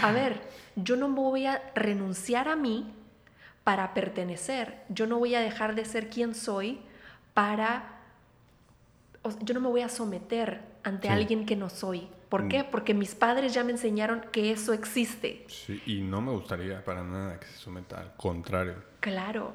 a 0.00 0.12
ver, 0.12 0.40
yo 0.76 0.94
no 0.94 1.08
me 1.08 1.16
voy 1.16 1.46
a 1.46 1.60
renunciar 1.74 2.46
a 2.46 2.54
mí 2.54 2.94
para 3.68 3.92
pertenecer, 3.92 4.78
yo 4.88 5.06
no 5.06 5.18
voy 5.18 5.34
a 5.34 5.40
dejar 5.40 5.74
de 5.74 5.84
ser 5.84 6.08
quien 6.08 6.34
soy 6.34 6.80
para, 7.34 8.00
yo 9.42 9.52
no 9.52 9.60
me 9.60 9.68
voy 9.68 9.82
a 9.82 9.90
someter 9.90 10.62
ante 10.84 11.10
alguien 11.10 11.44
que 11.44 11.54
no 11.54 11.68
soy. 11.68 12.08
¿Por 12.30 12.48
qué? 12.48 12.62
Mm. 12.62 12.70
Porque 12.70 12.94
mis 12.94 13.14
padres 13.14 13.52
ya 13.52 13.64
me 13.64 13.72
enseñaron 13.72 14.22
que 14.32 14.52
eso 14.52 14.72
existe. 14.72 15.44
Sí, 15.48 15.82
y 15.84 16.00
no 16.00 16.22
me 16.22 16.32
gustaría 16.32 16.82
para 16.82 17.04
nada 17.04 17.38
que 17.38 17.46
se 17.46 17.58
someta, 17.58 18.00
al 18.00 18.16
contrario. 18.16 18.76
Claro, 19.00 19.52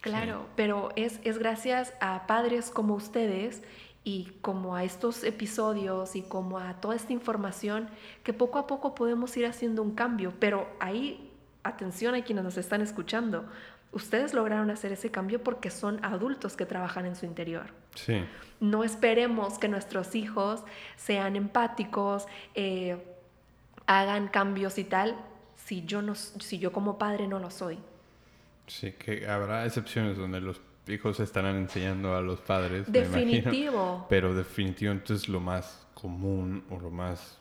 claro, 0.00 0.46
pero 0.54 0.90
es, 0.94 1.18
es 1.24 1.36
gracias 1.36 1.92
a 2.00 2.28
padres 2.28 2.70
como 2.70 2.94
ustedes 2.94 3.64
y 4.04 4.32
como 4.42 4.76
a 4.76 4.84
estos 4.84 5.24
episodios 5.24 6.14
y 6.14 6.22
como 6.22 6.60
a 6.60 6.74
toda 6.74 6.94
esta 6.94 7.12
información 7.12 7.90
que 8.22 8.32
poco 8.32 8.60
a 8.60 8.68
poco 8.68 8.94
podemos 8.94 9.36
ir 9.36 9.46
haciendo 9.46 9.82
un 9.82 9.96
cambio. 9.96 10.34
Pero 10.38 10.68
ahí, 10.78 11.29
atención 11.62 12.14
a 12.14 12.22
quienes 12.22 12.44
nos 12.44 12.56
están 12.56 12.80
escuchando, 12.80 13.44
ustedes 13.92 14.34
lograron 14.34 14.70
hacer 14.70 14.92
ese 14.92 15.10
cambio 15.10 15.42
porque 15.42 15.70
son 15.70 16.04
adultos 16.04 16.56
que 16.56 16.66
trabajan 16.66 17.06
en 17.06 17.16
su 17.16 17.26
interior. 17.26 17.66
Sí. 17.94 18.24
No 18.60 18.84
esperemos 18.84 19.58
que 19.58 19.68
nuestros 19.68 20.14
hijos 20.14 20.62
sean 20.96 21.36
empáticos, 21.36 22.26
eh, 22.54 22.98
hagan 23.86 24.28
cambios 24.28 24.78
y 24.78 24.84
tal, 24.84 25.16
si 25.56 25.84
yo, 25.84 26.02
no, 26.02 26.14
si 26.14 26.58
yo 26.58 26.72
como 26.72 26.98
padre 26.98 27.26
no 27.26 27.38
lo 27.38 27.50
soy. 27.50 27.78
Sí, 28.66 28.92
que 28.92 29.28
habrá 29.28 29.66
excepciones 29.66 30.16
donde 30.16 30.40
los 30.40 30.60
hijos 30.86 31.18
estarán 31.20 31.56
enseñando 31.56 32.14
a 32.14 32.20
los 32.20 32.40
padres. 32.40 32.90
Definitivo. 32.90 34.06
pero 34.08 34.34
definitivo 34.34 34.92
entonces 34.92 35.28
lo 35.28 35.40
más 35.40 35.86
común 35.94 36.64
o 36.70 36.78
lo 36.78 36.90
más 36.90 37.39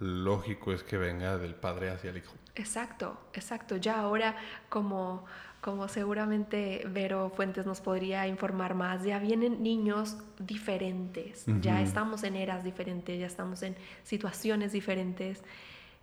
lógico 0.00 0.72
es 0.72 0.82
que 0.82 0.96
venga 0.96 1.38
del 1.38 1.54
padre 1.54 1.90
hacia 1.90 2.10
el 2.10 2.18
hijo. 2.18 2.34
Exacto, 2.54 3.16
exacto. 3.32 3.76
Ya 3.76 4.00
ahora, 4.00 4.36
como, 4.68 5.24
como 5.60 5.88
seguramente 5.88 6.84
Vero 6.88 7.30
Fuentes 7.30 7.66
nos 7.66 7.80
podría 7.80 8.26
informar 8.26 8.74
más, 8.74 9.02
ya 9.02 9.18
vienen 9.18 9.62
niños 9.62 10.18
diferentes, 10.38 11.44
ya 11.60 11.80
estamos 11.80 12.22
en 12.22 12.36
eras 12.36 12.62
diferentes, 12.64 13.18
ya 13.18 13.26
estamos 13.26 13.62
en 13.62 13.76
situaciones 14.04 14.72
diferentes, 14.72 15.42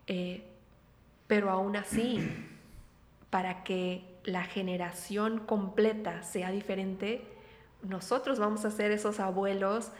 eh, 0.08 0.44
pero 1.28 1.50
aún 1.50 1.76
así, 1.78 2.20
para 3.30 3.64
que 3.64 4.04
la 4.24 4.44
generación 4.44 5.40
completa 5.40 6.24
sea 6.24 6.52
diferente, 6.52 7.26
nosotros 7.84 8.40
vamos 8.40 8.66
a 8.66 8.72
ser 8.72 8.92
esos 8.92 9.20
abuelos 9.20 9.92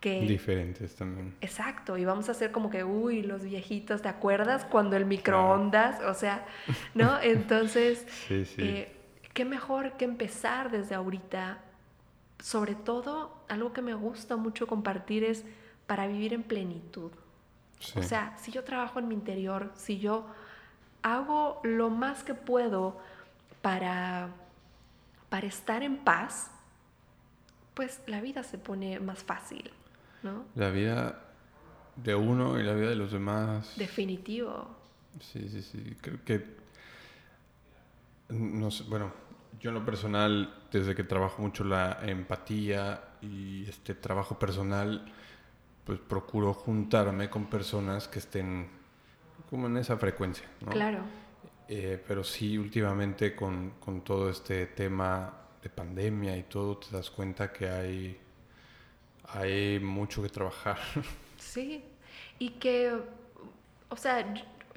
que... 0.00 0.20
Diferentes 0.22 0.94
también. 0.96 1.34
Exacto, 1.40 1.96
y 1.96 2.04
vamos 2.04 2.28
a 2.28 2.34
ser 2.34 2.50
como 2.50 2.70
que, 2.70 2.84
uy, 2.84 3.22
los 3.22 3.42
viejitos, 3.42 4.02
¿te 4.02 4.08
acuerdas? 4.08 4.64
Cuando 4.64 4.96
el 4.96 5.04
microondas, 5.04 6.02
o 6.02 6.14
sea, 6.14 6.46
¿no? 6.94 7.20
Entonces, 7.22 8.06
sí, 8.26 8.44
sí. 8.44 8.62
Eh, 8.62 8.96
qué 9.34 9.44
mejor 9.44 9.92
que 9.92 10.04
empezar 10.04 10.70
desde 10.70 10.94
ahorita. 10.94 11.58
Sobre 12.42 12.74
todo, 12.74 13.44
algo 13.48 13.72
que 13.72 13.82
me 13.82 13.94
gusta 13.94 14.36
mucho 14.36 14.66
compartir 14.66 15.24
es 15.24 15.44
para 15.86 16.06
vivir 16.06 16.32
en 16.32 16.42
plenitud. 16.42 17.12
O 17.96 18.02
sea, 18.02 18.36
si 18.38 18.52
yo 18.52 18.62
trabajo 18.64 18.98
en 18.98 19.08
mi 19.08 19.14
interior, 19.14 19.72
si 19.74 19.98
yo 19.98 20.26
hago 21.02 21.60
lo 21.64 21.90
más 21.90 22.22
que 22.22 22.34
puedo 22.34 22.98
para, 23.62 24.28
para 25.28 25.46
estar 25.46 25.82
en 25.82 25.96
paz, 25.98 26.50
pues 27.74 28.00
la 28.06 28.20
vida 28.20 28.42
se 28.42 28.58
pone 28.58 29.00
más 29.00 29.22
fácil, 29.22 29.70
¿no? 30.22 30.44
La 30.54 30.70
vida 30.70 31.20
de 31.96 32.14
uno 32.14 32.58
y 32.58 32.62
la 32.62 32.74
vida 32.74 32.90
de 32.90 32.96
los 32.96 33.12
demás. 33.12 33.74
Definitivo. 33.76 34.68
Sí, 35.20 35.48
sí, 35.48 35.62
sí. 35.62 35.96
Creo 36.00 36.24
que, 36.24 36.44
no 38.30 38.70
sé, 38.70 38.84
bueno, 38.84 39.12
yo 39.60 39.70
en 39.70 39.74
lo 39.74 39.84
personal, 39.84 40.54
desde 40.70 40.94
que 40.94 41.04
trabajo 41.04 41.42
mucho 41.42 41.64
la 41.64 41.98
empatía 42.02 43.02
y 43.20 43.68
este 43.68 43.94
trabajo 43.94 44.38
personal, 44.38 45.12
pues 45.84 45.98
procuro 45.98 46.54
juntarme 46.54 47.28
con 47.28 47.46
personas 47.46 48.08
que 48.08 48.20
estén 48.20 48.68
como 49.48 49.66
en 49.66 49.76
esa 49.78 49.96
frecuencia, 49.96 50.46
¿no? 50.60 50.70
Claro. 50.70 51.00
Eh, 51.68 52.02
pero 52.06 52.24
sí, 52.24 52.56
últimamente 52.56 53.34
con, 53.34 53.74
con, 53.80 54.02
todo 54.02 54.30
este 54.30 54.66
tema 54.66 55.32
de 55.62 55.68
pandemia 55.68 56.36
y 56.36 56.44
todo, 56.44 56.78
te 56.78 56.96
das 56.96 57.10
cuenta 57.10 57.52
que 57.52 57.68
hay, 57.68 58.20
hay 59.34 59.78
mucho 59.80 60.22
que 60.22 60.28
trabajar. 60.28 60.78
Sí, 61.40 61.82
y 62.38 62.50
que, 62.50 62.92
o 63.88 63.96
sea, 63.96 64.34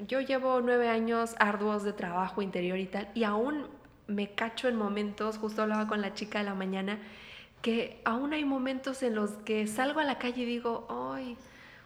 yo 0.07 0.21
llevo 0.21 0.61
nueve 0.61 0.87
años 0.87 1.35
arduos 1.37 1.83
de 1.83 1.91
trabajo 1.93 2.41
interior 2.41 2.79
y 2.79 2.85
tal, 2.85 3.09
y 3.13 3.25
aún 3.25 3.67
me 4.07 4.31
cacho 4.31 4.69
en 4.69 4.77
momentos, 4.77 5.37
justo 5.37 5.61
hablaba 5.61 5.87
con 5.87 6.01
la 6.01 6.13
chica 6.13 6.39
de 6.39 6.45
la 6.45 6.55
mañana, 6.55 6.99
que 7.61 8.01
aún 8.05 8.33
hay 8.33 8.45
momentos 8.45 9.03
en 9.03 9.13
los 9.13 9.31
que 9.45 9.67
salgo 9.67 9.99
a 9.99 10.03
la 10.03 10.17
calle 10.17 10.43
y 10.43 10.45
digo, 10.45 10.87
ay, 10.89 11.37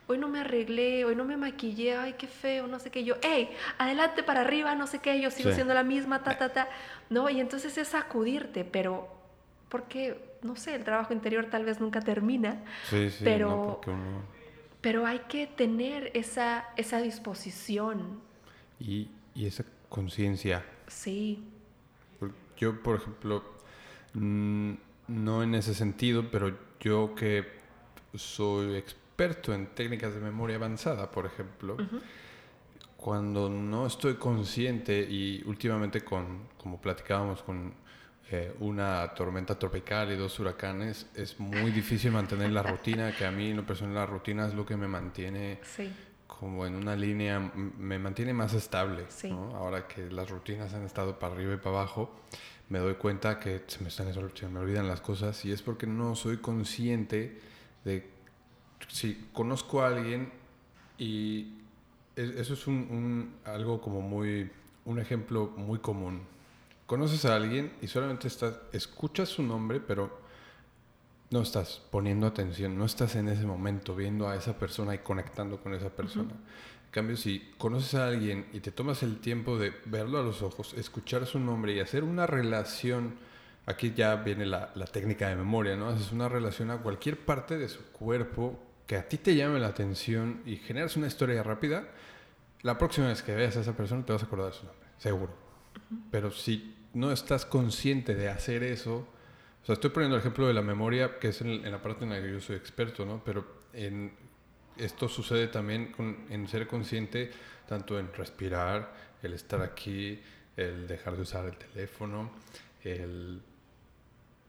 hoy 0.08 0.18
no 0.18 0.28
me 0.28 0.40
arreglé, 0.40 1.06
hoy 1.06 1.16
no 1.16 1.26
me 1.26 1.38
maquillé, 1.38 1.98
ay, 1.98 2.14
qué 2.18 2.28
feo, 2.28 2.68
no 2.68 2.80
sé 2.80 2.90
qué. 2.90 3.04
Yo, 3.04 3.16
hey, 3.22 3.50
adelante 3.78 4.24
para 4.24 4.42
arriba, 4.42 4.74
no 4.76 4.88
sé 4.88 5.00
qué, 5.00 5.20
yo 5.20 5.32
sigo 5.32 5.52
siendo 5.52 5.74
la 5.74 5.84
misma, 5.84 6.24
ta, 6.24 6.38
ta, 6.38 6.54
ta. 6.54 6.70
No, 7.10 7.30
y 7.30 7.40
entonces 7.40 7.78
es 7.78 7.90
sacudirte, 7.90 8.64
pero 8.64 9.17
porque, 9.70 10.38
no 10.42 10.56
sé, 10.56 10.76
el 10.76 10.84
trabajo 10.84 11.14
interior 11.14 11.48
tal 11.50 11.66
vez 11.66 11.80
nunca 11.80 12.02
termina. 12.02 12.64
Sí, 12.90 13.10
sí, 13.10 13.24
pero, 13.24 13.82
pero 14.82 15.06
hay 15.06 15.20
que 15.28 15.48
tener 15.48 16.12
esa, 16.14 16.70
esa 16.78 17.02
disposición. 17.02 18.20
Y, 18.80 19.10
y 19.36 19.46
esa 19.46 19.66
conciencia. 19.90 20.64
Sí. 20.88 21.44
Yo, 22.58 22.82
por 22.82 22.96
ejemplo, 22.98 23.44
mm, 24.14 24.74
no 25.08 25.44
en 25.44 25.56
ese 25.56 25.74
sentido, 25.74 26.30
pero 26.32 26.58
yo 26.80 27.14
que 27.16 27.46
soy 28.16 28.76
experto 28.76 29.54
en 29.54 29.68
técnicas 29.68 30.14
de 30.14 30.22
memoria 30.22 30.56
avanzada, 30.56 31.12
por 31.12 31.26
ejemplo, 31.26 31.78
cuando 32.96 33.50
no 33.50 33.86
estoy 33.86 34.16
consciente 34.16 35.00
y 35.02 35.44
últimamente 35.46 36.04
con, 36.04 36.48
como 36.58 36.80
platicábamos 36.82 37.44
con 37.44 37.74
eh, 38.32 38.54
una 38.60 39.14
tormenta 39.14 39.58
tropical 39.58 40.12
y 40.12 40.16
dos 40.16 40.40
huracanes, 40.40 41.08
es 41.16 41.40
muy 41.40 41.72
difícil 41.72 42.12
mantener 42.12 42.52
la 42.52 42.64
rutina, 42.64 43.16
que 43.16 43.26
a 43.26 43.32
mí 43.32 43.52
en 43.52 43.58
lo 43.58 43.66
personal 43.66 43.96
la 43.96 44.06
rutina 44.06 44.48
es 44.48 44.54
lo 44.54 44.66
que 44.66 44.76
me 44.76 44.88
mantiene 44.88 45.60
como 46.28 46.66
en 46.66 46.76
una 46.76 46.96
línea, 46.96 47.40
me 47.40 47.98
mantiene 47.98 48.34
más 48.34 48.54
estable. 48.54 49.06
Ahora 49.56 49.88
que 49.88 50.10
las 50.12 50.30
rutinas 50.30 50.74
han 50.74 50.84
estado 50.84 51.18
para 51.18 51.34
arriba 51.34 51.54
y 51.54 51.58
para 51.58 51.78
abajo, 51.78 52.14
me 52.70 52.80
doy 52.80 52.96
cuenta 52.96 53.40
que 53.40 53.64
se 53.68 53.82
me, 53.82 53.88
están, 53.88 54.14
se 54.14 54.48
me 54.50 54.60
olvidan 54.60 54.88
las 54.88 55.02
cosas 55.02 55.44
y 55.46 55.52
es 55.52 55.62
porque 55.62 55.88
no 55.88 56.16
soy 56.16 56.38
consciente 56.38 57.40
de 57.86 58.10
si 58.90 59.30
conozco 59.34 59.82
a 59.82 59.88
alguien 59.88 60.32
y 60.98 61.54
eso 62.16 62.54
es 62.54 62.68
un, 62.68 63.36
algo 63.46 63.80
como 63.80 64.02
muy, 64.02 64.52
un 64.86 65.00
ejemplo 65.00 65.54
muy 65.56 65.80
común. 65.80 66.22
Conoces 66.88 67.26
a 67.26 67.36
alguien 67.36 67.74
y 67.82 67.88
solamente 67.88 68.30
estás, 68.30 68.60
escuchas 68.72 69.28
su 69.28 69.44
nombre, 69.44 69.82
pero 69.82 70.22
no 71.30 71.42
estás 71.42 71.82
poniendo 71.92 72.26
atención, 72.26 72.78
no 72.78 72.86
estás 72.86 73.18
en 73.18 73.28
ese 73.28 73.46
momento 73.46 73.94
viendo 73.94 74.30
a 74.30 74.38
esa 74.38 74.58
persona 74.58 74.96
y 74.96 75.00
conectando 75.00 75.62
con 75.62 75.74
esa 75.74 75.90
persona. 75.90 76.32
En 76.32 76.92
cambio, 76.92 77.18
si 77.18 77.52
conoces 77.58 77.96
a 77.96 78.08
alguien 78.08 78.48
y 78.54 78.62
te 78.62 78.72
tomas 78.72 79.04
el 79.04 79.20
tiempo 79.20 79.58
de 79.58 79.74
verlo 79.84 80.18
a 80.18 80.24
los 80.24 80.42
ojos, 80.42 80.74
escuchar 80.76 81.26
su 81.26 81.40
nombre 81.40 81.74
y 81.74 81.82
hacer 81.82 82.06
una 82.06 82.26
relación, 82.26 83.16
aquí 83.66 83.92
ya 83.94 84.16
viene 84.16 84.46
la, 84.46 84.72
la 84.74 84.86
técnica 84.86 85.28
de 85.28 85.36
memoria, 85.36 85.76
¿no? 85.76 85.90
Haces 85.90 86.14
una 86.14 86.30
relación 86.30 86.72
a 86.72 86.78
cualquier 86.78 87.20
parte 87.20 87.58
de 87.58 87.68
su 87.68 87.84
cuerpo 87.92 88.58
que 88.88 88.96
a 88.96 89.10
ti 89.10 89.18
te 89.18 89.36
llame 89.36 89.60
la 89.60 89.68
atención 89.68 90.42
y 90.46 90.56
generas 90.56 90.96
una 90.96 91.08
historia 91.08 91.44
rápida, 91.44 91.90
la 92.62 92.78
próxima 92.78 93.10
vez 93.10 93.22
que 93.22 93.36
veas 93.36 93.58
a 93.58 93.60
esa 93.60 93.76
persona 93.76 94.06
te 94.06 94.14
vas 94.14 94.24
a 94.24 94.26
acordar 94.26 94.54
de 94.54 94.58
su 94.58 94.66
nombre, 94.66 94.88
seguro. 94.98 95.47
Pero 96.12 96.32
si 96.32 96.76
no 96.94 97.12
estás 97.12 97.46
consciente 97.46 98.16
de 98.16 98.30
hacer 98.30 98.64
eso, 98.64 99.08
o 99.64 99.66
sea, 99.66 99.74
estoy 99.74 99.90
poniendo 99.90 100.16
el 100.16 100.22
ejemplo 100.22 100.48
de 100.48 100.54
la 100.54 100.62
memoria, 100.62 101.20
que 101.20 101.30
es 101.30 101.42
en, 101.42 101.70
la 101.70 101.82
parte 101.82 102.06
en 102.06 102.12
la 102.12 102.22
que 102.22 102.32
yo 102.32 102.40
soy 102.40 102.56
experto, 102.56 103.06
¿no? 103.06 103.22
Pero 103.24 103.46
en, 103.74 104.14
esto 104.78 105.10
sucede 105.10 105.48
también 105.48 105.94
en 106.30 106.48
ser 106.48 106.68
consciente 106.68 107.32
tanto 107.68 108.00
en 108.00 108.14
respirar, 108.14 108.94
el 109.22 109.34
estar 109.34 109.62
aquí, 109.62 110.22
el 110.56 110.88
dejar 110.88 111.16
de 111.16 111.22
usar 111.22 111.46
el 111.46 111.58
teléfono, 111.58 112.32
el, 112.84 113.42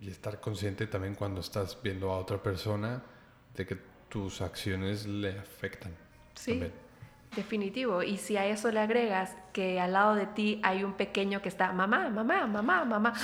y 0.00 0.08
estar 0.08 0.40
consciente 0.40 0.86
también 0.86 1.14
cuando 1.14 1.40
estás 1.40 1.78
viendo 1.82 2.12
a 2.12 2.18
otra 2.18 2.42
persona 2.42 3.02
de 3.54 3.66
que 3.66 3.76
tus 4.08 4.40
acciones 4.40 5.06
le 5.06 5.38
afectan. 5.38 5.92
Sí, 6.34 6.62
definitivo. 7.34 8.02
Y 8.02 8.16
si 8.18 8.36
a 8.36 8.46
eso 8.46 8.70
le 8.70 8.80
agregas 8.80 9.36
que 9.52 9.80
al 9.80 9.92
lado 9.92 10.14
de 10.14 10.26
ti 10.26 10.60
hay 10.62 10.84
un 10.84 10.94
pequeño 10.94 11.42
que 11.42 11.48
está, 11.48 11.72
mamá, 11.72 12.08
mamá, 12.10 12.46
mamá, 12.46 12.84
mamá. 12.84 13.14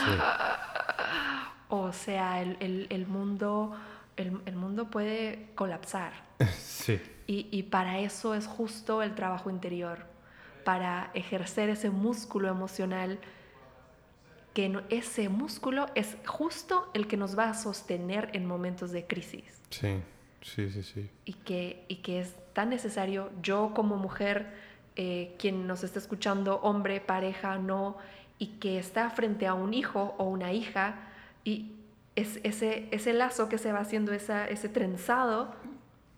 O 1.69 1.93
sea, 1.93 2.41
el, 2.41 3.07
mundo, 3.09 3.75
el, 4.17 4.57
mundo 4.57 4.91
puede 4.91 5.51
colapsar. 5.55 6.13
Sí. 6.59 7.01
Y, 7.27 7.49
y 7.51 7.63
para 7.63 8.01
eso 8.01 8.35
es 8.35 8.47
justo 8.47 9.03
el 9.03 9.15
trabajo 9.15 9.49
interior, 9.49 10.05
para 10.63 11.11
ejercer 11.15 11.71
ese 11.71 11.89
músculo 11.89 12.49
emocional 12.49 13.19
que 14.55 14.81
ese 14.89 15.29
músculo 15.29 15.87
es 15.95 16.17
justo 16.27 16.89
el 16.95 17.09
que 17.09 17.17
nos 17.17 17.37
va 17.37 17.51
a 17.51 17.55
sostener 17.55 18.31
en 18.35 18.47
momentos 18.47 18.93
de 18.93 19.07
crisis. 19.07 19.45
Sí. 19.71 20.01
Sí, 20.45 20.71
sí, 20.71 20.83
sí. 20.83 21.11
Y 21.25 21.33
que, 21.33 21.85
y 21.89 21.97
que 21.97 22.21
es 22.21 22.37
tan 22.53 22.69
necesario, 22.69 23.31
yo 23.43 23.73
como 23.75 23.97
mujer, 23.97 24.53
eh, 24.95 25.35
quien 25.39 25.67
nos 25.67 25.83
está 25.83 25.99
escuchando, 25.99 26.61
hombre, 26.61 27.01
pareja, 27.01 27.59
no, 27.59 27.97
y 28.39 28.59
que 28.59 28.79
está 28.79 29.09
frente 29.11 29.47
a 29.47 29.55
un 29.55 29.73
hijo 29.73 30.15
o 30.19 30.25
una 30.25 30.53
hija, 30.53 30.97
y 31.45 31.73
es, 32.15 32.41
ese, 32.45 32.89
ese 32.91 33.15
lazo 33.15 33.49
que 33.49 33.57
se 33.57 33.73
va 33.73 33.81
haciendo, 33.81 34.13
esa, 34.13 34.47
ese 34.47 34.69
trenzado, 34.69 35.55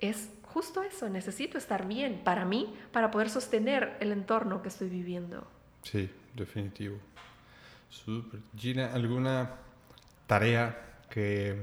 es 0.00 0.28
justo 0.42 0.82
eso, 0.82 1.08
necesito 1.08 1.56
estar 1.56 1.86
bien 1.86 2.20
para 2.24 2.44
mí, 2.44 2.74
para 2.92 3.12
poder 3.12 3.30
sostener 3.30 3.96
el 4.00 4.10
entorno 4.10 4.60
que 4.60 4.68
estoy 4.68 4.88
viviendo. 4.88 5.46
Sí, 5.82 6.10
definitivo. 6.34 6.96
Súper. 7.90 8.40
Gina, 8.58 8.92
¿alguna 8.92 9.50
tarea 10.26 10.98
que 11.08 11.62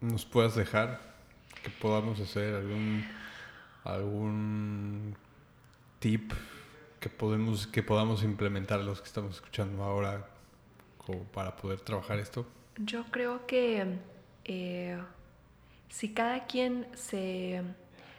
nos 0.00 0.24
puedas 0.24 0.56
dejar 0.56 1.09
que 1.62 1.70
podamos 1.70 2.20
hacer, 2.20 2.54
algún, 2.54 3.04
algún 3.84 5.16
tip 5.98 6.32
que, 7.00 7.08
podemos, 7.08 7.66
que 7.66 7.82
podamos 7.82 8.22
implementar 8.22 8.80
los 8.80 9.00
que 9.00 9.06
estamos 9.06 9.36
escuchando 9.36 9.82
ahora 9.82 10.28
como 10.98 11.24
para 11.24 11.56
poder 11.56 11.80
trabajar 11.80 12.18
esto? 12.18 12.46
Yo 12.76 13.04
creo 13.10 13.46
que 13.46 13.98
eh, 14.44 14.98
si 15.88 16.12
cada 16.12 16.46
quien 16.46 16.86
se, 16.94 17.62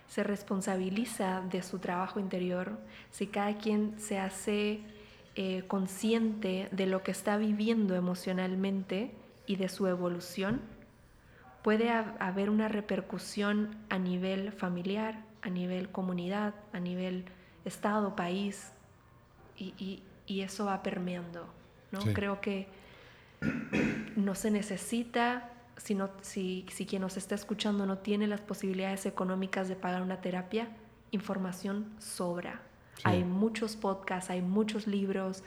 se 0.07 0.23
responsabiliza 0.23 1.41
de 1.41 1.63
su 1.63 1.79
trabajo 1.79 2.19
interior, 2.19 2.77
si 3.11 3.27
cada 3.27 3.57
quien 3.57 3.99
se 3.99 4.19
hace 4.19 4.81
eh, 5.35 5.63
consciente 5.67 6.67
de 6.71 6.85
lo 6.85 7.03
que 7.03 7.11
está 7.11 7.37
viviendo 7.37 7.95
emocionalmente 7.95 9.11
y 9.45 9.55
de 9.55 9.69
su 9.69 9.87
evolución, 9.87 10.61
puede 11.61 11.89
haber 11.89 12.49
una 12.49 12.67
repercusión 12.67 13.75
a 13.89 13.99
nivel 13.99 14.51
familiar, 14.51 15.23
a 15.41 15.49
nivel 15.49 15.89
comunidad, 15.89 16.55
a 16.73 16.79
nivel 16.79 17.25
estado, 17.65 18.15
país, 18.15 18.71
y, 19.57 20.03
eso 20.27 20.65
va 20.65 20.81
permeando. 20.81 21.45
¿no? 21.91 21.99
Creo 22.13 22.39
que 22.39 22.67
no 24.15 24.33
se 24.33 24.49
necesita, 24.49 25.49
si, 25.77 26.65
si, 26.69 26.85
quien 26.85 27.01
nos 27.01 27.17
está 27.17 27.35
escuchando 27.35 27.85
no 27.85 27.97
tiene 27.97 28.27
las 28.27 28.39
posibilidades 28.39 29.05
económicas 29.05 29.67
de 29.67 29.75
pagar 29.75 30.01
una 30.01 30.21
terapia, 30.21 30.69
información 31.11 31.91
sobra. 31.99 32.61
Hay 33.03 33.23
muchos 33.25 33.75
podcasts, 33.75 34.29
hay 34.29 34.41
muchos 34.41 34.87
libros. 34.87 35.43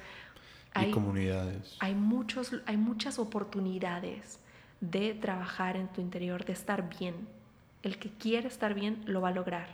Hay 0.74 0.90
comunidades. 0.90 1.76
Hay, 1.80 1.94
muchos, 1.94 2.52
hay 2.66 2.76
muchas 2.76 3.18
oportunidades 3.18 4.38
de 4.90 5.14
trabajar 5.14 5.76
en 5.76 5.88
tu 5.88 6.00
interior, 6.00 6.44
de 6.44 6.52
estar 6.52 6.88
bien. 6.98 7.14
El 7.82 7.98
que 7.98 8.10
quiere 8.10 8.48
estar 8.48 8.74
bien 8.74 9.02
lo 9.06 9.20
va 9.20 9.28
a 9.28 9.32
lograr. 9.32 9.68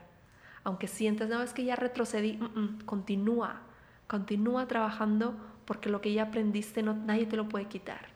Aunque 0.65 0.89
sientas, 0.89 1.29
no, 1.29 1.43
es 1.43 1.53
que 1.53 1.65
ya 1.65 1.77
retrocedí, 1.77 2.39
continúa, 2.85 3.61
continúa 4.07 4.67
trabajando 4.69 5.37
porque 5.65 5.89
lo 5.89 6.01
que 6.01 6.13
ya 6.13 6.25
aprendiste 6.25 6.83
no, 6.83 6.95
nadie 6.95 7.27
te 7.27 7.37
lo 7.37 7.49
puede 7.49 7.67
quitar. 7.67 8.09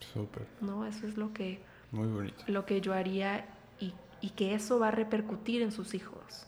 Súper. 0.00 0.46
No, 0.60 0.86
eso 0.86 1.06
es 1.06 1.16
lo 1.16 1.32
que, 1.32 1.60
Muy 1.90 2.08
bonito. 2.08 2.44
lo 2.46 2.64
que 2.64 2.80
yo 2.80 2.94
haría 2.94 3.46
y, 3.78 3.92
y, 4.20 4.30
que 4.30 4.54
eso 4.54 4.78
va 4.78 4.88
a 4.88 4.90
repercutir 4.90 5.62
en 5.62 5.70
sus 5.70 5.94
hijos. 5.94 6.46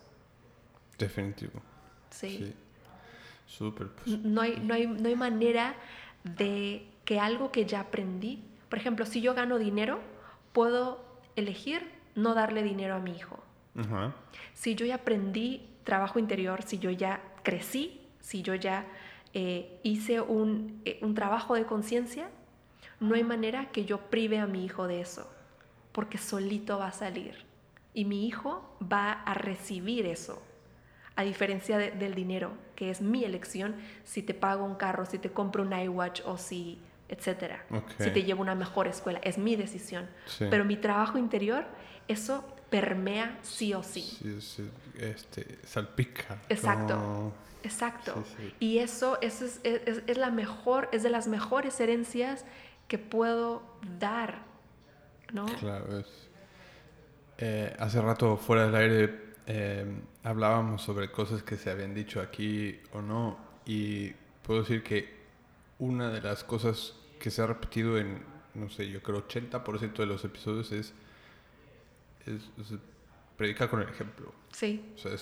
Definitivo. 0.99 1.61
Sí. 2.11 2.55
Súper. 3.47 3.89
Pues. 3.89 4.19
No, 4.21 4.41
hay, 4.41 4.59
no, 4.61 4.75
hay, 4.75 4.87
no 4.87 5.09
hay 5.09 5.17
manera 5.17 5.75
de 6.25 6.89
que 7.05 7.21
algo 7.21 7.53
que 7.53 7.67
ya 7.67 7.81
aprendí 7.81 8.43
por 8.75 8.81
ejemplo, 8.81 9.07
si 9.07 9.21
yo 9.21 9.35
gano 9.35 9.61
dinero, 9.61 10.01
puedo 10.53 10.99
elegir 11.37 11.93
no 12.17 12.35
darle 12.35 12.65
dinero 12.65 12.97
a 12.97 12.99
mi 12.99 13.13
hijo. 13.13 13.39
Si 14.53 14.75
yo 14.75 14.85
ya 14.85 14.97
aprendí 14.97 15.69
trabajo 15.85 16.19
interior, 16.19 16.65
si 16.65 16.81
yo 16.81 16.91
ya 16.91 17.23
crecí, 17.45 18.01
si 18.19 18.43
yo 18.43 18.57
ya 18.57 18.85
eh, 19.33 19.79
hice 19.85 20.21
un, 20.21 20.83
eh, 20.85 20.99
un 21.03 21.15
trabajo 21.15 21.55
de 21.55 21.67
conciencia, 21.67 22.31
no 22.99 23.15
hay 23.15 23.23
manera 23.23 23.71
que 23.71 23.85
yo 23.85 24.11
prive 24.11 24.41
a 24.41 24.49
mi 24.49 24.65
hijo 24.65 24.89
de 24.89 25.03
eso, 25.03 25.33
porque 25.93 26.19
solito 26.19 26.77
va 26.77 26.89
a 26.89 26.93
salir. 26.93 27.45
Y 27.93 28.05
mi 28.05 28.27
hijo 28.27 28.77
va 28.83 29.13
a 29.13 29.35
recibir 29.35 30.05
eso. 30.05 30.43
A 31.15 31.23
diferencia 31.23 31.79
del 31.79 32.17
dinero, 32.17 32.51
que 32.75 32.91
es 32.91 33.01
mi 33.01 33.23
elección, 33.23 33.77
si 34.03 34.21
te 34.21 34.35
pago 34.35 34.65
un 34.65 34.75
carro, 34.75 35.07
si 35.07 35.21
te 35.21 35.31
compro 35.31 35.63
un 35.63 35.73
iWatch 35.73 36.23
o 36.25 36.39
si 36.39 36.81
etcétera. 37.09 37.65
Si 37.99 38.11
te 38.11 38.23
llevo 38.23 38.41
a 38.41 38.43
una 38.43 38.55
mejor 38.55 38.87
escuela, 38.87 39.21
es 39.23 39.39
mi 39.39 39.57
decisión. 39.57 40.09
Pero 40.39 40.65
mi 40.65 40.77
trabajo 40.77 41.19
interior, 41.19 41.65
eso 42.09 42.45
permea 42.71 43.39
sí 43.43 43.73
o 43.75 43.83
sí. 43.83 44.03
sí, 44.41 44.71
este, 44.99 45.59
salpica. 45.65 46.39
Exacto. 46.49 47.33
Exacto. 47.63 48.23
Y 48.61 48.79
eso, 48.79 49.19
eso 49.23 49.47
es, 49.47 49.61
es, 49.63 50.19
la 50.19 50.31
mejor, 50.31 50.91
es 50.93 51.03
de 51.03 51.09
las 51.09 51.29
mejores 51.29 51.81
herencias 51.81 52.45
que 52.89 52.99
puedo 52.99 53.63
dar, 53.99 54.43
¿no? 55.33 55.47
Claro, 55.47 55.99
es. 55.99 56.07
Eh, 57.39 57.75
hace 57.81 58.01
rato 58.01 58.37
fuera 58.37 58.67
del 58.67 58.75
aire 58.77 59.25
eh, 59.47 59.85
hablábamos 60.23 60.83
sobre 60.83 61.11
cosas 61.11 61.43
que 61.43 61.57
se 61.57 61.71
habían 61.71 61.93
dicho 61.93 62.21
aquí 62.21 62.81
o 62.93 63.03
no 63.03 63.37
y 63.67 64.11
puedo 64.43 64.61
decir 64.61 64.83
que 64.85 65.14
una 65.79 66.11
de 66.11 66.21
las 66.21 66.45
cosas 66.45 66.95
que 67.19 67.31
se 67.31 67.43
ha 67.43 67.47
repetido 67.47 67.99
en, 67.99 68.23
no 68.55 68.69
sé, 68.69 68.89
yo 68.89 69.03
creo 69.03 69.27
80% 69.27 69.95
de 69.95 70.07
los 70.07 70.25
episodios 70.25 70.73
es, 70.73 70.93
es, 72.27 72.43
predicar 73.37 73.69
con 73.69 73.81
el 73.81 73.89
ejemplo. 73.89 74.33
Sí. 74.53 74.93
O 74.95 74.99
sea, 74.99 75.13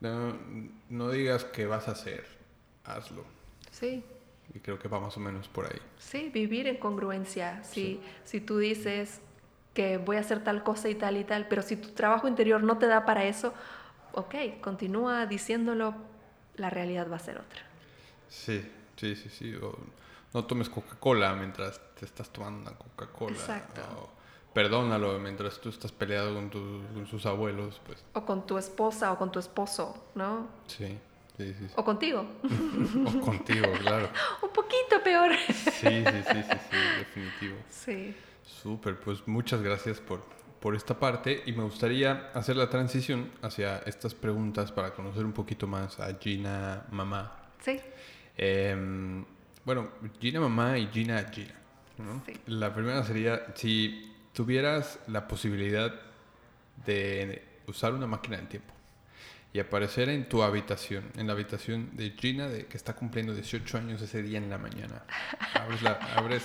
no, 0.00 0.36
no, 0.90 1.10
digas 1.10 1.44
que 1.44 1.66
vas 1.66 1.88
a 1.88 1.92
hacer, 1.92 2.26
hazlo. 2.84 3.24
Sí. 3.70 4.04
Y 4.54 4.60
creo 4.60 4.78
que 4.78 4.88
va 4.88 5.00
más 5.00 5.16
o 5.16 5.20
menos 5.20 5.48
por 5.48 5.66
ahí. 5.66 5.80
Sí, 5.98 6.30
vivir 6.32 6.68
en 6.68 6.76
congruencia. 6.76 7.62
Si, 7.64 8.00
si 8.24 8.40
tú 8.40 8.58
dices 8.58 9.20
que 9.74 9.98
voy 9.98 10.16
a 10.16 10.20
hacer 10.20 10.44
tal 10.44 10.62
cosa 10.62 10.88
y 10.88 10.94
tal 10.94 11.16
y 11.16 11.24
tal, 11.24 11.48
pero 11.48 11.62
si 11.62 11.76
tu 11.76 11.90
trabajo 11.90 12.28
interior 12.28 12.62
no 12.62 12.78
te 12.78 12.86
da 12.86 13.04
para 13.04 13.24
eso, 13.24 13.52
ok, 14.12 14.34
continúa 14.60 15.26
diciéndolo, 15.26 15.94
la 16.56 16.70
realidad 16.70 17.10
va 17.10 17.16
a 17.16 17.20
ser 17.20 17.38
otra. 17.38 17.62
Sí, 18.28 18.64
sí, 18.96 19.16
sí, 19.16 19.28
sí. 19.30 19.54
O 19.56 19.76
no 20.34 20.44
tomes 20.44 20.68
Coca-Cola 20.68 21.34
mientras 21.34 21.80
te 21.98 22.04
estás 22.04 22.30
tomando 22.30 22.68
una 22.70 22.78
Coca-Cola. 22.78 23.32
Exacto. 23.36 23.80
O 24.02 24.10
perdónalo 24.52 25.18
mientras 25.18 25.60
tú 25.60 25.68
estás 25.68 25.92
peleado 25.92 26.34
con, 26.34 26.50
tu- 26.50 26.82
con 26.94 27.06
sus 27.06 27.26
abuelos, 27.26 27.80
pues. 27.86 28.04
O 28.14 28.24
con 28.24 28.46
tu 28.46 28.58
esposa 28.58 29.12
o 29.12 29.18
con 29.18 29.30
tu 29.30 29.38
esposo, 29.38 30.06
¿no? 30.14 30.48
Sí, 30.66 30.98
sí, 31.36 31.54
sí. 31.54 31.66
sí. 31.68 31.74
O 31.76 31.84
contigo. 31.84 32.26
O 33.06 33.20
contigo, 33.20 33.66
claro. 33.80 34.08
Un 34.42 34.50
poquito 34.50 35.02
peor. 35.04 35.32
Sí, 35.48 36.04
sí, 36.04 36.22
sí, 36.32 36.42
sí, 36.42 36.58
sí, 36.70 36.76
definitivo. 36.98 37.56
Sí. 37.70 38.16
Súper, 38.44 38.98
pues 39.00 39.26
muchas 39.28 39.60
gracias 39.62 40.00
por, 40.00 40.22
por 40.60 40.74
esta 40.74 40.98
parte 40.98 41.42
y 41.46 41.52
me 41.52 41.62
gustaría 41.64 42.30
hacer 42.34 42.56
la 42.56 42.70
transición 42.70 43.30
hacia 43.42 43.78
estas 43.80 44.14
preguntas 44.14 44.72
para 44.72 44.94
conocer 44.94 45.24
un 45.24 45.32
poquito 45.32 45.66
más 45.66 45.98
a 46.00 46.14
Gina 46.18 46.84
Mamá. 46.90 47.32
Sí. 47.60 47.80
Em, 48.36 49.24
bueno, 49.64 49.90
Gina 50.20 50.40
Mamá 50.40 50.78
y 50.78 50.88
Gina 50.88 51.24
Gina. 51.32 51.54
¿no? 51.98 52.22
Sí. 52.26 52.34
La 52.46 52.72
primera 52.74 53.02
sería, 53.04 53.46
si 53.54 54.12
tuvieras 54.32 54.98
la 55.06 55.26
posibilidad 55.28 55.94
de 56.84 57.42
usar 57.66 57.94
una 57.94 58.06
máquina 58.06 58.36
del 58.36 58.48
tiempo 58.48 58.72
y 59.52 59.58
aparecer 59.60 60.10
en 60.10 60.28
tu 60.28 60.42
habitación, 60.42 61.04
en 61.16 61.26
la 61.26 61.32
habitación 61.32 61.96
de 61.96 62.10
Gina, 62.10 62.48
de, 62.48 62.66
que 62.66 62.76
está 62.76 62.92
cumpliendo 62.94 63.32
18 63.34 63.78
años 63.78 64.02
ese 64.02 64.22
día 64.22 64.36
en 64.38 64.50
la 64.50 64.58
mañana. 64.58 65.02
Abres, 65.54 65.80
la- 65.82 65.98
abres, 66.14 66.44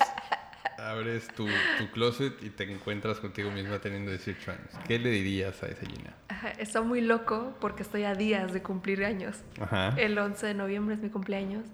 abres 0.77 1.27
tu, 1.35 1.45
tu 1.77 1.91
closet 1.91 2.41
y 2.41 2.49
te 2.51 2.71
encuentras 2.71 3.17
contigo 3.19 3.51
misma 3.51 3.79
teniendo 3.79 4.11
18 4.11 4.51
años. 4.51 4.69
¿Qué 4.87 4.97
le 4.99 5.09
dirías 5.09 5.61
a 5.63 5.67
esa 5.67 5.85
Gina? 5.85 6.15
Ajá, 6.41 6.53
Está 6.57 6.81
muy 6.81 7.01
loco 7.01 7.53
porque 7.59 7.83
estoy 7.83 8.03
a 8.03 8.15
días 8.15 8.51
de 8.51 8.63
cumplir 8.63 9.05
años. 9.05 9.43
Ajá. 9.61 9.93
El 9.95 10.17
11 10.17 10.47
de 10.47 10.53
noviembre 10.55 10.95
es 10.95 11.01
mi 11.01 11.11
cumpleaños. 11.11 11.67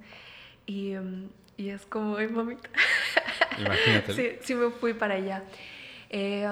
Y, 0.66 0.94
mm, 0.94 1.30
y 1.56 1.70
es 1.70 1.86
como, 1.86 2.18
ay, 2.18 2.28
mamita. 2.28 2.70
Imagínate. 3.58 4.14
Sí, 4.14 4.32
sí 4.42 4.56
me 4.56 4.70
fui 4.72 4.94
para 4.94 5.14
allá. 5.14 5.46
Eh, 6.10 6.46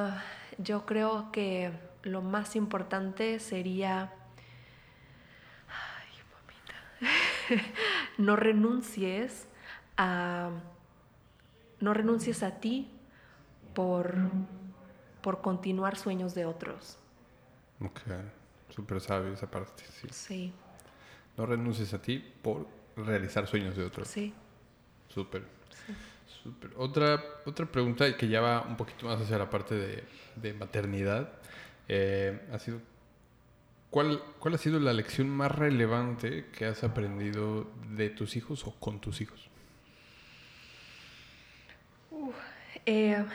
yo 0.59 0.85
creo 0.85 1.29
que 1.33 1.71
lo 2.03 2.21
más 2.21 2.55
importante 2.55 3.37
sería... 3.39 4.13
Ay, 5.67 6.07
mamita. 7.51 7.65
no 8.17 8.37
renuncies 8.37 9.49
a... 9.97 10.51
No 11.81 11.93
renuncies 11.93 12.43
a 12.43 12.61
ti 12.61 12.89
por, 13.73 14.15
por 15.21 15.41
continuar 15.41 15.97
sueños 15.97 16.33
de 16.33 16.45
otros. 16.45 16.97
Ok, 17.79 17.99
súper 18.69 19.01
sabio 19.01 19.33
esa 19.33 19.49
parte, 19.51 19.83
sí. 20.01 20.07
Sí, 20.11 20.53
No 21.37 21.45
renuncies 21.45 21.93
a 21.93 22.01
ti 22.01 22.19
por 22.41 22.67
realizar 22.95 23.47
sueños 23.47 23.75
de 23.75 23.83
otros. 23.83 24.07
sí. 24.07 24.33
Súper. 25.09 25.43
Súper. 26.43 26.71
Otra, 26.77 27.23
otra 27.45 27.65
pregunta 27.67 28.15
que 28.17 28.27
ya 28.27 28.41
va 28.41 28.61
un 28.61 28.75
poquito 28.77 29.05
más 29.07 29.21
hacia 29.21 29.37
la 29.37 29.49
parte 29.49 29.75
de, 29.75 30.03
de 30.35 30.53
maternidad. 30.53 31.29
eh, 31.87 32.47
ha 32.51 32.59
sido, 32.59 32.81
¿cuál, 33.89 34.21
¿Cuál 34.39 34.55
ha 34.55 34.57
sido 34.57 34.79
la 34.79 34.93
lección 34.93 35.29
más 35.29 35.51
relevante 35.51 36.47
que 36.51 36.65
has 36.65 36.83
aprendido 36.83 37.71
de 37.91 38.09
tus 38.09 38.35
hijos 38.35 38.65
o 38.67 38.71
con 38.79 38.99
tus 39.01 39.21
hijos? 39.21 39.49
Eh, 42.85 43.25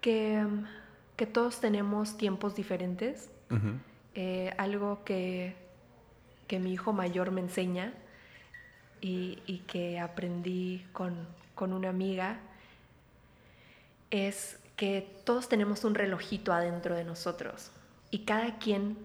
que, 0.00 0.46
que 1.16 1.26
todos 1.26 1.60
tenemos 1.60 2.16
tiempos 2.16 2.54
diferentes. 2.54 3.30
Eh, 4.14 4.54
algo 4.56 5.04
que, 5.04 5.54
que 6.46 6.58
mi 6.58 6.72
hijo 6.72 6.92
mayor 6.94 7.30
me 7.30 7.42
enseña 7.42 7.92
y, 9.02 9.38
y 9.46 9.58
que 9.60 10.00
aprendí 10.00 10.86
con, 10.92 11.26
con 11.54 11.74
una 11.74 11.90
amiga 11.90 12.40
es 14.10 14.58
que 14.76 15.20
todos 15.24 15.48
tenemos 15.48 15.84
un 15.84 15.94
relojito 15.94 16.52
adentro 16.52 16.94
de 16.94 17.04
nosotros 17.04 17.72
y 18.10 18.20
cada 18.20 18.58
quien 18.58 18.96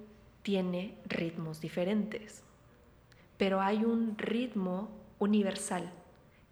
tiene 0.43 0.97
ritmos 1.05 1.60
diferentes, 1.60 2.41
pero 3.38 3.62
hay 3.62 3.84
un 3.84 4.18
ritmo 4.18 4.89
universal 5.20 5.91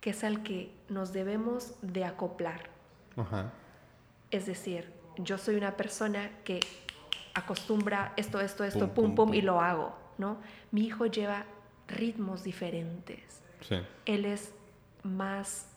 que 0.01 0.12
es 0.12 0.24
al 0.24 0.43
que 0.43 0.72
nos 0.89 1.14
debemos 1.14 1.74
de 1.82 2.06
acoplar. 2.06 2.70
Es 4.32 4.45
decir, 4.45 4.91
yo 5.18 5.38
soy 5.38 5.55
una 5.55 5.76
persona 5.78 6.30
que 6.43 6.59
acostumbra 7.34 8.13
esto, 8.16 8.39
esto, 8.39 8.63
esto, 8.63 8.88
Pum, 8.88 8.89
pum, 8.89 8.95
pum, 8.95 9.16
pum, 9.16 9.26
pum. 9.28 9.34
y 9.34 9.41
lo 9.41 9.61
hago, 9.61 9.95
¿no? 10.18 10.38
Mi 10.72 10.86
hijo 10.86 11.05
lleva 11.05 11.45
ritmos 11.88 12.43
diferentes. 12.43 13.41
Sí. 13.61 13.76
Él 14.05 14.26
es 14.26 14.53
más 15.03 15.68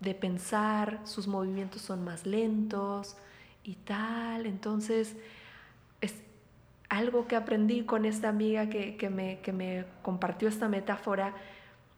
de 0.00 0.14
pensar, 0.14 1.00
sus 1.04 1.26
movimientos 1.26 1.82
son 1.82 2.04
más 2.04 2.26
lentos 2.26 3.16
y 3.62 3.74
tal. 3.76 4.46
Entonces, 4.46 5.16
es 6.00 6.14
algo 6.88 7.26
que 7.26 7.36
aprendí 7.36 7.84
con 7.84 8.04
esta 8.04 8.28
amiga 8.28 8.68
que, 8.68 8.96
que 8.96 9.10
me, 9.10 9.40
que 9.40 9.52
me 9.52 9.86
compartió 10.02 10.48
esta 10.48 10.68
metáfora 10.68 11.34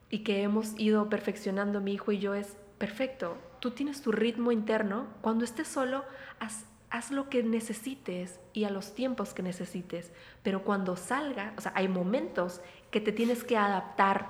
y 0.09 0.21
que 0.21 0.43
hemos 0.43 0.79
ido 0.79 1.09
perfeccionando 1.09 1.81
mi 1.81 1.95
hijo 1.95 2.13
y 2.13 2.19
yo 2.19 2.35
es 2.35 2.57
perfecto. 2.79 3.37
Tú 3.67 3.73
tienes 3.73 4.01
tu 4.01 4.13
ritmo 4.13 4.53
interno. 4.53 5.09
Cuando 5.23 5.45
estés 5.45 5.67
solo, 5.67 6.05
haz, 6.39 6.67
haz 6.89 7.11
lo 7.11 7.29
que 7.29 7.43
necesites 7.43 8.39
y 8.53 8.63
a 8.63 8.71
los 8.71 8.95
tiempos 8.95 9.35
que 9.35 9.43
necesites. 9.43 10.13
Pero 10.45 10.63
cuando 10.63 10.95
salga, 10.95 11.53
o 11.59 11.61
sea, 11.61 11.73
hay 11.75 11.89
momentos 11.89 12.61
que 12.93 13.01
te 13.01 13.11
tienes 13.11 13.43
que 13.43 13.57
adaptar 13.57 14.29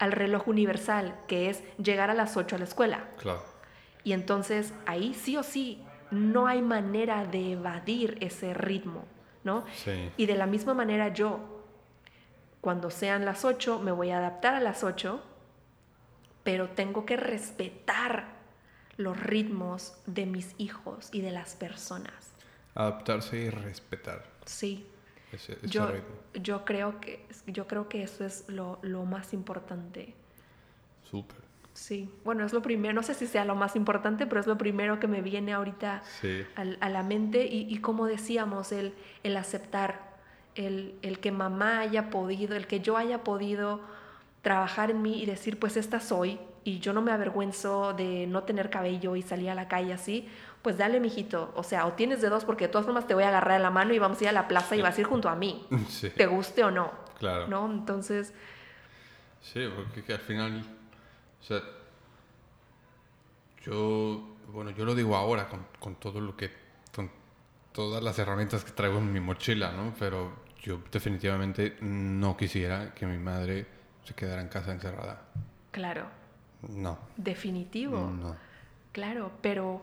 al 0.00 0.10
reloj 0.10 0.48
universal, 0.48 1.16
que 1.28 1.48
es 1.48 1.62
llegar 1.78 2.10
a 2.10 2.14
las 2.14 2.36
8 2.36 2.56
a 2.56 2.58
la 2.58 2.64
escuela. 2.64 3.08
Claro. 3.18 3.44
Y 4.02 4.14
entonces 4.14 4.74
ahí 4.84 5.14
sí 5.14 5.36
o 5.36 5.44
sí 5.44 5.80
no 6.10 6.48
hay 6.48 6.60
manera 6.60 7.24
de 7.24 7.52
evadir 7.52 8.18
ese 8.20 8.52
ritmo, 8.52 9.04
¿no? 9.44 9.64
Sí. 9.76 10.10
Y 10.16 10.26
de 10.26 10.34
la 10.34 10.46
misma 10.46 10.74
manera 10.74 11.14
yo, 11.14 11.38
cuando 12.60 12.90
sean 12.90 13.24
las 13.24 13.44
8, 13.44 13.78
me 13.78 13.92
voy 13.92 14.10
a 14.10 14.18
adaptar 14.18 14.56
a 14.56 14.60
las 14.60 14.82
8, 14.82 15.22
pero 16.42 16.70
tengo 16.70 17.06
que 17.06 17.16
respetar 17.16 18.41
los 18.96 19.18
ritmos 19.20 19.94
de 20.06 20.26
mis 20.26 20.54
hijos 20.58 21.08
y 21.12 21.20
de 21.20 21.30
las 21.30 21.54
personas. 21.54 22.32
Adaptarse 22.74 23.36
y 23.38 23.50
respetar 23.50 24.24
Sí. 24.44 24.86
ese, 25.32 25.52
ese 25.54 25.66
Yo, 25.68 25.86
ritmo. 25.86 26.14
yo, 26.34 26.64
creo 26.64 27.00
que, 27.00 27.26
yo 27.46 27.66
creo 27.66 27.88
que 27.88 28.02
eso 28.02 28.24
es 28.24 28.44
lo, 28.48 28.78
lo 28.82 29.04
más 29.04 29.32
importante. 29.32 30.14
Súper. 31.10 31.38
Sí, 31.74 32.10
bueno, 32.24 32.44
es 32.44 32.52
lo 32.52 32.60
primero, 32.60 32.92
no 32.92 33.02
sé 33.02 33.14
si 33.14 33.26
sea 33.26 33.46
lo 33.46 33.54
más 33.54 33.76
importante, 33.76 34.26
pero 34.26 34.40
es 34.42 34.46
lo 34.46 34.58
primero 34.58 35.00
que 35.00 35.06
me 35.08 35.22
viene 35.22 35.54
ahorita 35.54 36.02
Sí. 36.20 36.42
al- 36.54 36.76
a 36.80 36.90
la 36.90 37.02
mente 37.02 37.46
y, 37.46 37.66
y 37.72 37.78
como 37.80 38.06
decíamos, 38.06 38.72
el, 38.72 38.94
el 39.22 39.36
aceptar, 39.38 40.12
el, 40.54 40.94
el 41.00 41.18
que 41.18 41.32
mamá 41.32 41.80
haya 41.80 42.10
podido, 42.10 42.56
el 42.56 42.66
que 42.66 42.80
yo 42.80 42.98
haya 42.98 43.24
podido 43.24 43.80
trabajar 44.42 44.90
en 44.90 45.00
mí 45.00 45.22
y 45.22 45.24
decir, 45.26 45.58
pues 45.58 45.78
esta 45.78 45.98
soy 46.00 46.38
y 46.64 46.78
yo 46.80 46.92
no 46.92 47.02
me 47.02 47.12
avergüenzo 47.12 47.92
de 47.94 48.26
no 48.26 48.44
tener 48.44 48.70
cabello 48.70 49.16
y 49.16 49.22
salir 49.22 49.50
a 49.50 49.54
la 49.54 49.68
calle 49.68 49.92
así, 49.92 50.28
pues 50.62 50.78
dale, 50.78 51.00
mijito, 51.00 51.52
o 51.56 51.62
sea, 51.64 51.86
o 51.86 51.92
tienes 51.94 52.20
de 52.22 52.28
dos 52.28 52.44
porque 52.44 52.66
de 52.66 52.72
todas 52.72 52.84
formas 52.84 53.06
te 53.06 53.14
voy 53.14 53.24
a 53.24 53.28
agarrar 53.28 53.58
de 53.58 53.62
la 53.64 53.70
mano 53.70 53.92
y 53.94 53.98
vamos 53.98 54.20
a 54.20 54.24
ir 54.24 54.28
a 54.28 54.32
la 54.32 54.46
plaza 54.48 54.76
y 54.76 54.82
vas 54.82 54.96
a 54.96 55.00
ir 55.00 55.06
junto 55.06 55.28
a 55.28 55.34
mí, 55.34 55.66
Sí. 55.88 56.10
te 56.10 56.26
guste 56.26 56.62
o 56.64 56.70
no, 56.70 56.92
Claro. 57.18 57.46
¿no? 57.48 57.66
Entonces, 57.70 58.32
Sí, 59.40 59.68
porque 59.74 60.04
que 60.04 60.12
al 60.12 60.20
final, 60.20 60.62
o 61.40 61.44
sea, 61.44 61.60
yo, 63.64 64.36
bueno, 64.52 64.70
yo 64.70 64.84
lo 64.84 64.94
digo 64.94 65.16
ahora 65.16 65.48
con, 65.48 65.66
con 65.78 65.96
todo 65.96 66.20
lo 66.20 66.36
que, 66.36 66.50
con 66.94 67.10
todas 67.72 68.02
las 68.02 68.18
herramientas 68.18 68.64
que 68.64 68.72
traigo 68.72 68.98
en 68.98 69.12
mi 69.12 69.20
mochila, 69.20 69.72
¿no? 69.72 69.94
Pero 69.98 70.32
yo 70.62 70.80
definitivamente 70.90 71.76
no 71.80 72.36
quisiera 72.36 72.94
que 72.94 73.06
mi 73.06 73.18
madre 73.18 73.66
se 74.04 74.14
quedara 74.14 74.42
en 74.42 74.48
casa 74.48 74.72
encerrada. 74.72 75.22
claro, 75.70 76.06
No. 76.68 76.98
definitivo. 77.16 77.98
No. 77.98 78.36
Claro, 78.92 79.32
pero, 79.40 79.82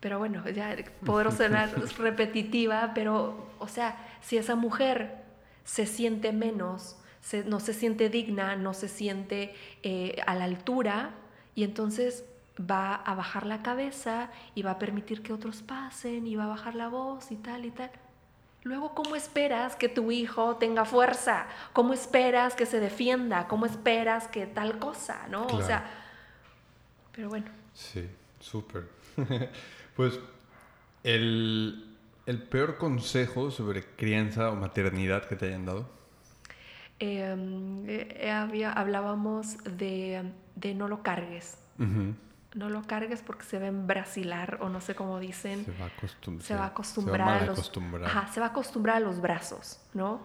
pero 0.00 0.18
bueno, 0.18 0.48
ya 0.48 0.76
podrá 1.04 1.30
sonar 1.30 1.70
repetitiva, 1.98 2.92
pero, 2.94 3.46
o 3.58 3.68
sea, 3.68 3.96
si 4.22 4.36
esa 4.36 4.54
mujer 4.56 5.22
se 5.64 5.86
siente 5.86 6.32
menos, 6.32 6.96
se- 7.20 7.44
no 7.44 7.60
se 7.60 7.74
siente 7.74 8.08
digna, 8.08 8.56
no 8.56 8.72
se 8.74 8.88
siente 8.88 9.54
eh, 9.82 10.16
a 10.26 10.34
la 10.34 10.44
altura, 10.44 11.10
y 11.54 11.64
entonces 11.64 12.24
va 12.58 12.94
a 12.94 13.14
bajar 13.14 13.44
la 13.46 13.62
cabeza 13.62 14.30
y 14.54 14.62
va 14.62 14.72
a 14.72 14.78
permitir 14.78 15.22
que 15.22 15.32
otros 15.32 15.62
pasen 15.62 16.26
y 16.26 16.36
va 16.36 16.44
a 16.44 16.48
bajar 16.48 16.74
la 16.74 16.88
voz 16.88 17.30
y 17.32 17.36
tal 17.36 17.64
y 17.64 17.70
tal. 17.70 17.90
Luego, 18.62 18.94
¿cómo 18.94 19.16
esperas 19.16 19.74
que 19.76 19.88
tu 19.88 20.12
hijo 20.12 20.56
tenga 20.56 20.84
fuerza? 20.84 21.46
¿Cómo 21.72 21.94
esperas 21.94 22.54
que 22.54 22.66
se 22.66 22.78
defienda? 22.78 23.48
¿Cómo 23.48 23.66
esperas 23.66 24.28
que 24.28 24.46
tal 24.46 24.78
cosa? 24.78 25.26
¿No? 25.30 25.46
Claro. 25.46 25.64
O 25.64 25.66
sea, 25.66 25.84
pero 27.12 27.30
bueno. 27.30 27.46
Sí, 27.72 28.08
súper. 28.38 28.88
pues 29.96 30.20
el, 31.02 31.90
¿El 32.30 32.42
peor 32.42 32.76
consejo 32.76 33.50
sobre 33.50 33.82
crianza 33.82 34.50
o 34.50 34.54
maternidad 34.54 35.24
que 35.24 35.34
te 35.34 35.46
hayan 35.46 35.66
dado? 35.66 35.88
Em, 37.00 37.84
eh, 37.88 38.30
había, 38.30 38.72
hablábamos 38.72 39.56
de, 39.64 40.30
de, 40.54 40.74
no 40.76 40.86
lo 40.86 41.02
cargues. 41.02 41.58
No 42.54 42.68
lo 42.68 42.82
cargues 42.82 43.22
porque 43.22 43.44
se 43.44 43.58
va 43.58 43.66
a 43.66 43.68
embrasilar 43.68 44.58
o 44.60 44.68
no 44.68 44.80
sé 44.80 44.94
cómo 44.94 45.20
dicen. 45.20 45.64
Se 45.64 45.72
va 45.72 45.84
a, 45.84 45.88
acostumbrar. 45.88 46.46
Se 46.46 46.54
va 46.54 46.64
a 46.64 46.66
acostumbrar, 46.66 47.42
a 47.42 47.46
los, 47.46 47.72
Ajá, 48.04 48.32
se 48.32 48.40
va 48.40 48.46
a 48.46 48.48
acostumbrar 48.50 48.96
a 48.96 49.00
los 49.00 49.20
brazos, 49.20 49.80
¿no? 49.94 50.20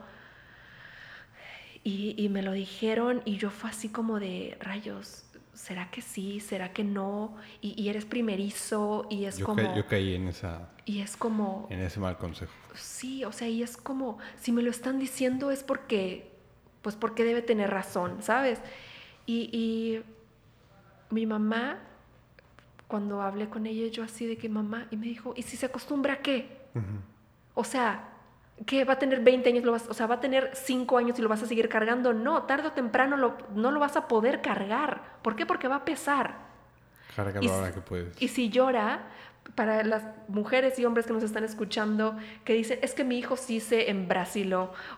Y, 1.84 2.15
y, 2.17 2.30
me 2.30 2.41
lo 2.41 2.51
dijeron 2.51 3.21
y 3.26 3.38
yo 3.38 3.51
fue 3.51 3.69
así 3.69 3.89
como 3.89 4.19
de 4.19 4.57
rayos. 4.59 5.26
¿será 5.55 5.89
que 5.89 6.01
sí? 6.01 6.39
¿Será 6.39 6.73
que 6.73 6.84
no? 6.84 7.36
Y, 7.61 7.89
eres 7.89 8.05
primerizo 8.05 9.07
y 9.09 9.26
es 9.26 9.39
como... 9.39 9.76
yo 9.76 9.88
caí 9.88 10.13
en 10.13 10.28
esa... 10.28 10.69
Y 10.86 11.01
es 11.01 11.17
como... 11.17 11.67
En 11.71 11.82
ese 11.82 11.99
mal 11.99 12.17
consejo. 12.17 12.51
Sí, 12.76 13.23
o 13.23 13.32
sea, 13.32 13.47
y 13.47 13.63
es 13.63 13.78
como, 13.78 14.19
si 14.39 14.51
me 14.51 14.61
lo 14.61 14.69
están 14.69 14.99
diciendo 14.99 15.49
es 15.49 15.63
porque, 15.63 16.32
pues 16.82 16.95
porque 16.95 17.23
debe 17.23 17.41
tener 17.41 17.71
razón, 17.71 18.21
¿sabes? 18.21 18.59
Y, 19.26 20.01
mi 21.09 21.26
mamá, 21.26 21.80
cuando 22.88 23.21
hablé 23.21 23.49
con 23.49 23.65
ella, 23.65 23.88
yo 23.88 24.03
así 24.03 24.25
de 24.25 24.38
que 24.38 24.49
mamá, 24.49 24.88
y 24.91 24.97
me 24.97 25.07
dijo, 25.07 25.33
¿y 25.36 25.41
si 25.41 25.57
se 25.57 25.65
acostumbra 25.65 26.13
a 26.13 26.17
qué? 26.17 26.65
O 27.53 27.63
sea, 27.63 28.09
que 28.65 28.86
va 28.86 28.93
a 28.93 28.99
tener 28.99 29.21
20 29.21 29.49
años, 29.49 29.63
lo 29.63 29.71
vas, 29.71 29.88
o 29.89 29.93
sea, 29.93 30.07
va 30.07 30.15
a 30.15 30.19
tener 30.19 30.51
5 30.53 30.97
años 30.97 31.19
y 31.19 31.21
lo 31.21 31.29
vas 31.29 31.43
a 31.43 31.45
seguir 31.45 31.67
cargando. 31.67 32.13
No, 32.13 32.43
tarde 32.43 32.67
o 32.67 32.71
temprano 32.71 33.17
lo, 33.17 33.38
no 33.53 33.71
lo 33.71 33.79
vas 33.79 33.97
a 33.97 34.07
poder 34.07 34.41
cargar. 34.41 35.17
¿Por 35.21 35.36
qué? 35.36 35.45
Porque 35.45 35.67
va 35.67 35.77
a 35.77 35.86
pesar. 35.86 36.36
Cárgalo 37.15 37.51
ahora 37.53 37.73
que 37.73 37.81
puedes. 37.81 38.21
Y 38.21 38.27
si 38.27 38.49
llora, 38.49 39.07
para 39.54 39.84
las 39.84 40.04
mujeres 40.28 40.80
y 40.80 40.86
hombres 40.86 41.06
que 41.06 41.14
nos 41.14 41.24
están 41.24 41.43
escuchando, 41.43 42.18
que 42.43 42.54
dicen, 42.54 42.80
es 42.82 42.93
que 42.93 43.04
mi 43.04 43.20
hijo 43.20 43.38
sí 43.38 43.60
se 43.60 43.86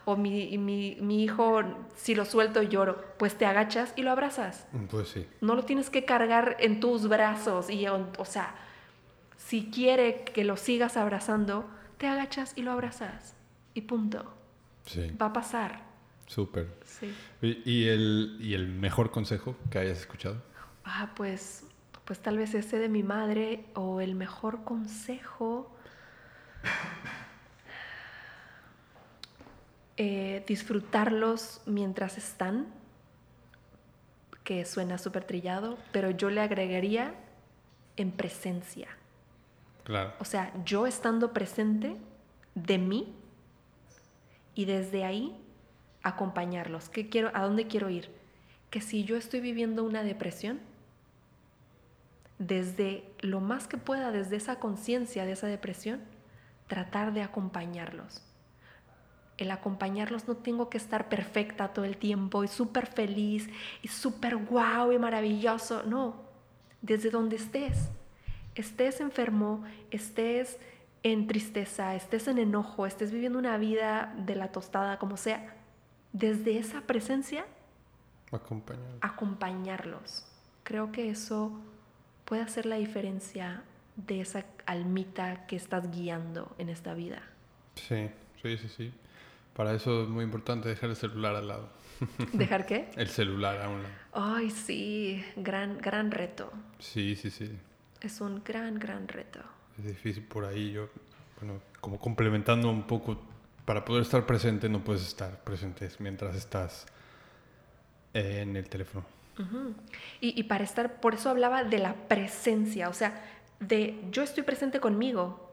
o 0.04 0.16
mi, 0.16 0.56
mi, 0.58 0.96
mi 1.00 1.22
hijo 1.22 1.62
si 1.96 2.14
lo 2.14 2.24
suelto 2.24 2.62
lloro, 2.62 3.04
pues 3.18 3.36
te 3.36 3.46
agachas 3.46 3.92
y 3.96 4.02
lo 4.02 4.10
abrazas. 4.10 4.66
Pues 4.90 5.08
sí. 5.08 5.26
No 5.40 5.54
lo 5.54 5.64
tienes 5.64 5.90
que 5.90 6.04
cargar 6.04 6.56
en 6.60 6.80
tus 6.80 7.08
brazos. 7.08 7.70
Y, 7.70 7.86
o 7.86 8.24
sea, 8.24 8.54
si 9.36 9.70
quiere 9.70 10.24
que 10.24 10.44
lo 10.44 10.56
sigas 10.56 10.96
abrazando, 10.96 11.68
te 11.98 12.06
agachas 12.06 12.52
y 12.56 12.62
lo 12.62 12.72
abrazas 12.72 13.34
y 13.74 13.82
punto. 13.82 14.24
Sí. 14.86 15.12
Va 15.20 15.26
a 15.26 15.32
pasar. 15.32 15.82
Súper. 16.26 16.68
Sí. 16.84 17.14
¿Y, 17.40 17.88
el, 17.88 18.38
¿Y 18.40 18.54
el 18.54 18.68
mejor 18.68 19.10
consejo 19.10 19.56
que 19.70 19.78
hayas 19.78 19.98
escuchado? 19.98 20.42
Ah, 20.84 21.10
pues, 21.14 21.64
pues 22.08 22.20
tal 22.20 22.38
vez 22.38 22.54
ese 22.54 22.78
de 22.78 22.88
mi 22.88 23.02
madre 23.02 23.66
o 23.74 24.00
el 24.00 24.14
mejor 24.14 24.64
consejo. 24.64 25.70
Eh, 30.00 30.44
disfrutarlos 30.46 31.60
mientras 31.66 32.18
están, 32.18 32.68
que 34.44 34.64
suena 34.64 34.96
súper 34.96 35.24
trillado, 35.24 35.76
pero 35.90 36.12
yo 36.12 36.30
le 36.30 36.40
agregaría 36.40 37.16
en 37.96 38.12
presencia. 38.12 38.86
Claro. 39.82 40.12
O 40.20 40.24
sea, 40.24 40.52
yo 40.64 40.86
estando 40.86 41.32
presente 41.32 41.96
de 42.54 42.78
mí 42.78 43.12
y 44.54 44.66
desde 44.66 45.04
ahí 45.04 45.36
acompañarlos. 46.04 46.88
¿Qué 46.88 47.08
quiero, 47.08 47.32
¿A 47.34 47.42
dónde 47.42 47.66
quiero 47.66 47.90
ir? 47.90 48.08
Que 48.70 48.80
si 48.80 49.02
yo 49.02 49.16
estoy 49.16 49.40
viviendo 49.40 49.82
una 49.82 50.04
depresión, 50.04 50.60
desde 52.38 53.12
lo 53.20 53.40
más 53.40 53.66
que 53.66 53.76
pueda, 53.76 54.12
desde 54.12 54.36
esa 54.36 54.58
conciencia 54.58 55.24
de 55.24 55.32
esa 55.32 55.46
depresión, 55.46 56.00
tratar 56.66 57.12
de 57.12 57.22
acompañarlos. 57.22 58.22
El 59.36 59.50
acompañarlos 59.50 60.26
no 60.26 60.36
tengo 60.36 60.68
que 60.68 60.78
estar 60.78 61.08
perfecta 61.08 61.72
todo 61.72 61.84
el 61.84 61.96
tiempo 61.96 62.42
y 62.44 62.48
súper 62.48 62.86
feliz 62.86 63.48
y 63.82 63.88
súper 63.88 64.36
guau 64.36 64.92
y 64.92 64.98
maravilloso. 64.98 65.84
No, 65.84 66.16
desde 66.82 67.10
donde 67.10 67.36
estés, 67.36 67.90
estés 68.54 69.00
enfermo, 69.00 69.64
estés 69.90 70.58
en 71.02 71.26
tristeza, 71.28 71.94
estés 71.94 72.26
en 72.26 72.38
enojo, 72.38 72.86
estés 72.86 73.12
viviendo 73.12 73.38
una 73.38 73.56
vida 73.58 74.12
de 74.16 74.34
la 74.34 74.50
tostada, 74.50 74.98
como 74.98 75.16
sea, 75.16 75.54
desde 76.12 76.58
esa 76.58 76.80
presencia, 76.82 77.46
acompañarlos. 79.00 80.26
Creo 80.64 80.90
que 80.92 81.10
eso 81.10 81.60
puede 82.28 82.42
hacer 82.42 82.66
la 82.66 82.76
diferencia 82.76 83.62
de 83.96 84.20
esa 84.20 84.44
almita 84.66 85.46
que 85.46 85.56
estás 85.56 85.90
guiando 85.90 86.54
en 86.58 86.68
esta 86.68 86.94
vida. 86.94 87.22
Sí, 87.74 88.10
sí, 88.42 88.58
sí, 88.58 88.68
sí. 88.68 88.92
Para 89.54 89.74
eso 89.74 90.04
es 90.04 90.08
muy 90.08 90.24
importante 90.24 90.68
dejar 90.68 90.90
el 90.90 90.96
celular 90.96 91.34
al 91.34 91.48
lado. 91.48 91.70
¿Dejar 92.32 92.66
qué? 92.66 92.90
El 92.96 93.08
celular 93.08 93.60
a 93.60 93.68
un 93.68 93.82
lado. 93.82 93.94
Ay, 94.12 94.50
sí, 94.50 95.24
gran, 95.36 95.78
gran 95.78 96.10
reto. 96.10 96.52
Sí, 96.78 97.16
sí, 97.16 97.30
sí. 97.30 97.50
Es 98.00 98.20
un 98.20 98.42
gran, 98.44 98.78
gran 98.78 99.08
reto 99.08 99.40
es 99.78 99.84
difícil 99.84 100.24
por 100.24 100.44
ahí. 100.44 100.72
Yo, 100.72 100.88
bueno, 101.40 101.60
como 101.80 101.98
complementando 101.98 102.68
un 102.68 102.86
poco, 102.86 103.18
para 103.64 103.84
poder 103.84 104.02
estar 104.02 104.26
presente 104.26 104.68
no 104.68 104.82
puedes 104.82 105.06
estar 105.06 105.42
presente 105.44 105.88
mientras 105.98 106.34
estás 106.34 106.86
en 108.12 108.56
el 108.56 108.68
teléfono. 108.68 109.04
Y, 110.20 110.38
y, 110.38 110.42
para 110.44 110.64
estar, 110.64 111.00
por 111.00 111.14
eso 111.14 111.30
hablaba 111.30 111.64
de 111.64 111.78
la 111.78 111.94
presencia, 111.94 112.88
o 112.88 112.92
sea, 112.92 113.22
de 113.60 114.00
yo 114.10 114.22
estoy 114.22 114.42
presente 114.42 114.80
conmigo. 114.80 115.52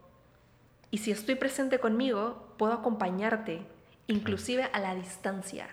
Y 0.91 0.99
si 0.99 1.11
estoy 1.11 1.35
presente 1.35 1.79
conmigo, 1.79 2.53
puedo 2.57 2.73
acompañarte, 2.73 3.61
inclusive 4.07 4.69
a 4.71 4.79
la 4.79 4.95
distancia. 4.95 5.69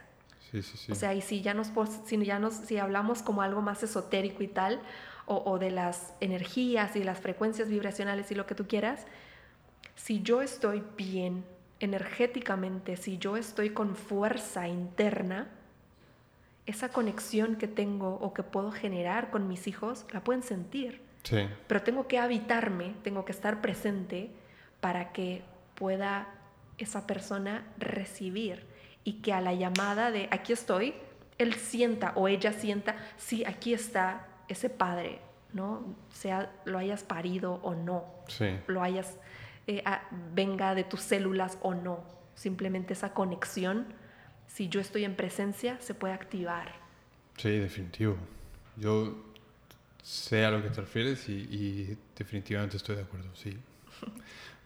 Sí, 0.51 0.63
sí, 0.63 0.77
sí. 0.77 0.93
O 0.93 0.95
sea, 0.95 1.15
y 1.15 1.23
si 1.23 1.43
ya 1.43 1.55
nos, 1.55 1.71
si 2.05 2.23
ya 2.25 2.39
nos, 2.39 2.55
si 2.55 2.79
hablamos 2.79 3.23
como 3.23 3.43
algo 3.43 3.63
más 3.63 3.83
esotérico 3.83 4.43
y 4.43 4.49
tal, 4.49 4.81
o, 5.27 5.59
de 5.59 5.71
las 5.71 6.15
energías 6.21 6.97
y 6.97 7.05
las 7.05 7.21
frecuencias 7.21 7.69
vibracionales 7.69 8.31
y 8.31 8.35
lo 8.35 8.47
que 8.47 8.55
tú 8.55 8.67
quieras, 8.67 9.07
si 9.95 10.23
yo 10.23 10.43
estoy 10.43 10.83
bien 10.97 11.45
energéticamente, 11.81 12.97
si 12.97 13.19
yo 13.19 13.37
estoy 13.37 13.71
con 13.71 13.97
fuerza 13.97 14.69
interna, 14.69 15.49
esa 16.67 16.91
conexión 16.91 17.57
que 17.57 17.69
tengo 17.69 18.15
o 18.15 18.33
que 18.35 18.43
puedo 18.43 18.71
generar 18.71 19.31
con 19.31 19.49
mis 19.49 19.67
hijos, 19.67 20.07
la 20.13 20.23
pueden 20.23 20.43
sentir. 20.43 21.03
Sí. 21.25 21.49
Pero 21.67 21.83
tengo 21.83 22.07
que 22.09 22.19
habitarme, 22.19 22.95
tengo 23.03 23.25
que 23.25 23.33
estar 23.33 23.61
presente 23.61 24.31
para 24.81 25.13
que 25.13 25.43
pueda 25.75 26.29
esa 26.79 27.07
persona 27.07 27.65
recibir 27.79 28.67
y 29.05 29.15
que 29.15 29.33
a 29.33 29.41
la 29.41 29.53
llamada 29.53 30.11
de 30.11 30.29
aquí 30.31 30.53
estoy, 30.53 30.95
él 31.39 31.55
sienta 31.55 32.13
o 32.15 32.29
ella 32.29 32.53
sienta, 32.53 32.97
sí, 33.17 33.45
aquí 33.45 33.75
está 33.75 34.27
ese 34.49 34.71
padre, 34.71 35.21
¿no? 35.53 35.95
Sea 36.11 36.53
lo 36.65 36.79
hayas 36.79 37.03
parido 37.03 37.61
o 37.63 37.75
no, 37.75 38.05
lo 38.67 38.83
hayas, 38.83 39.17
eh, 39.67 39.83
venga 40.35 40.75
de 40.75 40.85
tus 40.85 41.01
células 41.01 41.59
o 41.63 41.75
no, 41.75 42.01
simplemente 42.35 42.93
esa 42.93 43.13
conexión, 43.13 43.87
si 44.47 44.69
yo 44.69 44.81
estoy 44.81 45.05
en 45.05 45.17
presencia, 45.17 45.79
se 45.81 45.95
puede 45.95 46.15
activar. 46.15 46.73
Sí, 47.37 47.51
definitivo. 47.51 48.17
Yo 48.77 49.17
sé 50.03 50.45
a 50.45 50.51
lo 50.51 50.63
que 50.63 50.71
te 50.71 50.81
refieres 50.81 51.29
y, 51.29 51.97
definitivamente 52.17 52.77
estoy 52.77 52.97
de 52.97 53.03
acuerdo, 53.03 53.29
sí. 53.35 53.57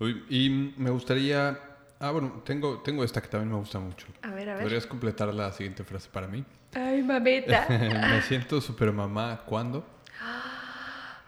y 0.30 0.72
me 0.76 0.90
gustaría... 0.90 1.58
Ah, 1.98 2.10
bueno, 2.10 2.42
tengo, 2.44 2.80
tengo 2.80 3.04
esta 3.04 3.22
que 3.22 3.28
también 3.28 3.50
me 3.50 3.58
gusta 3.58 3.78
mucho. 3.78 4.06
A 4.20 4.30
ver, 4.30 4.50
a 4.50 4.54
ver. 4.54 4.64
¿Podrías 4.64 4.86
completar 4.86 5.32
la 5.32 5.50
siguiente 5.52 5.82
frase 5.82 6.10
para 6.10 6.26
mí? 6.26 6.44
Ay, 6.74 7.02
mamita. 7.02 7.66
me 7.70 8.20
siento 8.20 8.60
super 8.60 8.92
mamá 8.92 9.44
cuando. 9.46 9.86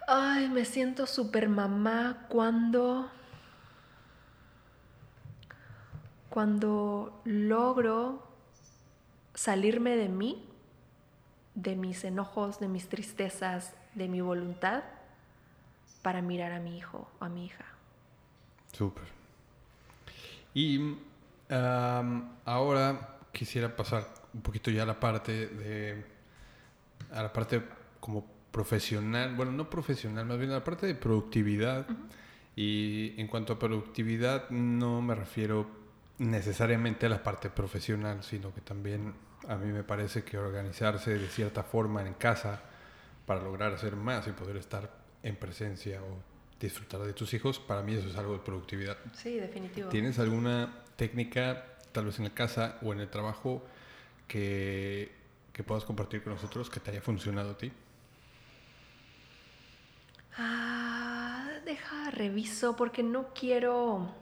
Ay, 0.07 0.47
me 0.49 0.65
siento 0.65 1.07
super 1.07 1.49
mamá 1.49 2.25
cuando. 2.29 3.09
Cuando 6.29 7.21
logro 7.25 8.28
salirme 9.39 9.95
de 9.95 10.09
mí, 10.09 10.45
de 11.55 11.77
mis 11.77 12.03
enojos, 12.03 12.59
de 12.59 12.67
mis 12.67 12.89
tristezas, 12.89 13.73
de 13.95 14.09
mi 14.09 14.19
voluntad, 14.19 14.83
para 16.01 16.21
mirar 16.21 16.51
a 16.51 16.59
mi 16.59 16.77
hijo 16.77 17.09
o 17.19 17.23
a 17.23 17.29
mi 17.29 17.45
hija. 17.45 17.63
Súper. 18.73 19.05
Y 20.53 20.97
ahora 22.43 23.17
quisiera 23.31 23.73
pasar 23.77 24.05
un 24.33 24.41
poquito 24.41 24.71
ya 24.71 24.85
la 24.85 24.99
parte 24.99 25.47
de 25.47 26.03
a 27.13 27.23
la 27.23 27.31
parte 27.31 27.63
como 28.01 28.25
profesional, 28.51 29.35
bueno, 29.35 29.53
no 29.53 29.69
profesional, 29.69 30.25
más 30.25 30.37
bien 30.37 30.51
a 30.51 30.55
la 30.55 30.63
parte 30.65 30.85
de 30.85 30.95
productividad. 30.95 31.87
Y 32.57 33.13
en 33.17 33.27
cuanto 33.27 33.53
a 33.53 33.59
productividad 33.59 34.49
no 34.49 35.01
me 35.01 35.15
refiero 35.15 35.65
necesariamente 36.17 37.05
a 37.05 37.09
la 37.09 37.23
parte 37.23 37.49
profesional, 37.49 38.21
sino 38.21 38.53
que 38.53 38.59
también 38.59 39.13
a 39.47 39.55
mí 39.55 39.71
me 39.71 39.83
parece 39.83 40.23
que 40.23 40.37
organizarse 40.37 41.17
de 41.17 41.27
cierta 41.27 41.63
forma 41.63 42.05
en 42.05 42.13
casa 42.13 42.61
para 43.25 43.41
lograr 43.41 43.73
hacer 43.73 43.95
más 43.95 44.27
y 44.27 44.31
poder 44.31 44.57
estar 44.57 44.89
en 45.23 45.35
presencia 45.35 46.01
o 46.01 46.17
disfrutar 46.59 47.01
de 47.01 47.13
tus 47.13 47.33
hijos, 47.33 47.59
para 47.59 47.81
mí 47.81 47.93
eso 47.93 48.09
es 48.09 48.17
algo 48.17 48.33
de 48.33 48.39
productividad. 48.39 48.97
Sí, 49.13 49.39
definitivo. 49.39 49.89
¿Tienes 49.89 50.19
alguna 50.19 50.83
técnica, 50.95 51.65
tal 51.91 52.05
vez 52.05 52.17
en 52.19 52.25
la 52.25 52.33
casa 52.33 52.77
o 52.81 52.91
en 52.91 52.99
el 52.99 53.09
trabajo, 53.09 53.63
que, 54.27 55.11
que 55.53 55.63
puedas 55.63 55.85
compartir 55.85 56.23
con 56.23 56.33
nosotros 56.33 56.69
que 56.69 56.79
te 56.79 56.91
haya 56.91 57.01
funcionado 57.01 57.51
a 57.51 57.57
ti? 57.57 57.71
Ah, 60.37 61.49
deja, 61.65 62.11
reviso 62.11 62.75
porque 62.75 63.03
no 63.03 63.33
quiero. 63.33 64.13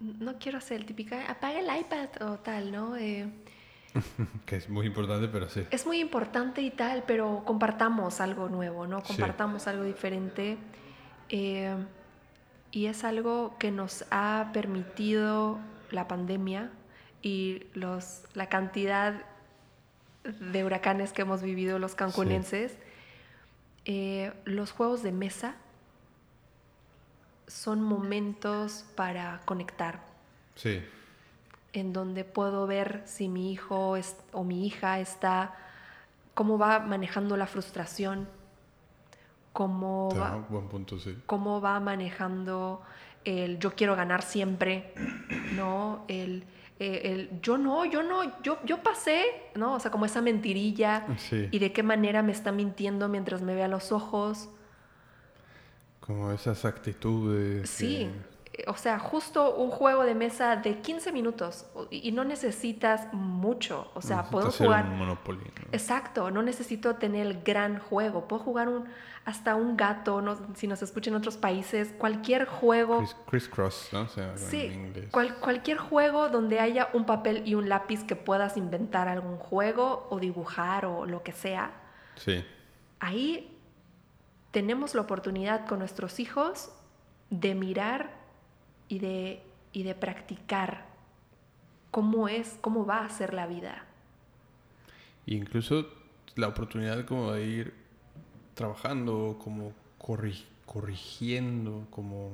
No 0.00 0.38
quiero 0.38 0.58
hacer 0.58 0.78
el 0.80 0.86
típico 0.86 1.16
apaga 1.28 1.58
el 1.58 1.80
iPad 1.80 2.08
o 2.20 2.38
tal, 2.38 2.70
¿no? 2.72 2.96
Eh, 2.96 3.28
que 4.46 4.56
es 4.56 4.68
muy 4.68 4.86
importante, 4.86 5.28
pero 5.28 5.48
sí. 5.48 5.64
Es 5.70 5.86
muy 5.86 5.98
importante 6.00 6.62
y 6.62 6.70
tal, 6.70 7.04
pero 7.06 7.42
compartamos 7.44 8.20
algo 8.20 8.48
nuevo, 8.48 8.86
¿no? 8.86 9.02
Compartamos 9.02 9.66
algo 9.66 9.84
diferente. 9.84 10.56
Eh, 11.28 11.74
y 12.70 12.86
es 12.86 13.04
algo 13.04 13.56
que 13.58 13.70
nos 13.70 14.04
ha 14.10 14.50
permitido 14.52 15.58
la 15.90 16.06
pandemia 16.06 16.70
y 17.22 17.62
los, 17.74 18.22
la 18.34 18.48
cantidad 18.48 19.24
de 20.24 20.64
huracanes 20.64 21.12
que 21.12 21.22
hemos 21.22 21.42
vivido 21.42 21.78
los 21.78 21.94
cancunenses. 21.94 22.76
Eh, 23.84 24.32
los 24.44 24.72
juegos 24.72 25.02
de 25.02 25.12
mesa 25.12 25.56
son 27.48 27.82
momentos 27.82 28.84
para 28.94 29.40
conectar. 29.44 30.00
Sí. 30.54 30.80
En 31.72 31.92
donde 31.92 32.24
puedo 32.24 32.66
ver 32.66 33.02
si 33.04 33.28
mi 33.28 33.52
hijo 33.52 33.96
o 34.32 34.44
mi 34.44 34.66
hija 34.66 35.00
está, 35.00 35.54
cómo 36.34 36.58
va 36.58 36.78
manejando 36.78 37.36
la 37.36 37.46
frustración, 37.46 38.28
cómo, 39.52 40.14
va, 40.16 40.46
cómo 41.26 41.60
va 41.60 41.80
manejando 41.80 42.82
el 43.24 43.58
yo 43.58 43.74
quiero 43.74 43.96
ganar 43.96 44.22
siempre, 44.22 44.92
¿no? 45.56 46.04
El, 46.08 46.44
eh, 46.78 47.00
el, 47.04 47.40
yo 47.42 47.58
no, 47.58 47.84
yo 47.84 48.02
no, 48.02 48.40
yo, 48.42 48.58
yo 48.64 48.82
pasé, 48.82 49.24
¿no? 49.54 49.74
O 49.74 49.80
sea, 49.80 49.90
como 49.90 50.04
esa 50.06 50.22
mentirilla 50.22 51.06
y 51.50 51.58
de 51.58 51.72
qué 51.72 51.82
manera 51.82 52.22
me 52.22 52.32
está 52.32 52.52
mintiendo 52.52 53.08
mientras 53.08 53.42
me 53.42 53.54
ve 53.54 53.64
a 53.64 53.68
los 53.68 53.92
ojos. 53.92 54.48
Como 56.08 56.32
esas 56.32 56.64
actitudes. 56.64 57.68
Sí, 57.68 58.10
o 58.66 58.76
sea, 58.76 58.98
justo 58.98 59.54
un 59.56 59.70
juego 59.70 60.04
de 60.04 60.14
mesa 60.14 60.56
de 60.56 60.78
15 60.80 61.12
minutos 61.12 61.66
y 61.90 62.10
no 62.12 62.24
necesitas 62.24 63.12
mucho, 63.12 63.90
o 63.94 64.02
sea, 64.02 64.24
puedo 64.24 64.50
jugar 64.50 64.86
un 64.86 64.98
Monopoly. 64.98 65.44
Exacto, 65.70 66.30
no 66.30 66.42
necesito 66.42 66.96
tener 66.96 67.26
el 67.26 67.42
gran 67.42 67.78
juego, 67.78 68.26
puedo 68.26 68.42
jugar 68.42 68.68
un 68.68 68.86
hasta 69.26 69.56
un 69.56 69.76
gato, 69.76 70.22
no, 70.22 70.38
si 70.54 70.66
nos 70.66 70.80
escuchan 70.80 71.12
en 71.12 71.18
otros 71.18 71.36
países, 71.36 71.92
cualquier 71.98 72.46
juego. 72.46 73.04
Crisscross, 73.26 73.90
¿no? 73.92 74.08
sí, 74.36 74.90
cualquier 75.10 75.76
juego 75.76 76.30
donde 76.30 76.60
haya 76.60 76.88
un 76.94 77.04
papel 77.04 77.42
y 77.46 77.54
un 77.54 77.68
lápiz 77.68 78.04
que 78.04 78.16
puedas 78.16 78.56
inventar 78.56 79.06
algún 79.06 79.36
juego 79.36 80.06
o 80.08 80.18
dibujar 80.18 80.86
o 80.86 81.04
lo 81.04 81.22
que 81.22 81.32
sea. 81.32 81.72
Sí. 82.16 82.42
Ahí 83.00 83.57
tenemos 84.50 84.94
la 84.94 85.02
oportunidad 85.02 85.66
con 85.66 85.80
nuestros 85.80 86.20
hijos 86.20 86.70
de 87.30 87.54
mirar 87.54 88.10
y 88.88 88.98
de, 88.98 89.42
y 89.72 89.82
de 89.82 89.94
practicar 89.94 90.86
cómo 91.90 92.28
es, 92.28 92.58
cómo 92.60 92.86
va 92.86 93.04
a 93.04 93.10
ser 93.10 93.34
la 93.34 93.46
vida. 93.46 93.84
incluso 95.26 95.86
la 96.36 96.48
oportunidad 96.48 97.04
como 97.04 97.32
de 97.32 97.46
ir 97.46 97.74
trabajando, 98.54 99.38
como 99.42 99.72
corrigiendo, 100.64 101.86
como... 101.90 102.30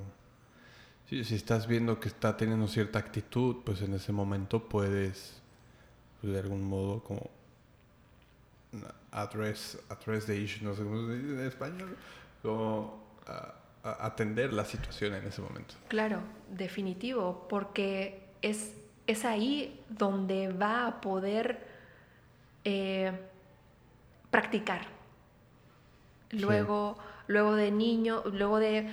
si 1.09 1.35
estás 1.35 1.67
viendo 1.67 1.99
que 2.01 2.09
está 2.09 2.37
teniendo 2.37 2.69
cierta 2.69 2.99
actitud, 2.99 3.57
pues 3.65 3.83
en 3.83 3.95
ese 3.95 4.13
momento 4.13 4.69
puedes, 4.69 5.41
pues, 6.21 6.33
de 6.33 6.39
algún 6.39 6.65
modo, 6.65 7.03
como 7.03 7.31
address, 9.13 9.79
address 9.89 10.27
the 10.27 10.37
issue, 10.37 10.65
no 10.65 10.75
sé 10.75 10.83
cómo 10.83 11.07
se 11.07 11.15
dice 11.17 11.35
en 11.35 11.47
español, 11.47 11.97
como 12.43 13.05
atender 13.83 14.53
la 14.53 14.65
situación 14.65 15.15
en 15.15 15.27
ese 15.27 15.43
momento. 15.43 15.75
Claro, 15.89 16.21
definitivo, 16.51 17.47
porque 17.49 18.29
es, 18.43 18.75
es 19.07 19.25
ahí 19.25 19.81
donde 19.89 20.49
va 20.49 20.87
a 20.87 21.01
poder 21.01 21.67
eh, 22.65 23.13
practicar. 24.31 24.87
Luego, 26.31 26.97
luego 27.27 27.55
de 27.55 27.71
niño, 27.71 28.23
luego 28.33 28.59
de... 28.59 28.91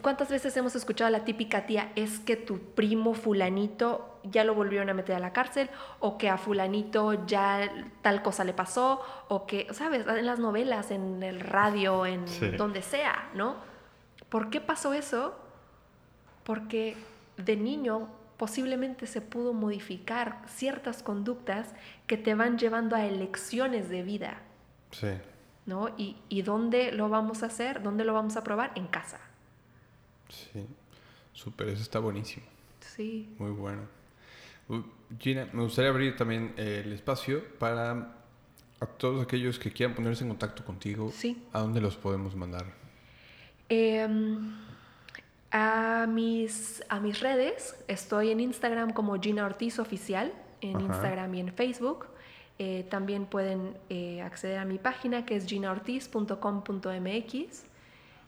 ¿Cuántas 0.00 0.28
veces 0.28 0.56
hemos 0.56 0.74
escuchado 0.76 1.08
a 1.08 1.10
la 1.10 1.24
típica 1.24 1.66
tía, 1.66 1.92
es 1.94 2.18
que 2.18 2.36
tu 2.36 2.58
primo 2.58 3.14
fulanito 3.14 4.18
ya 4.24 4.44
lo 4.44 4.54
volvieron 4.54 4.88
a 4.88 4.94
meter 4.94 5.14
a 5.16 5.20
la 5.20 5.32
cárcel, 5.32 5.70
o 6.00 6.18
que 6.18 6.28
a 6.28 6.38
fulanito 6.38 7.26
ya 7.26 7.70
tal 8.02 8.22
cosa 8.22 8.44
le 8.44 8.52
pasó, 8.52 9.00
o 9.28 9.46
que, 9.46 9.66
¿sabes? 9.72 10.06
En 10.06 10.26
las 10.26 10.38
novelas, 10.38 10.90
en 10.90 11.22
el 11.22 11.40
radio, 11.40 12.06
en 12.06 12.24
donde 12.56 12.82
sea, 12.82 13.30
¿no? 13.34 13.56
¿Por 14.28 14.50
qué 14.50 14.60
pasó 14.60 14.92
eso? 14.94 15.38
Porque 16.42 16.96
de 17.36 17.56
niño 17.56 18.08
posiblemente 18.36 19.06
se 19.06 19.20
pudo 19.20 19.52
modificar 19.52 20.42
ciertas 20.46 21.02
conductas 21.02 21.68
que 22.06 22.16
te 22.16 22.34
van 22.34 22.58
llevando 22.58 22.96
a 22.96 23.06
elecciones 23.06 23.88
de 23.88 24.02
vida. 24.02 24.40
Sí. 24.90 25.08
¿No? 25.66 25.88
¿Y, 25.98 26.16
y 26.28 26.42
dónde 26.42 26.92
lo 26.92 27.08
vamos 27.08 27.42
a 27.42 27.46
hacer? 27.46 27.82
¿Dónde 27.82 28.04
lo 28.04 28.14
vamos 28.14 28.36
a 28.36 28.44
probar? 28.44 28.72
En 28.76 28.86
casa. 28.86 29.20
Sí. 30.28 30.64
Súper, 31.32 31.68
eso 31.68 31.82
está 31.82 31.98
buenísimo. 31.98 32.46
Sí. 32.80 33.34
Muy 33.38 33.50
bueno. 33.50 33.82
Gina, 35.18 35.48
me 35.52 35.62
gustaría 35.62 35.90
abrir 35.90 36.16
también 36.16 36.54
el 36.56 36.92
espacio 36.92 37.42
para 37.58 38.16
a 38.80 38.86
todos 38.86 39.22
aquellos 39.22 39.58
que 39.58 39.72
quieran 39.72 39.94
ponerse 39.94 40.24
en 40.24 40.30
contacto 40.30 40.64
contigo. 40.64 41.10
Sí. 41.12 41.42
¿A 41.52 41.60
dónde 41.60 41.80
los 41.80 41.96
podemos 41.96 42.34
mandar? 42.34 42.66
Em, 43.68 44.54
a, 45.50 46.06
mis, 46.08 46.82
a 46.88 47.00
mis 47.00 47.20
redes, 47.20 47.76
estoy 47.88 48.30
en 48.30 48.40
Instagram 48.40 48.92
como 48.92 49.20
Gina 49.20 49.44
Ortiz 49.44 49.78
Oficial, 49.78 50.32
en 50.60 50.80
Instagram 50.80 51.34
y 51.34 51.40
en 51.40 51.52
Facebook. 51.52 52.06
Eh, 52.58 52.86
también 52.88 53.26
pueden 53.26 53.76
eh, 53.90 54.22
acceder 54.22 54.58
a 54.58 54.64
mi 54.64 54.78
página 54.78 55.26
que 55.26 55.36
es 55.36 55.44
ginaortiz.com.mx. 55.46 57.64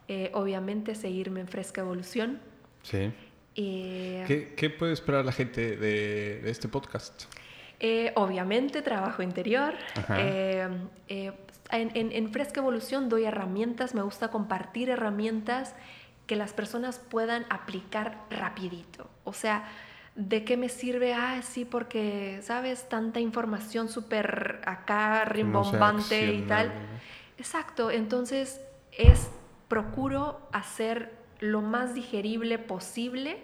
Eh, 0.08 0.30
obviamente 0.34 0.94
seguirme 0.94 1.40
en 1.40 1.48
Fresca 1.48 1.80
Evolución. 1.80 2.38
Sí. 2.82 3.10
¿Qué, 3.54 4.52
¿Qué, 4.56 4.70
puede 4.70 4.92
esperar 4.92 5.24
la 5.24 5.32
gente 5.32 5.76
de, 5.76 6.40
de 6.42 6.50
este 6.50 6.68
podcast? 6.68 7.24
obviamente 8.16 8.82
trabajo 8.82 9.22
interior. 9.22 9.72
En, 10.16 10.90
en, 11.70 12.12
en, 12.12 12.32
Fresca 12.32 12.60
Evolución 12.60 13.08
doy 13.08 13.24
herramientas, 13.24 13.94
me 13.94 14.02
gusta 14.02 14.30
compartir 14.30 14.90
herramientas 14.90 15.74
que 16.26 16.36
las 16.36 16.52
personas 16.52 16.98
puedan 16.98 17.46
aplicar 17.50 18.24
rapidito. 18.30 19.08
O 19.24 19.32
sea, 19.32 19.68
¿de 20.18 20.44
qué 20.44 20.56
me 20.56 20.68
sirve? 20.68 21.14
Ah, 21.14 21.40
sí, 21.42 21.64
porque, 21.64 22.40
¿sabes? 22.42 22.88
Tanta 22.88 23.20
información 23.20 23.88
súper 23.88 24.60
acá, 24.66 25.24
rimbombante 25.24 26.32
y 26.32 26.42
tal. 26.42 26.72
Exacto, 27.38 27.92
entonces 27.92 28.60
es, 28.90 29.30
procuro 29.68 30.40
hacer 30.52 31.14
lo 31.38 31.62
más 31.62 31.94
digerible 31.94 32.58
posible 32.58 33.38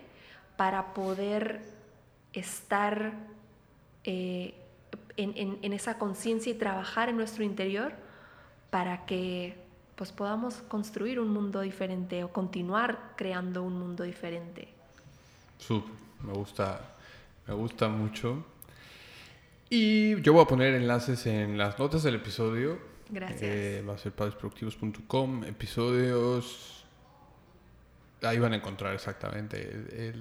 para 0.56 0.94
poder 0.94 1.62
estar 2.32 3.12
eh, 4.02 4.54
en, 5.16 5.58
en, 5.62 5.72
esa 5.72 5.96
conciencia 5.96 6.50
y 6.50 6.56
trabajar 6.56 7.08
en 7.08 7.16
nuestro 7.16 7.44
interior 7.44 7.92
para 8.70 9.06
que 9.06 9.56
pues 9.94 10.10
podamos 10.10 10.56
construir 10.66 11.20
un 11.20 11.28
mundo 11.28 11.60
diferente 11.60 12.24
o 12.24 12.32
continuar 12.32 13.12
creando 13.14 13.62
un 13.62 13.78
mundo 13.78 14.02
diferente. 14.02 14.66
Súper, 15.58 16.03
me 16.24 16.32
gusta, 16.32 16.96
me 17.46 17.54
gusta 17.54 17.88
mucho. 17.88 18.44
Y 19.70 20.20
yo 20.22 20.32
voy 20.32 20.42
a 20.42 20.46
poner 20.46 20.74
enlaces 20.74 21.26
en 21.26 21.58
las 21.58 21.78
notas 21.78 22.02
del 22.02 22.16
episodio. 22.16 22.78
Gracias. 23.10 23.42
Eh, 23.42 23.84
va 23.88 23.94
a 23.94 23.98
ser 23.98 24.12
padresproductivos.com, 24.12 25.44
episodios. 25.44 26.84
Ahí 28.22 28.38
van 28.38 28.52
a 28.52 28.56
encontrar 28.56 28.94
exactamente 28.94 30.12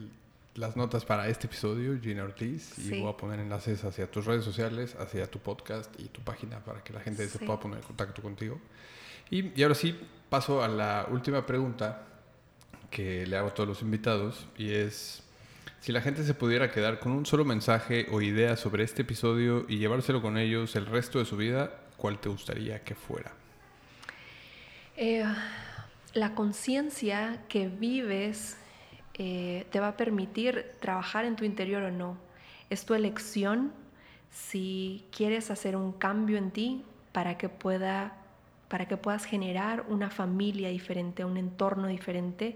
las 0.56 0.76
notas 0.76 1.06
para 1.06 1.28
este 1.30 1.48
episodio, 1.48 2.00
Gina 2.00 2.24
Ortiz. 2.24 2.78
Y 2.78 3.00
voy 3.00 3.10
a 3.10 3.18
poner 3.18 3.40
enlaces 3.40 3.84
hacia 3.84 4.10
tus 4.10 4.26
redes 4.26 4.44
sociales, 4.44 4.96
hacia 5.00 5.30
tu 5.30 5.40
podcast 5.40 5.92
y 6.00 6.06
tu 6.06 6.22
página 6.22 6.60
para 6.60 6.84
que 6.84 6.94
la 6.94 7.00
gente 7.00 7.28
se 7.28 7.40
pueda 7.40 7.60
poner 7.60 7.80
en 7.80 7.84
contacto 7.84 8.22
contigo. 8.22 8.60
Y, 9.30 9.62
ahora 9.64 9.76
sí, 9.76 9.98
paso 10.30 10.64
a 10.64 10.68
la 10.68 11.08
última 11.10 11.46
pregunta 11.46 12.06
que 12.92 13.26
le 13.26 13.38
hago 13.38 13.48
a 13.48 13.54
todos 13.54 13.68
los 13.68 13.82
invitados 13.82 14.46
y 14.58 14.72
es, 14.72 15.24
si 15.84 15.92
la 15.92 16.00
gente 16.00 16.24
se 16.24 16.34
pudiera 16.34 16.72
quedar 16.72 16.98
con 16.98 17.12
un 17.12 17.26
solo 17.26 17.44
mensaje 17.44 18.08
o 18.10 18.22
idea 18.22 18.56
sobre 18.56 18.86
este 18.86 19.02
episodio 19.02 19.66
y 19.68 19.80
llevárselo 19.80 20.22
con 20.22 20.38
ellos 20.38 20.78
el 20.78 20.86
resto 20.86 21.20
de 21.20 21.26
su 21.26 21.36
vida, 21.36 21.72
¿cuál 21.98 22.20
te 22.20 22.30
gustaría 22.30 22.82
que 22.86 22.96
fuera? 22.96 23.34
Eh, 24.96 25.26
la 26.14 26.36
conciencia 26.36 27.44
que 27.50 27.68
vives 27.68 28.56
eh, 29.16 29.68
te 29.72 29.82
va 29.82 29.90
a 29.90 29.98
permitir 29.98 30.72
trabajar 30.80 31.26
en 31.26 31.36
tu 31.36 31.44
interior 31.44 31.84
o 31.84 31.92
no. 31.92 32.18
Es 32.70 32.86
tu 32.86 32.94
elección 32.94 33.74
si 34.32 35.04
quieres 35.12 35.52
hacer 35.52 35.76
un 35.76 35.92
cambio 35.92 36.38
en 36.38 36.52
ti 36.52 36.86
para 37.12 37.38
que, 37.38 37.50
pueda, 37.50 38.16
para 38.70 38.88
que 38.88 38.96
puedas 38.96 39.26
generar 39.26 39.84
una 39.90 40.10
familia 40.10 40.70
diferente, 40.70 41.26
un 41.26 41.36
entorno 41.36 41.90
diferente 41.90 42.56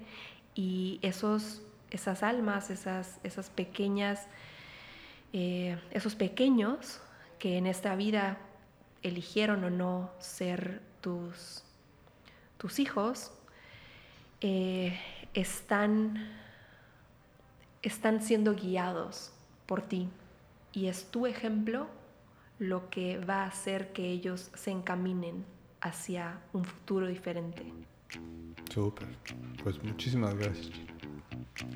y 0.56 1.00
esos, 1.02 1.62
esas 1.92 2.24
almas, 2.24 2.70
esas, 2.70 3.20
esas 3.24 3.50
pequeñas, 3.50 4.28
eh, 5.34 5.80
esos 5.92 6.16
pequeños 6.16 7.02
que 7.40 7.58
en 7.58 7.68
esta 7.68 7.96
vida 7.96 8.38
eligieron 9.04 9.64
o 9.64 9.70
no 9.70 10.12
ser 10.20 10.82
tus, 11.02 11.64
tus 12.58 12.80
hijos, 12.80 13.32
eh, 14.42 15.00
están, 15.34 16.30
están 17.82 18.22
siendo 18.22 18.56
guiados 18.56 19.32
por 19.66 19.82
ti 19.82 20.10
y 20.74 20.88
es 20.88 21.10
tu 21.10 21.26
ejemplo 21.26 21.88
lo 22.60 22.90
que 22.90 23.20
va 23.20 23.44
a 23.44 23.48
hacer 23.48 23.94
que 23.94 24.10
ellos 24.10 24.50
se 24.56 24.72
encaminen 24.72 25.46
hacia 25.82 26.40
un 26.54 26.66
futuro 26.66 27.08
diferente. 27.08 27.64
Súper. 28.74 29.08
Pues 29.64 29.82
muchísimas 29.84 30.36
gracias. 30.36 30.72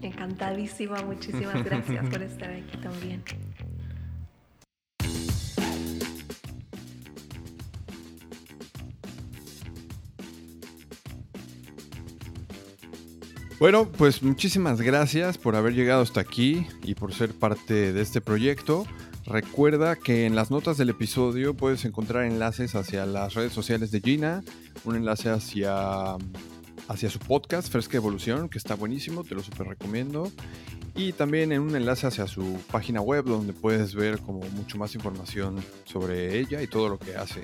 Encantadísima, 0.02 1.02
muchísimas 1.04 1.64
gracias 1.66 2.10
por 2.10 2.22
estar 2.22 2.52
aquí 2.52 2.78
también. 2.78 3.24
Bueno, 13.62 13.92
pues 13.92 14.24
muchísimas 14.24 14.82
gracias 14.82 15.38
por 15.38 15.56
haber 15.56 15.76
llegado 15.76 16.02
hasta 16.02 16.20
aquí 16.20 16.66
y 16.82 16.96
por 16.96 17.14
ser 17.14 17.32
parte 17.32 17.94
de 17.94 18.02
este 18.02 18.20
proyecto. 18.20 18.88
Recuerda 19.32 19.96
que 19.96 20.26
en 20.26 20.36
las 20.36 20.52
notas 20.52 20.76
del 20.76 20.90
episodio 20.90 21.54
puedes 21.54 21.86
encontrar 21.86 22.26
enlaces 22.26 22.76
hacia 22.76 23.06
las 23.06 23.34
redes 23.34 23.54
sociales 23.54 23.90
de 23.90 24.02
Gina, 24.02 24.44
un 24.84 24.98
enlace 24.98 25.30
hacia, 25.30 26.18
hacia 26.90 27.10
su 27.10 27.18
podcast 27.20 27.72
Fresca 27.72 27.96
Evolución, 27.96 28.50
que 28.50 28.58
está 28.58 28.76
buenísimo, 28.76 29.24
te 29.24 29.34
lo 29.34 29.42
super 29.42 29.68
recomiendo. 29.68 30.30
Y 30.96 31.14
también 31.14 31.54
en 31.54 31.62
un 31.62 31.78
enlace 31.78 32.08
hacia 32.08 32.28
su 32.28 32.60
página 32.74 33.00
web 33.00 33.24
donde 33.24 33.54
puedes 33.54 33.96
ver 33.96 34.20
como 34.20 34.42
mucho 34.50 34.78
más 34.78 34.96
información 34.96 35.64
sobre 35.86 36.38
ella 36.38 36.62
y 36.62 36.68
todo 36.68 36.90
lo 36.90 37.00
que 37.00 37.16
hace 37.16 37.44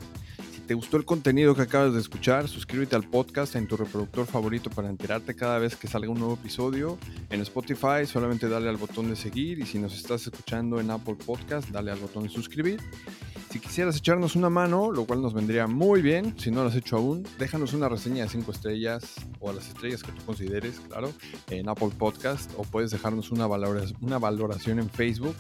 te 0.68 0.74
gustó 0.74 0.98
el 0.98 1.06
contenido 1.06 1.56
que 1.56 1.62
acabas 1.62 1.94
de 1.94 2.02
escuchar, 2.02 2.50
suscríbete 2.50 2.98
al 2.98 3.04
podcast 3.04 3.56
en 3.56 3.68
tu 3.68 3.78
reproductor 3.78 4.26
favorito 4.26 4.70
para 4.70 4.90
enterarte 4.90 5.34
cada 5.34 5.60
vez 5.60 5.78
que 5.78 5.88
salga 5.88 6.10
un 6.10 6.20
nuevo 6.20 6.34
episodio. 6.34 6.98
En 7.30 7.40
Spotify 7.40 8.06
solamente 8.06 8.50
dale 8.50 8.68
al 8.68 8.76
botón 8.76 9.10
de 9.10 9.16
seguir 9.16 9.60
y 9.60 9.66
si 9.66 9.80
nos 9.80 9.96
estás 9.96 10.28
escuchando 10.28 10.82
en 10.82 10.92
Apple 10.92 11.16
Podcast, 11.26 11.70
dale 11.70 11.92
al 11.92 12.00
botón 12.00 12.24
de 12.24 12.30
suscribir. 12.30 12.82
Si 13.50 13.62
quisieras 13.62 13.96
echarnos 13.96 14.36
una 14.36 14.50
mano, 14.50 14.92
lo 14.92 15.06
cual 15.06 15.22
nos 15.22 15.34
vendría 15.34 15.68
muy 15.68 16.02
bien, 16.02 16.38
si 16.38 16.52
no 16.52 16.64
lo 16.64 16.70
has 16.70 16.76
hecho 16.76 16.98
aún, 16.98 17.26
déjanos 17.40 17.72
una 17.72 17.88
reseña 17.88 18.24
de 18.24 18.30
5 18.30 18.52
estrellas 18.52 19.16
o 19.40 19.50
a 19.50 19.54
las 19.54 19.70
estrellas 19.70 20.04
que 20.04 20.12
tú 20.12 20.22
consideres, 20.26 20.82
claro, 20.82 21.14
en 21.50 21.70
Apple 21.70 21.92
Podcast 21.98 22.52
o 22.58 22.64
puedes 22.64 22.92
dejarnos 22.92 23.32
una 23.32 23.48
valoración, 23.48 23.98
una 24.02 24.20
valoración 24.20 24.80
en 24.80 24.90
Facebook. 24.90 25.36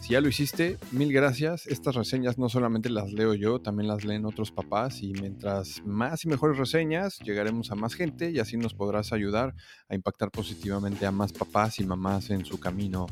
Si 0.00 0.14
ya 0.14 0.20
lo 0.20 0.28
hiciste, 0.28 0.76
mil 0.90 1.12
gracias. 1.12 1.68
Estas 1.68 1.94
reseñas 1.94 2.36
no 2.36 2.48
solamente 2.48 2.90
las 2.90 3.12
leo 3.12 3.34
yo, 3.34 3.60
también 3.60 3.86
las 3.86 4.04
leen 4.04 4.24
otros 4.24 4.50
papás 4.50 4.71
y 5.02 5.12
mientras 5.12 5.82
más 5.84 6.24
y 6.24 6.28
mejores 6.28 6.56
reseñas, 6.56 7.18
llegaremos 7.18 7.70
a 7.70 7.74
más 7.74 7.94
gente 7.94 8.30
y 8.30 8.38
así 8.38 8.56
nos 8.56 8.72
podrás 8.72 9.12
ayudar 9.12 9.54
a 9.88 9.94
impactar 9.94 10.30
positivamente 10.30 11.04
a 11.04 11.12
más 11.12 11.32
papás 11.32 11.78
y 11.78 11.84
mamás 11.84 12.30
en 12.30 12.44
su 12.46 12.58
camino 12.58 13.06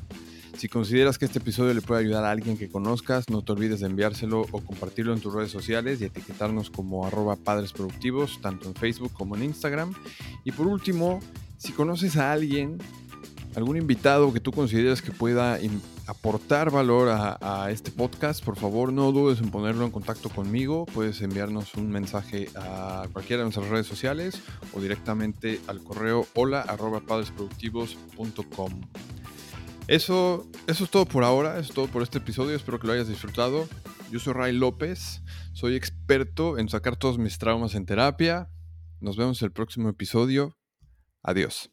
si 0.56 0.68
consideras 0.68 1.18
que 1.18 1.24
este 1.24 1.38
episodio 1.38 1.72
le 1.72 1.80
puede 1.80 2.00
ayudar 2.02 2.24
a 2.24 2.30
alguien 2.30 2.58
que 2.58 2.68
conozcas, 2.68 3.30
no 3.30 3.42
te 3.42 3.52
olvides 3.52 3.80
de 3.80 3.86
enviárselo 3.86 4.42
o 4.42 4.60
compartirlo 4.60 5.14
en 5.14 5.20
tus 5.20 5.32
redes 5.32 5.50
sociales 5.50 6.00
y 6.00 6.04
etiquetarnos 6.04 6.70
como 6.70 7.06
arroba 7.06 7.36
padres 7.36 7.72
productivos, 7.72 8.40
tanto 8.42 8.68
en 8.68 8.74
Facebook 8.74 9.12
como 9.14 9.36
en 9.36 9.44
Instagram. 9.44 9.94
Y 10.44 10.52
por 10.52 10.66
último, 10.66 11.20
si 11.56 11.72
conoces 11.72 12.16
a 12.16 12.32
alguien, 12.32 12.78
algún 13.54 13.76
invitado 13.76 14.32
que 14.32 14.40
tú 14.40 14.52
consideras 14.52 15.00
que 15.00 15.12
pueda 15.12 15.58
aportar 16.10 16.72
valor 16.72 17.08
a, 17.08 17.70
este 17.70 17.92
podcast, 17.92 18.44
por 18.44 18.56
favor 18.56 18.92
no 18.92 19.12
dudes 19.12 19.40
en 19.40 19.50
ponerlo 19.50 19.84
en 19.84 19.92
contacto 19.92 20.28
conmigo. 20.28 20.84
Puedes 20.86 21.22
enviarnos 21.22 21.74
un 21.74 21.88
mensaje 21.90 22.48
a 22.56 23.06
cualquiera 23.12 23.42
de 23.42 23.44
nuestras 23.44 23.68
redes 23.68 23.86
sociales 23.86 24.42
o 24.74 24.80
directamente 24.80 25.60
al 25.68 25.82
correo 25.84 26.26
hola 26.34 26.62
arroba 26.62 27.00
padresproductivos.com. 27.00 28.80
Eso, 29.86 30.46
eso 30.66 30.84
es 30.84 30.90
todo 30.90 31.06
por 31.06 31.22
ahora, 31.22 31.58
es 31.58 31.68
todo 31.68 31.86
por 31.86 32.02
este 32.02 32.18
episodio, 32.18 32.56
espero 32.56 32.80
que 32.80 32.88
lo 32.88 32.92
hayas 32.92 33.08
disfrutado. 33.08 33.68
Yo 34.10 34.18
soy 34.18 34.32
Ray 34.32 34.52
López, 34.52 35.22
soy 35.52 35.76
experto 35.76 36.58
en 36.58 36.68
sacar 36.68 36.96
todos 36.96 37.18
mis 37.18 37.38
traumas 37.38 37.76
en 37.76 37.86
terapia. 37.86 38.50
Nos 39.00 39.16
vemos 39.16 39.40
el 39.42 39.52
próximo 39.52 39.88
episodio. 39.88 40.56
Adiós. 41.22 41.70